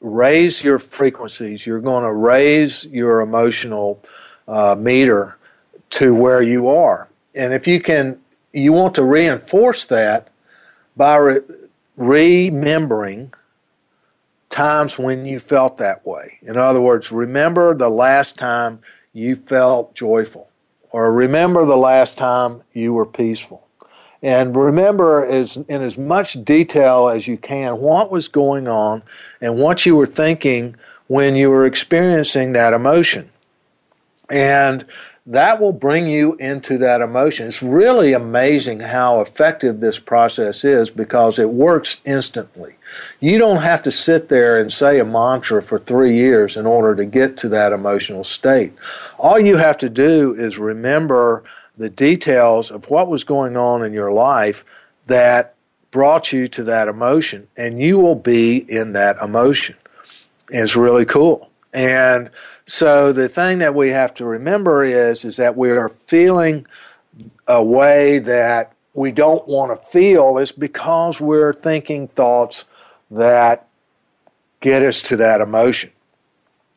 raise 0.00 0.62
your 0.62 0.78
frequencies. 0.78 1.66
You're 1.66 1.80
going 1.80 2.04
to 2.04 2.12
raise 2.12 2.84
your 2.86 3.20
emotional 3.20 4.02
uh, 4.48 4.74
meter 4.78 5.36
to 5.90 6.14
where 6.14 6.42
you 6.42 6.68
are. 6.68 7.08
And 7.34 7.52
if 7.52 7.66
you 7.66 7.80
can, 7.80 8.20
you 8.52 8.72
want 8.72 8.94
to 8.96 9.04
reinforce 9.04 9.84
that 9.86 10.28
by 10.96 11.16
re- 11.16 11.40
remembering 11.96 13.32
times 14.50 14.98
when 14.98 15.24
you 15.24 15.40
felt 15.40 15.78
that 15.78 16.04
way. 16.06 16.38
In 16.42 16.56
other 16.56 16.80
words, 16.80 17.10
remember 17.10 17.74
the 17.74 17.88
last 17.88 18.36
time 18.36 18.80
you 19.14 19.36
felt 19.36 19.94
joyful, 19.94 20.48
or 20.90 21.12
remember 21.12 21.64
the 21.64 21.76
last 21.76 22.16
time 22.16 22.62
you 22.72 22.92
were 22.92 23.06
peaceful. 23.06 23.66
And 24.22 24.54
remember 24.54 25.26
as, 25.26 25.56
in 25.56 25.82
as 25.82 25.98
much 25.98 26.44
detail 26.44 27.08
as 27.08 27.26
you 27.26 27.36
can 27.36 27.80
what 27.80 28.10
was 28.10 28.28
going 28.28 28.68
on 28.68 29.02
and 29.40 29.56
what 29.56 29.84
you 29.84 29.96
were 29.96 30.06
thinking 30.06 30.76
when 31.08 31.34
you 31.34 31.50
were 31.50 31.66
experiencing 31.66 32.52
that 32.52 32.72
emotion. 32.72 33.28
And 34.30 34.86
that 35.26 35.60
will 35.60 35.72
bring 35.72 36.08
you 36.08 36.34
into 36.34 36.78
that 36.78 37.00
emotion. 37.00 37.46
It's 37.46 37.62
really 37.62 38.12
amazing 38.12 38.80
how 38.80 39.20
effective 39.20 39.78
this 39.78 39.98
process 39.98 40.64
is 40.64 40.90
because 40.90 41.38
it 41.38 41.48
works 41.48 42.00
instantly. 42.04 42.74
You 43.20 43.38
don't 43.38 43.62
have 43.62 43.82
to 43.84 43.92
sit 43.92 44.28
there 44.28 44.58
and 44.58 44.72
say 44.72 44.98
a 44.98 45.04
mantra 45.04 45.62
for 45.62 45.78
three 45.78 46.16
years 46.16 46.56
in 46.56 46.66
order 46.66 46.96
to 46.96 47.04
get 47.04 47.36
to 47.38 47.48
that 47.50 47.72
emotional 47.72 48.24
state. 48.24 48.72
All 49.18 49.38
you 49.38 49.56
have 49.56 49.78
to 49.78 49.88
do 49.88 50.34
is 50.34 50.58
remember 50.58 51.44
the 51.78 51.88
details 51.88 52.70
of 52.70 52.90
what 52.90 53.08
was 53.08 53.24
going 53.24 53.56
on 53.56 53.84
in 53.84 53.92
your 53.92 54.12
life 54.12 54.64
that 55.06 55.54
brought 55.90 56.32
you 56.32 56.48
to 56.48 56.64
that 56.64 56.88
emotion, 56.88 57.46
and 57.56 57.80
you 57.80 57.98
will 57.98 58.14
be 58.14 58.56
in 58.68 58.92
that 58.94 59.16
emotion. 59.22 59.76
It's 60.50 60.74
really 60.74 61.04
cool. 61.04 61.50
And 61.72 62.30
so 62.66 63.12
the 63.12 63.28
thing 63.28 63.58
that 63.58 63.74
we 63.74 63.90
have 63.90 64.14
to 64.14 64.24
remember 64.24 64.84
is 64.84 65.24
is 65.24 65.36
that 65.36 65.56
we 65.56 65.70
are 65.70 65.88
feeling 66.06 66.66
a 67.48 67.62
way 67.62 68.18
that 68.20 68.72
we 68.94 69.10
don't 69.10 69.46
want 69.48 69.70
to 69.70 69.88
feel 69.90 70.38
is 70.38 70.52
because 70.52 71.20
we're 71.20 71.52
thinking 71.52 72.08
thoughts 72.08 72.64
that 73.10 73.68
get 74.60 74.82
us 74.82 75.02
to 75.02 75.16
that 75.16 75.40
emotion. 75.40 75.90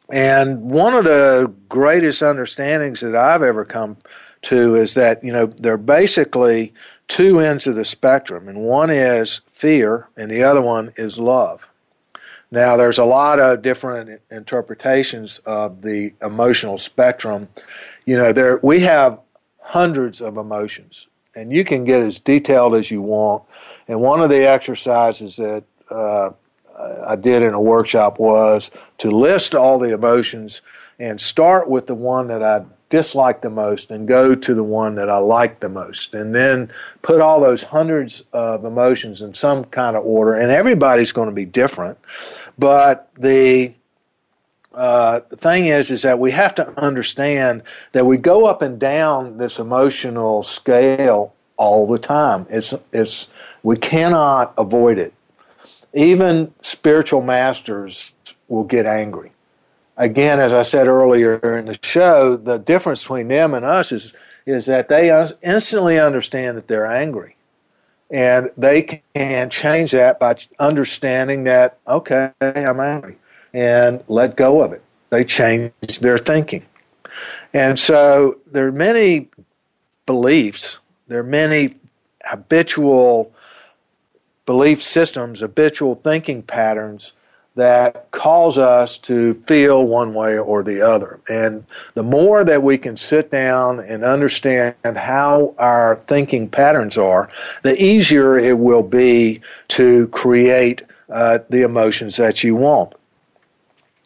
And 0.10 0.62
one 0.62 0.94
of 0.94 1.04
the 1.04 1.52
greatest 1.68 2.22
understandings 2.22 3.02
that 3.02 3.16
I've 3.16 3.42
ever 3.42 3.66
come 3.66 3.98
to 4.44 4.76
is 4.76 4.94
that, 4.94 5.24
you 5.24 5.32
know, 5.32 5.48
there 5.48 5.74
are 5.74 5.78
basically 5.78 6.74
two 7.08 7.40
ends 7.40 7.68
of 7.68 7.76
the 7.76 7.86
spectrum, 7.86 8.48
and 8.48 8.60
one 8.60 8.90
is 8.90 9.42
fear, 9.52 10.08
and 10.18 10.30
the 10.30 10.44
other 10.44 10.62
one 10.62 10.92
is 10.98 11.20
love. 11.20 11.68
Now, 12.56 12.78
there's 12.78 13.00
a 13.00 13.04
lot 13.04 13.42
of 13.42 13.62
different 13.62 14.22
interpretations 14.32 15.40
of 15.40 15.82
the 15.82 16.14
emotional 16.22 16.78
spectrum. 16.78 17.50
You 18.06 18.18
know, 18.18 18.32
there 18.32 18.62
we 18.64 18.80
have 18.80 19.20
hundreds 19.60 20.22
of 20.22 20.38
emotions, 20.38 21.08
and 21.36 21.52
you 21.52 21.66
can 21.66 21.84
get 21.84 22.00
as 22.00 22.18
detailed 22.18 22.74
as 22.76 22.90
you 22.90 23.02
want. 23.02 23.44
And 23.90 24.00
one 24.00 24.22
of 24.22 24.30
the 24.30 24.48
exercises 24.48 25.36
that 25.36 25.66
uh, 25.90 26.30
I 27.06 27.18
did 27.18 27.44
in 27.44 27.54
a 27.54 27.62
workshop 27.62 28.20
was 28.20 28.72
to 29.00 29.12
list 29.12 29.54
all 29.54 29.78
the 29.78 29.94
emotions 29.94 30.62
and 30.98 31.20
start 31.20 31.70
with 31.70 31.88
the 31.88 31.94
one 31.94 32.30
that 32.30 32.42
I 32.42 32.64
dislike 32.90 33.42
the 33.42 33.50
most 33.50 33.92
and 33.92 34.08
go 34.08 34.36
to 34.36 34.54
the 34.54 34.64
one 34.64 34.96
that 34.96 35.10
I 35.10 35.18
like 35.18 35.60
the 35.60 35.70
most. 35.70 36.14
And 36.14 36.34
then 36.36 36.72
put 37.02 37.22
all 37.22 37.40
those 37.40 37.64
hundreds 37.64 38.24
of 38.34 38.66
emotions 38.66 39.22
in 39.22 39.34
some 39.34 39.66
kind 39.66 39.96
of 39.96 40.06
order. 40.06 40.36
And 40.36 40.52
everybody's 40.52 41.12
going 41.12 41.30
to 41.30 41.36
be 41.36 41.46
different. 41.46 41.98
But 42.58 43.10
the 43.18 43.74
uh, 44.74 45.22
thing 45.22 45.66
is, 45.66 45.90
is 45.90 46.02
that 46.04 46.20
we 46.20 46.32
have 46.32 46.54
to 46.56 46.80
understand 46.80 47.64
that 47.94 48.06
we 48.06 48.18
go 48.18 48.46
up 48.46 48.62
and 48.62 48.80
down 48.80 49.38
this 49.38 49.60
emotional 49.60 50.44
scale 50.44 51.34
all 51.58 51.88
the 51.88 52.00
time. 52.00 52.46
It's, 52.50 52.74
it's, 52.92 53.28
we 53.64 53.78
cannot 53.78 54.54
avoid 54.58 55.00
it. 55.00 55.14
Even 55.94 56.54
spiritual 56.62 57.22
masters 57.22 58.14
will 58.48 58.66
get 58.66 58.86
angry 58.86 59.32
again, 59.98 60.40
as 60.40 60.54
I 60.54 60.64
said 60.64 60.88
earlier 60.88 61.58
in 61.58 61.66
the 61.66 61.78
show, 61.82 62.38
the 62.38 62.58
difference 62.58 63.02
between 63.04 63.28
them 63.28 63.54
and 63.54 63.66
us 63.66 63.92
is 63.92 64.14
is 64.46 64.68
that 64.68 64.90
they 64.90 65.10
instantly 65.42 66.00
understand 66.00 66.56
that 66.56 66.68
they're 66.68 66.86
angry, 66.86 67.36
and 68.12 68.52
they 68.58 69.02
can 69.16 69.50
change 69.50 69.92
that 69.92 70.20
by 70.20 70.36
understanding 70.60 71.46
that 71.46 71.80
okay, 71.88 72.32
I'm 72.42 72.80
angry, 72.80 73.18
and 73.54 74.04
let 74.08 74.36
go 74.36 74.62
of 74.62 74.72
it. 74.72 74.84
They 75.10 75.26
change 75.26 75.72
their 76.00 76.18
thinking, 76.18 76.66
and 77.54 77.80
so 77.80 78.38
there 78.52 78.68
are 78.68 78.72
many 78.72 79.30
beliefs. 80.06 80.80
There 81.08 81.20
are 81.20 81.24
many 81.24 81.76
habitual 82.24 83.32
belief 84.46 84.84
systems, 84.84 85.40
habitual 85.40 85.96
thinking 85.96 86.44
patterns 86.44 87.14
that 87.56 88.12
cause 88.12 88.58
us 88.58 88.98
to 88.98 89.34
feel 89.46 89.86
one 89.86 90.14
way 90.14 90.38
or 90.38 90.62
the 90.62 90.82
other. 90.82 91.20
And 91.30 91.66
the 91.94 92.04
more 92.04 92.44
that 92.44 92.62
we 92.62 92.78
can 92.78 92.98
sit 92.98 93.32
down 93.32 93.80
and 93.80 94.04
understand 94.04 94.76
how 94.84 95.56
our 95.58 95.96
thinking 95.96 96.50
patterns 96.50 96.98
are, 96.98 97.30
the 97.64 97.82
easier 97.82 98.38
it 98.38 98.58
will 98.58 98.84
be 98.84 99.42
to 99.70 100.08
create 100.08 100.84
uh, 101.10 101.40
the 101.50 101.62
emotions 101.62 102.18
that 102.18 102.44
you 102.44 102.56
want. 102.56 102.94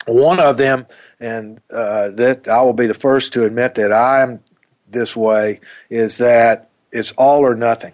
One 0.05 0.39
of 0.39 0.57
them, 0.57 0.85
and 1.19 1.59
uh, 1.71 2.09
that 2.09 2.47
I 2.47 2.61
will 2.61 2.73
be 2.73 2.87
the 2.87 2.93
first 2.93 3.33
to 3.33 3.45
admit 3.45 3.75
that 3.75 3.91
I'm 3.91 4.41
this 4.89 5.15
way, 5.15 5.59
is 5.89 6.17
that 6.17 6.69
it's 6.91 7.11
all 7.13 7.41
or 7.41 7.55
nothing. 7.55 7.93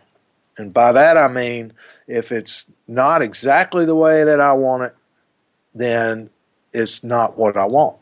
And 0.58 0.74
by 0.74 0.94
that 0.94 1.18
I 1.18 1.28
mean 1.28 1.74
if 2.08 2.32
it's 2.32 2.66
not 2.88 3.22
exactly 3.22 3.86
the 3.86 3.96
way 3.96 4.24
that 4.24 4.40
I 4.40 4.54
want 4.54 4.84
it, 4.84 4.96
then 5.76 6.30
it's 6.74 7.04
not 7.04 7.38
what 7.38 7.58
I 7.58 7.66
want. 7.66 7.98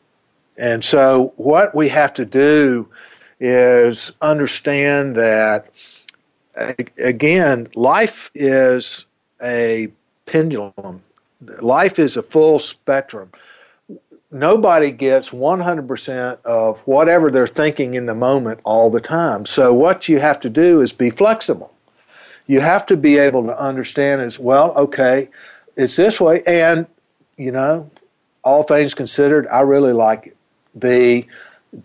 And 0.57 0.83
so, 0.83 1.33
what 1.35 1.73
we 1.73 1.89
have 1.89 2.13
to 2.13 2.25
do 2.25 2.87
is 3.39 4.11
understand 4.21 5.15
that, 5.15 5.73
again, 6.97 7.67
life 7.75 8.29
is 8.35 9.05
a 9.41 9.91
pendulum, 10.25 11.01
life 11.61 11.97
is 11.97 12.15
a 12.15 12.23
full 12.23 12.59
spectrum. 12.59 13.31
Nobody 14.31 14.91
gets 14.91 15.29
100% 15.29 16.37
of 16.43 16.79
whatever 16.81 17.29
they're 17.29 17.45
thinking 17.45 17.93
in 17.93 18.07
the 18.07 18.15
moment 18.15 18.59
all 18.63 18.89
the 18.89 19.01
time. 19.01 19.45
So, 19.45 19.73
what 19.73 20.07
you 20.07 20.19
have 20.19 20.39
to 20.41 20.49
do 20.49 20.81
is 20.81 20.93
be 20.93 21.09
flexible. 21.09 21.73
You 22.45 22.59
have 22.59 22.85
to 22.87 22.97
be 22.97 23.17
able 23.17 23.43
to 23.45 23.59
understand 23.59 24.21
as 24.21 24.37
well, 24.37 24.71
okay, 24.75 25.29
it's 25.75 25.95
this 25.95 26.21
way, 26.21 26.43
and 26.43 26.85
you 27.37 27.51
know, 27.51 27.89
all 28.43 28.63
things 28.63 28.93
considered, 28.93 29.47
I 29.47 29.61
really 29.61 29.93
like 29.93 30.27
it. 30.27 30.37
The 30.75 31.25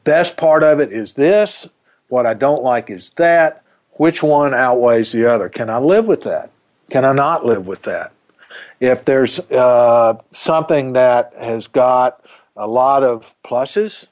best 0.05 0.37
part 0.37 0.63
of 0.63 0.81
it 0.81 0.93
is 0.93 1.13
this. 1.13 1.69
What 2.09 2.27
I 2.27 2.35
don't 2.35 2.63
like 2.63 2.91
is 2.91 3.11
that. 3.17 3.63
Which 3.93 4.23
one 4.23 4.55
outweighs 4.55 5.13
the 5.13 5.31
other? 5.31 5.49
Can 5.49 5.71
I 5.71 5.79
live 5.79 6.07
with 6.07 6.23
that? 6.23 6.51
Can 6.91 7.05
I 7.05 7.13
not 7.13 7.45
live 7.45 7.67
with 7.67 7.83
that? 7.83 8.13
If 8.81 9.05
there's 9.05 9.41
uh, 9.51 10.15
something 10.33 10.93
that 10.93 11.33
has 11.39 11.67
got 11.67 12.25
a 12.57 12.67
lot 12.67 13.03
of 13.03 13.35
pluses 13.45 14.07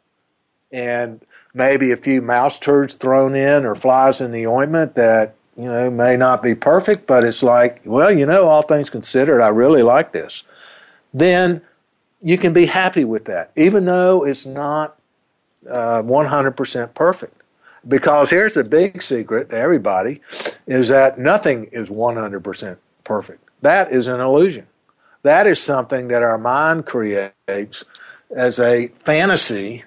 and 0.72 1.20
maybe 1.54 1.92
a 1.92 1.96
few 1.96 2.20
mouse 2.20 2.58
turds 2.58 2.94
thrown 2.96 3.34
in 3.34 3.64
or 3.64 3.74
flies 3.74 4.20
in 4.20 4.32
the 4.32 4.46
ointment 4.46 4.94
that 4.96 5.34
you 5.56 5.64
know 5.64 5.88
may 5.88 6.16
not 6.16 6.42
be 6.42 6.54
perfect, 6.54 7.06
but 7.06 7.24
it's 7.24 7.42
like, 7.42 7.80
well, 7.84 8.12
you 8.12 8.26
know, 8.26 8.48
all 8.48 8.62
things 8.62 8.90
considered, 8.90 9.40
I 9.40 9.48
really 9.48 9.82
like 9.82 10.12
this 10.12 10.42
then 11.16 11.62
you 12.20 12.36
can 12.36 12.52
be 12.52 12.66
happy 12.66 13.04
with 13.04 13.24
that, 13.24 13.50
even 13.56 13.86
though 13.86 14.24
it's 14.24 14.44
not 14.44 14.98
uh, 15.68 16.02
100% 16.02 16.94
perfect. 16.94 17.42
Because 17.88 18.28
here's 18.28 18.56
a 18.56 18.64
big 18.64 19.02
secret 19.02 19.50
to 19.50 19.56
everybody 19.56 20.20
is 20.66 20.88
that 20.88 21.18
nothing 21.18 21.68
is 21.72 21.88
100% 21.88 22.76
perfect. 23.04 23.48
That 23.62 23.92
is 23.92 24.08
an 24.08 24.20
illusion. 24.20 24.66
That 25.22 25.46
is 25.46 25.60
something 25.60 26.08
that 26.08 26.22
our 26.22 26.38
mind 26.38 26.84
creates 26.84 27.84
as 28.34 28.58
a 28.58 28.88
fantasy 28.88 29.84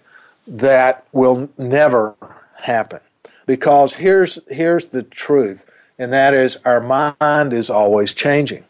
that 0.48 1.06
will 1.12 1.50
never 1.58 2.16
happen. 2.56 3.02
Because 3.46 3.94
here's, 3.94 4.40
here's 4.48 4.88
the 4.88 5.04
truth, 5.04 5.66
and 6.00 6.12
that 6.14 6.34
is 6.34 6.58
our 6.66 6.80
mind 7.20 7.54
is 7.54 7.70
always 7.70 8.14
changing. 8.14 8.64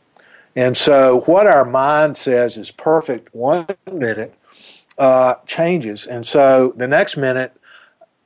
And 0.56 0.76
so, 0.76 1.22
what 1.22 1.48
our 1.48 1.66
mind 1.66 2.18
says 2.18 2.58
is 2.58 2.72
perfect 2.72 3.34
one 3.34 3.68
minute 3.92 4.34
uh, 4.98 5.36
changes. 5.46 6.06
And 6.06 6.26
so, 6.26 6.74
the 6.76 6.88
next 6.88 7.18
minute, 7.18 7.56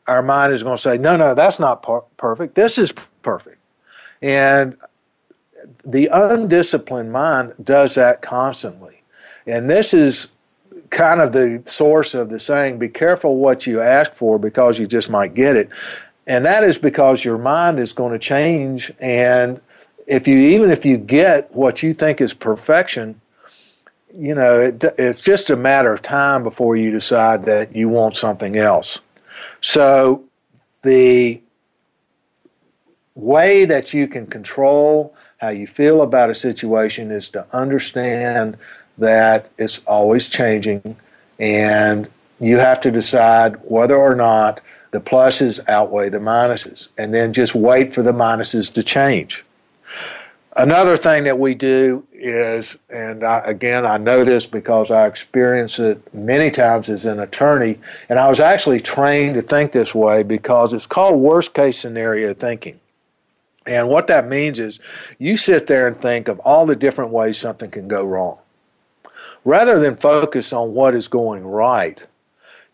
our 0.08 0.24
mind 0.24 0.54
is 0.54 0.64
going 0.64 0.78
to 0.78 0.82
say, 0.82 0.98
no, 0.98 1.16
no, 1.16 1.34
that's 1.34 1.60
not 1.60 1.84
per- 1.84 2.02
perfect. 2.18 2.56
This 2.56 2.78
is 2.78 2.94
perfect. 3.22 3.58
And 4.22 4.78
the 5.86 6.10
undisciplined 6.12 7.12
mind 7.12 7.54
does 7.64 7.96
that 7.96 8.22
constantly. 8.22 9.02
And 9.46 9.70
this 9.70 9.94
is 9.94 10.28
kind 10.90 11.22
of 11.22 11.32
the 11.32 11.62
source 11.66 12.14
of 12.14 12.30
the 12.30 12.40
saying 12.40 12.80
be 12.80 12.88
careful 12.88 13.38
what 13.38 13.66
you 13.66 13.82
ask 13.82 14.14
for 14.14 14.38
because 14.38 14.80
you 14.80 14.88
just 14.88 15.10
might 15.10 15.34
get 15.34 15.56
it. 15.56 15.70
And 16.28 16.46
that 16.46 16.64
is 16.64 16.78
because 16.78 17.26
your 17.26 17.38
mind 17.38 17.80
is 17.80 17.92
going 17.92 18.14
to 18.14 18.20
change 18.20 18.92
and 19.00 19.60
if 20.08 20.28
you 20.28 20.38
even 20.38 20.72
if 20.72 20.86
you 20.86 20.97
get 20.97 21.54
what 21.54 21.84
you 21.84 21.93
think 21.93 22.22
is 22.22 22.34
perfection, 22.34 23.20
you 24.14 24.36
know, 24.36 24.60
it, 24.60 24.84
it's 24.97 25.22
just 25.22 25.49
a 25.49 25.56
matter 25.56 25.93
of 25.93 26.01
time 26.01 26.43
before 26.43 26.76
you 26.76 26.91
decide 26.91 27.45
that 27.45 27.76
you 27.76 27.89
want 27.89 28.16
something 28.16 28.58
else. 28.58 28.99
So 29.62 30.24
the 30.84 31.41
way 33.16 33.66
that 33.66 33.93
you 33.93 34.08
can 34.08 34.28
control 34.28 35.16
how 35.38 35.49
you 35.49 35.68
feel 35.68 36.01
about 36.01 36.30
a 36.30 36.36
situation 36.36 37.12
is 37.12 37.30
to 37.30 37.45
understand 37.54 38.58
that 38.97 39.49
it's 39.58 39.80
always 39.86 40.28
changing 40.28 40.95
and 41.39 42.10
you 42.39 42.58
have 42.58 42.80
to 42.82 42.91
decide 42.91 43.56
whether 43.64 43.97
or 43.97 44.16
not 44.16 44.62
the 44.91 45.01
pluses 45.01 45.60
outweigh 45.68 46.10
the 46.10 46.20
minuses 46.20 46.88
and 46.97 47.14
then 47.14 47.34
just 47.34 47.56
wait 47.56 47.93
for 47.93 48.04
the 48.04 48.14
minuses 48.14 48.72
to 48.72 48.84
change. 48.84 49.43
Another 50.56 50.96
thing 50.96 51.24
that 51.24 51.39
we 51.39 51.56
do 51.56 52.06
is, 52.14 52.76
and 52.91 53.24
I, 53.24 53.39
again, 53.39 53.88
I 53.88 53.98
know 53.98 54.24
this 54.24 54.46
because 54.46 54.91
I 54.91 55.08
experienced 55.08 55.80
it 55.80 56.14
many 56.14 56.52
times 56.52 56.89
as 56.89 57.06
an 57.06 57.20
attorney, 57.20 57.80
and 58.08 58.20
I 58.20 58.30
was 58.30 58.39
actually 58.39 58.80
trained 58.80 59.34
to 59.34 59.41
think 59.41 59.72
this 59.72 59.96
way 59.96 60.22
because 60.22 60.72
it's 60.72 60.86
called 60.86 61.20
worst 61.20 61.56
case 61.56 61.80
scenario 61.80 62.36
thinking. 62.36 62.80
And 63.66 63.89
what 63.89 64.06
that 64.08 64.28
means 64.28 64.60
is 64.60 64.80
you 65.18 65.38
sit 65.38 65.66
there 65.66 65.88
and 65.88 66.00
think 66.00 66.28
of 66.28 66.39
all 66.41 66.68
the 66.68 66.76
different 66.76 67.12
ways 67.12 67.39
something 67.39 67.72
can 67.72 67.88
go 67.88 68.06
wrong. 68.06 68.38
Rather 69.46 69.80
than 69.80 69.96
focus 69.96 70.54
on 70.54 70.74
what 70.74 70.94
is 70.94 71.08
going 71.08 71.44
right, 71.46 72.02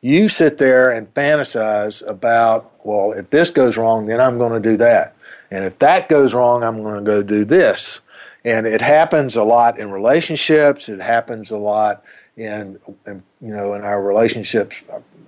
you 0.02 0.28
sit 0.28 0.58
there 0.58 0.92
and 0.92 1.14
fantasize 1.14 2.06
about, 2.08 2.72
well, 2.84 3.14
if 3.14 3.30
this 3.30 3.50
goes 3.50 3.78
wrong, 3.78 4.06
then 4.06 4.20
I'm 4.20 4.38
going 4.38 4.62
to 4.62 4.70
do 4.70 4.78
that. 4.78 5.16
And 5.52 5.64
if 5.64 5.80
that 5.80 6.10
goes 6.10 6.34
wrong, 6.34 6.64
I'm 6.64 6.84
going 6.84 7.04
to 7.04 7.10
go 7.10 7.24
do 7.24 7.46
this. 7.46 8.00
And 8.46 8.66
it 8.66 8.82
happens 8.82 9.36
a 9.36 9.44
lot 9.44 9.80
in 9.80 9.92
relationships. 9.92 10.90
It 10.90 11.02
happens 11.02 11.52
a 11.52 11.58
lot 11.58 12.04
in, 12.38 12.80
in, 13.06 13.22
you 13.42 13.54
know 13.54 13.74
in 13.74 13.82
our 13.82 14.02
relationships 14.02 14.82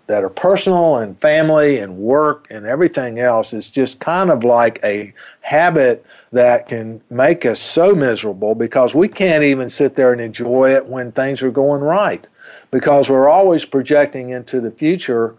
that 0.07 0.23
are 0.23 0.29
personal 0.29 0.97
and 0.97 1.19
family 1.19 1.77
and 1.77 1.97
work 1.97 2.47
and 2.49 2.65
everything 2.65 3.19
else. 3.19 3.53
It's 3.53 3.69
just 3.69 3.99
kind 3.99 4.29
of 4.29 4.43
like 4.43 4.79
a 4.83 5.13
habit 5.41 6.05
that 6.31 6.67
can 6.67 7.01
make 7.09 7.45
us 7.45 7.59
so 7.59 7.93
miserable 7.93 8.55
because 8.55 8.95
we 8.95 9.07
can't 9.07 9.43
even 9.43 9.69
sit 9.69 9.95
there 9.95 10.11
and 10.11 10.21
enjoy 10.21 10.73
it 10.73 10.85
when 10.85 11.11
things 11.11 11.41
are 11.43 11.51
going 11.51 11.81
right 11.81 12.25
because 12.71 13.09
we're 13.09 13.29
always 13.29 13.65
projecting 13.65 14.29
into 14.29 14.61
the 14.61 14.71
future 14.71 15.35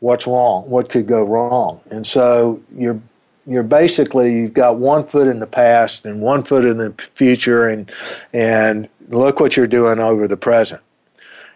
what's 0.00 0.26
wrong, 0.26 0.68
what 0.68 0.88
could 0.88 1.06
go 1.06 1.22
wrong. 1.22 1.80
And 1.90 2.06
so 2.06 2.60
you're 2.74 3.00
you're 3.46 3.62
basically 3.62 4.34
you've 4.34 4.54
got 4.54 4.76
one 4.76 5.06
foot 5.06 5.26
in 5.26 5.40
the 5.40 5.46
past 5.46 6.04
and 6.04 6.20
one 6.20 6.42
foot 6.42 6.64
in 6.64 6.76
the 6.76 6.92
future 7.14 7.66
and 7.66 7.90
and 8.32 8.88
look 9.08 9.40
what 9.40 9.56
you're 9.56 9.66
doing 9.66 9.98
over 9.98 10.28
the 10.28 10.36
present. 10.36 10.82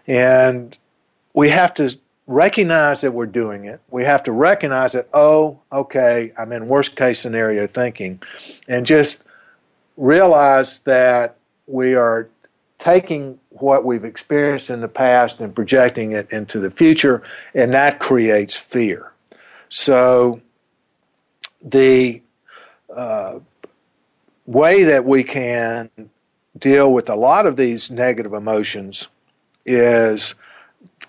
And 0.07 0.77
we 1.33 1.49
have 1.49 1.73
to 1.75 1.97
recognize 2.27 3.01
that 3.01 3.11
we're 3.11 3.25
doing 3.25 3.65
it. 3.65 3.79
We 3.91 4.03
have 4.03 4.23
to 4.23 4.31
recognize 4.31 4.93
that 4.93 5.09
oh 5.13 5.59
okay 5.71 6.31
i'm 6.37 6.51
in 6.51 6.67
worst 6.67 6.95
case 6.95 7.19
scenario 7.19 7.67
thinking 7.67 8.21
and 8.67 8.85
just 8.85 9.19
realize 9.97 10.79
that 10.79 11.37
we 11.67 11.95
are 11.95 12.29
taking 12.77 13.39
what 13.49 13.85
we've 13.85 14.05
experienced 14.05 14.69
in 14.69 14.81
the 14.81 14.87
past 14.87 15.39
and 15.39 15.55
projecting 15.55 16.11
it 16.11 16.31
into 16.31 16.59
the 16.59 16.69
future 16.69 17.23
and 17.53 17.73
that 17.73 17.99
creates 17.99 18.55
fear. 18.57 19.11
So 19.69 20.41
the 21.65 22.21
uh, 22.95 23.39
way 24.45 24.83
that 24.83 25.03
we 25.03 25.23
can 25.23 25.89
deal 26.57 26.93
with 26.93 27.09
a 27.09 27.15
lot 27.15 27.45
of 27.45 27.57
these 27.57 27.91
negative 27.91 28.33
emotions 28.33 29.07
is 29.65 30.35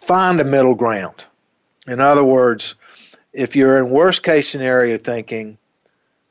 find 0.00 0.40
a 0.40 0.44
middle 0.44 0.74
ground. 0.74 1.24
In 1.86 2.00
other 2.00 2.24
words, 2.24 2.74
if 3.32 3.54
you're 3.54 3.78
in 3.78 3.90
worst 3.90 4.22
case 4.22 4.48
scenario 4.48 4.96
thinking, 4.96 5.58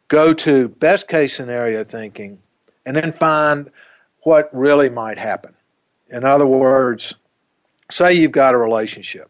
go 0.07 0.33
to 0.33 0.67
best 0.67 1.07
case 1.07 1.35
scenario 1.35 1.83
thinking, 1.83 2.39
and 2.85 2.97
then 2.97 3.13
find 3.13 3.69
what 4.21 4.49
really 4.51 4.89
might 4.89 5.17
happen. 5.17 5.53
In 6.09 6.25
other 6.25 6.47
words, 6.47 7.13
say 7.91 8.13
you've 8.13 8.31
got 8.31 8.55
a 8.55 8.57
relationship 8.57 9.29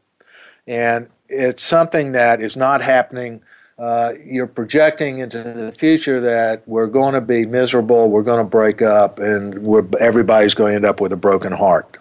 and 0.67 1.07
it's 1.29 1.63
something 1.63 2.13
that 2.13 2.41
is 2.41 2.55
not 2.55 2.81
happening 2.81 3.41
uh, 3.77 4.13
you're 4.23 4.47
projecting 4.47 5.19
into 5.19 5.43
the 5.43 5.71
future 5.71 6.21
that 6.21 6.65
we're 6.67 6.87
going 6.87 7.13
to 7.13 7.21
be 7.21 7.45
miserable, 7.45 8.09
we're 8.09 8.23
going 8.23 8.39
to 8.39 8.49
break 8.49 8.81
up, 8.81 9.19
and 9.19 9.55
everybody's 9.99 10.53
going 10.53 10.71
to 10.71 10.75
end 10.75 10.85
up 10.85 11.01
with 11.01 11.11
a 11.11 11.17
broken 11.17 11.51
heart. 11.51 11.97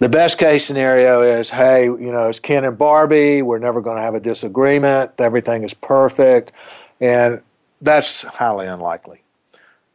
The 0.00 0.08
best 0.08 0.38
case 0.38 0.64
scenario 0.64 1.20
is, 1.20 1.50
hey, 1.50 1.84
you 1.84 2.10
know, 2.10 2.28
it's 2.28 2.40
Ken 2.40 2.64
and 2.64 2.76
Barbie. 2.76 3.42
We're 3.42 3.58
never 3.58 3.82
going 3.82 3.96
to 3.96 4.02
have 4.02 4.14
a 4.14 4.20
disagreement. 4.20 5.12
Everything 5.18 5.62
is 5.62 5.74
perfect, 5.74 6.52
and 7.00 7.40
that's 7.82 8.22
highly 8.22 8.66
unlikely. 8.66 9.20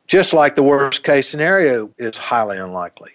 Just 0.07 0.32
like 0.32 0.55
the 0.55 0.63
worst 0.63 1.03
case 1.03 1.28
scenario 1.28 1.89
is 1.97 2.16
highly 2.16 2.57
unlikely. 2.57 3.13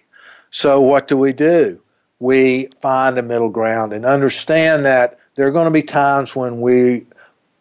So 0.50 0.80
what 0.80 1.06
do 1.06 1.16
we 1.16 1.32
do? 1.32 1.80
We 2.18 2.70
find 2.82 3.16
a 3.16 3.22
middle 3.22 3.50
ground 3.50 3.92
and 3.92 4.04
understand 4.04 4.84
that 4.84 5.19
there 5.40 5.48
are 5.48 5.52
going 5.52 5.64
to 5.64 5.70
be 5.70 5.82
times 5.82 6.36
when 6.36 6.60
we 6.60 7.06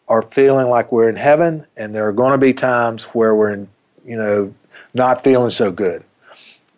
are 0.06 0.20
feeling 0.20 0.68
like 0.68 0.92
we're 0.92 1.08
in 1.08 1.16
heaven, 1.16 1.66
and 1.78 1.94
there 1.94 2.06
are 2.06 2.12
going 2.12 2.32
to 2.32 2.36
be 2.36 2.52
times 2.52 3.04
where 3.04 3.34
we're 3.34 3.54
in, 3.54 3.66
you 4.04 4.16
know, 4.16 4.52
not 4.92 5.24
feeling 5.24 5.50
so 5.50 5.72
good. 5.72 6.04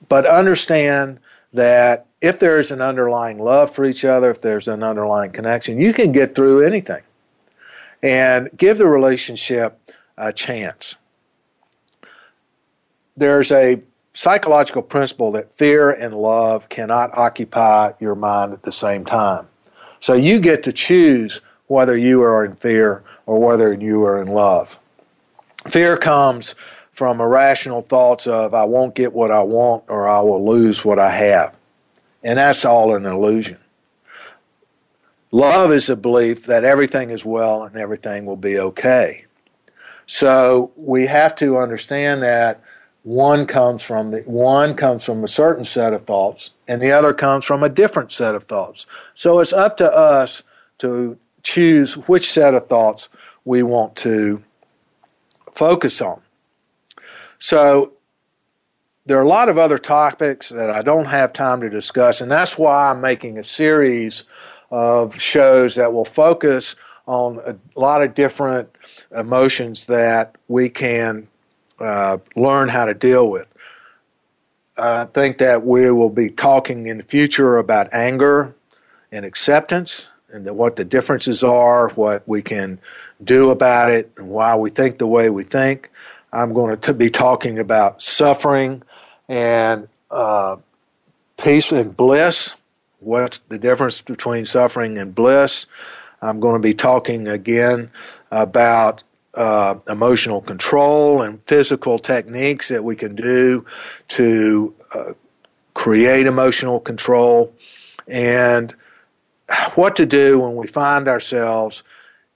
But 0.09 0.27
understand 0.27 1.19
that 1.55 2.07
if 2.21 2.39
there's 2.39 2.71
an 2.71 2.81
underlying 2.81 3.41
love 3.41 3.75
for 3.75 3.85
each 3.85 4.05
other, 4.05 4.31
if 4.31 4.43
there's 4.43 4.69
an 4.69 4.85
underlying 4.85 5.33
connection, 5.33 5.81
you 5.81 5.93
can 5.93 6.13
get 6.13 6.37
through 6.37 6.65
anything. 6.65 7.03
And 8.05 8.49
give 8.57 8.79
the 8.79 8.87
relationship 8.87 9.81
a 10.19 10.33
chance. 10.33 10.95
There's 13.17 13.51
a 13.51 13.83
psychological 14.15 14.83
principle 14.83 15.33
that 15.33 15.53
fear 15.53 15.91
and 15.91 16.15
love 16.15 16.69
cannot 16.69 17.11
occupy 17.19 17.91
your 17.99 18.15
mind 18.15 18.53
at 18.53 18.63
the 18.63 18.71
same 18.71 19.05
time. 19.05 19.49
So 20.03 20.15
you 20.15 20.41
get 20.41 20.65
to 20.65 20.73
choose 20.73 21.41
whether 21.69 21.97
you 21.97 22.23
are 22.23 22.45
in 22.45 22.57
fear 22.57 23.05
or 23.25 23.39
whether 23.39 23.73
you 23.73 24.03
are 24.03 24.21
in 24.21 24.27
love. 24.27 24.77
Fear 25.69 25.97
comes 25.97 26.57
from 26.91 27.21
irrational 27.21 27.83
thoughts 27.83 28.27
of, 28.27 28.53
I 28.53 28.65
won't 28.65 28.97
get 28.97 29.13
what 29.13 29.31
I 29.31 29.43
want 29.43 29.85
or 29.87 30.09
I 30.09 30.21
will 30.21 30.45
lose 30.45 30.85
what 30.85 30.99
I 30.99 31.11
have. 31.11 31.55
And 32.25 32.41
that's 32.41 32.65
all 32.65 32.97
an 32.97 33.07
illusion. 33.07 33.59
Love 35.31 35.71
is 35.71 35.89
a 35.89 35.95
belief 35.95 36.47
that 36.47 36.65
everything 36.65 37.11
is 37.11 37.25
well 37.25 37.63
and 37.63 37.77
everything 37.77 38.27
will 38.27 38.37
be 38.37 38.59
okay. 38.59 39.25
So 40.09 40.73
we 40.75 41.07
have 41.07 41.37
to 41.37 41.59
understand 41.59 42.25
that 42.25 42.61
one 43.05 43.47
comes 43.47 43.83
from 43.83 44.11
the 44.11 44.21
one 44.21 44.75
comes 44.75 45.03
from 45.03 45.25
a 45.25 45.29
certain 45.29 45.65
set 45.65 45.93
of 45.93 46.05
thoughts 46.05 46.51
and 46.69 46.81
the 46.81 46.93
other 46.93 47.13
comes 47.13 47.45
from 47.45 47.63
a 47.63 47.69
different 47.69 48.13
set 48.13 48.35
of 48.35 48.45
thoughts. 48.45 48.87
So 49.15 49.41
it's 49.41 49.53
up 49.53 49.77
to 49.79 49.93
us 49.93 50.43
to 50.79 51.19
choose 51.43 51.95
which 52.09 52.31
set 52.31 52.55
of 52.55 52.69
thoughts 52.69 53.09
we 53.45 53.63
want 53.63 53.97
to 53.97 54.43
focus 55.53 56.01
on. 56.01 56.21
So 57.41 57.93
there 59.07 59.19
are 59.19 59.23
a 59.23 59.29
lot 59.29 59.49
of 59.49 59.59
other 59.59 59.79
topics 59.79 60.49
that 60.51 60.71
I 60.71 60.83
don't 60.83 61.07
have 61.07 61.33
time 61.33 61.61
to 61.61 61.69
discuss, 61.69 62.21
and 62.21 62.31
that's 62.31 62.57
why 62.57 62.91
I'm 62.91 63.01
making 63.01 63.37
a 63.37 63.45
series 63.45 64.25
of 64.71 65.21
shows 65.21 65.75
that 65.75 65.93
will 65.93 66.05
focus 66.05 66.77
on 67.07 67.41
a 67.45 67.57
lot 67.79 68.03
of 68.03 68.15
different 68.15 68.69
emotions 69.17 69.87
that 69.87 70.37
we 70.47 70.69
can 70.69 71.27
uh, 71.83 72.19
learn 72.37 72.69
how 72.69 72.85
to 72.85 72.95
deal 72.95 73.31
with. 73.31 73.49
I 74.79 75.05
think 75.05 75.39
that 75.39 75.67
we 75.67 75.91
will 75.91 76.11
be 76.11 76.31
talking 76.31 76.87
in 76.87 76.99
the 76.99 77.05
future 77.05 77.59
about 77.59 77.93
anger 77.93 78.55
and 79.11 79.25
acceptance 79.25 80.09
and 80.33 80.47
what 80.57 80.77
the 80.77 80.85
differences 80.85 81.43
are, 81.43 81.91
what 81.91 82.27
we 82.27 82.41
can 82.41 82.81
do 83.23 83.51
about 83.51 83.91
it, 83.91 84.11
and 84.17 84.29
why 84.29 84.57
we 84.57 84.71
think 84.71 84.99
the 84.99 85.07
way 85.07 85.29
we 85.29 85.45
think. 85.45 85.91
I'm 86.33 86.55
going 86.55 86.79
to 86.79 86.95
be 86.95 87.11
talking 87.11 87.59
about 87.59 88.03
suffering 88.03 88.83
and 89.29 89.89
uh, 90.11 90.57
peace 91.37 91.71
and 91.71 91.95
bliss. 91.95 92.55
What's 93.01 93.39
the 93.49 93.59
difference 93.59 94.01
between 94.01 94.47
suffering 94.47 94.97
and 94.97 95.15
bliss? 95.15 95.67
I'm 96.23 96.41
going 96.41 96.55
to 96.55 96.67
be 96.67 96.73
talking 96.73 97.29
again 97.29 97.91
about 98.31 99.03
uh, 99.35 99.77
emotional 99.89 100.41
control 100.41 101.23
and 101.23 101.43
physical 101.45 101.99
techniques 101.99 102.69
that 102.69 102.85
we 102.85 102.95
can 102.95 103.15
do 103.15 103.65
to 104.09 104.75
uh, 104.95 105.13
create 105.75 106.27
emotional 106.27 106.79
control 106.79 107.53
and 108.09 108.75
what 109.75 109.97
to 109.97 110.07
do 110.07 110.39
when 110.39 110.57
we 110.57 110.67
find 110.67 111.09
ourselves 111.09 111.83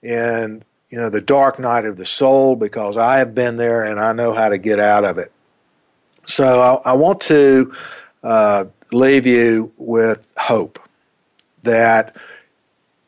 in 0.03 0.62
you 0.90 0.99
know 0.99 1.11
the 1.11 1.20
dark 1.20 1.59
night 1.59 1.84
of 1.84 1.97
the 1.97 2.07
soul 2.07 2.57
because 2.57 2.97
I 2.97 3.18
have 3.18 3.34
been 3.34 3.57
there 3.57 3.82
and 3.82 4.01
I 4.01 4.12
know 4.12 4.32
how 4.32 4.49
to 4.49 4.59
get 4.59 4.78
out 4.78 5.05
of 5.05 5.18
it. 5.18 5.32
So 6.26 6.61
I, 6.84 6.90
I 6.90 6.92
want 6.94 7.20
to 7.22 7.74
uh, 8.22 8.64
leave 8.92 9.26
you 9.26 9.72
with 9.76 10.26
hope 10.38 10.78
that 11.64 12.16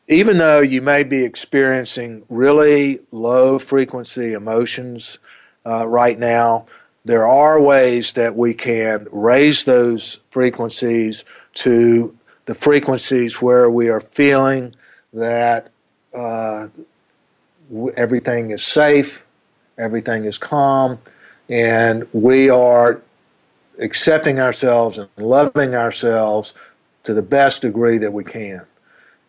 even 0.09 0.39
though 0.39 0.59
you 0.59 0.81
may 0.81 1.03
be 1.03 1.23
experiencing 1.23 2.23
really 2.29 2.99
low 3.11 3.59
frequency 3.59 4.33
emotions 4.33 5.19
uh, 5.67 5.87
right 5.87 6.17
now, 6.17 6.65
there 7.05 7.27
are 7.27 7.61
ways 7.61 8.13
that 8.13 8.35
we 8.35 8.53
can 8.53 9.07
raise 9.11 9.63
those 9.63 10.19
frequencies 10.31 11.23
to 11.53 12.15
the 12.45 12.55
frequencies 12.55 13.39
where 13.39 13.69
we 13.69 13.89
are 13.89 14.01
feeling 14.01 14.75
that 15.13 15.69
uh, 16.15 16.67
everything 17.95 18.49
is 18.49 18.63
safe, 18.63 19.23
everything 19.77 20.25
is 20.25 20.39
calm, 20.39 20.97
and 21.49 22.07
we 22.13 22.49
are 22.49 22.99
accepting 23.77 24.39
ourselves 24.39 24.97
and 24.97 25.07
loving 25.17 25.75
ourselves 25.75 26.55
to 27.03 27.13
the 27.13 27.21
best 27.21 27.61
degree 27.61 27.99
that 27.99 28.11
we 28.11 28.23
can. 28.23 28.65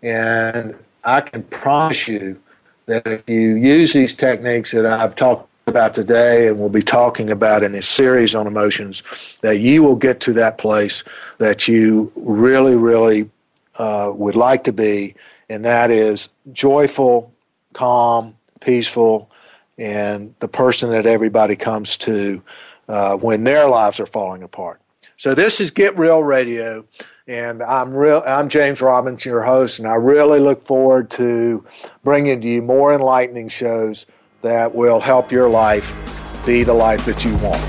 And 0.02 0.74
I 1.04 1.20
can 1.20 1.42
promise 1.44 2.08
you 2.08 2.40
that 2.86 3.06
if 3.06 3.28
you 3.28 3.54
use 3.54 3.92
these 3.92 4.14
techniques 4.14 4.72
that 4.72 4.86
I've 4.86 5.14
talked 5.14 5.48
about 5.66 5.94
today 5.94 6.48
and 6.48 6.58
we'll 6.58 6.68
be 6.68 6.82
talking 6.82 7.30
about 7.30 7.62
in 7.62 7.72
this 7.72 7.88
series 7.88 8.34
on 8.34 8.46
emotions, 8.46 9.02
that 9.42 9.60
you 9.60 9.82
will 9.82 9.96
get 9.96 10.20
to 10.20 10.32
that 10.34 10.58
place 10.58 11.04
that 11.38 11.68
you 11.68 12.12
really, 12.16 12.76
really 12.76 13.30
uh, 13.78 14.10
would 14.14 14.36
like 14.36 14.64
to 14.64 14.72
be, 14.72 15.14
and 15.48 15.64
that 15.64 15.90
is 15.90 16.28
joyful, 16.52 17.32
calm, 17.72 18.34
peaceful, 18.60 19.30
and 19.78 20.34
the 20.40 20.48
person 20.48 20.90
that 20.90 21.06
everybody 21.06 21.56
comes 21.56 21.96
to 21.96 22.42
uh, 22.88 23.16
when 23.16 23.44
their 23.44 23.68
lives 23.68 24.00
are 24.00 24.06
falling 24.06 24.42
apart. 24.42 24.80
So 25.16 25.34
this 25.34 25.60
is 25.60 25.70
Get 25.70 25.96
Real 25.98 26.22
Radio, 26.22 26.84
and 27.30 27.62
I'm 27.62 27.94
real. 27.94 28.24
I'm 28.26 28.48
James 28.48 28.82
Robinson, 28.82 29.30
your 29.30 29.42
host, 29.42 29.78
and 29.78 29.86
I 29.86 29.94
really 29.94 30.40
look 30.40 30.64
forward 30.64 31.10
to 31.12 31.64
bringing 32.02 32.40
to 32.40 32.48
you 32.48 32.60
more 32.60 32.92
enlightening 32.92 33.48
shows 33.48 34.04
that 34.42 34.74
will 34.74 34.98
help 34.98 35.30
your 35.30 35.48
life 35.48 35.94
be 36.44 36.64
the 36.64 36.74
life 36.74 37.06
that 37.06 37.24
you 37.24 37.36
want. 37.36 37.62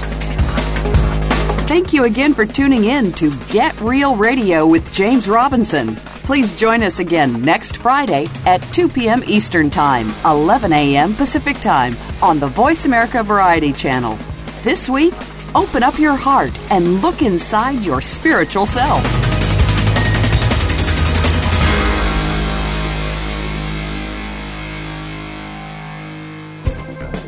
Thank 1.68 1.94
you 1.94 2.06
again 2.06 2.34
for 2.34 2.48
tuning 2.48 2.86
in 2.86 3.12
to 3.14 3.32
Get 3.50 3.80
Real 3.80 4.16
Radio 4.16 4.66
with 4.66 4.92
James 4.92 5.30
Robinson. 5.30 5.96
Please 5.96 6.54
join 6.54 6.82
us 6.82 6.98
again 6.98 7.40
next 7.44 7.78
Friday 7.78 8.26
at 8.48 8.64
2 8.74 8.90
p.m. 8.90 9.22
Eastern 9.28 9.70
Time, 9.70 10.12
11 10.26 10.74
a.m. 10.74 11.14
Pacific 11.14 11.60
Time 11.60 11.96
on 12.24 12.40
the 12.40 12.48
Voice 12.48 12.86
America 12.86 13.22
Variety 13.22 13.72
Channel. 13.74 14.18
This 14.64 14.90
week, 14.90 15.14
open 15.54 15.84
up 15.84 16.00
your 16.00 16.16
heart 16.16 16.58
and 16.72 17.00
look 17.02 17.22
inside 17.22 17.86
your 17.86 18.02
spiritual 18.02 18.66
self. 18.66 19.31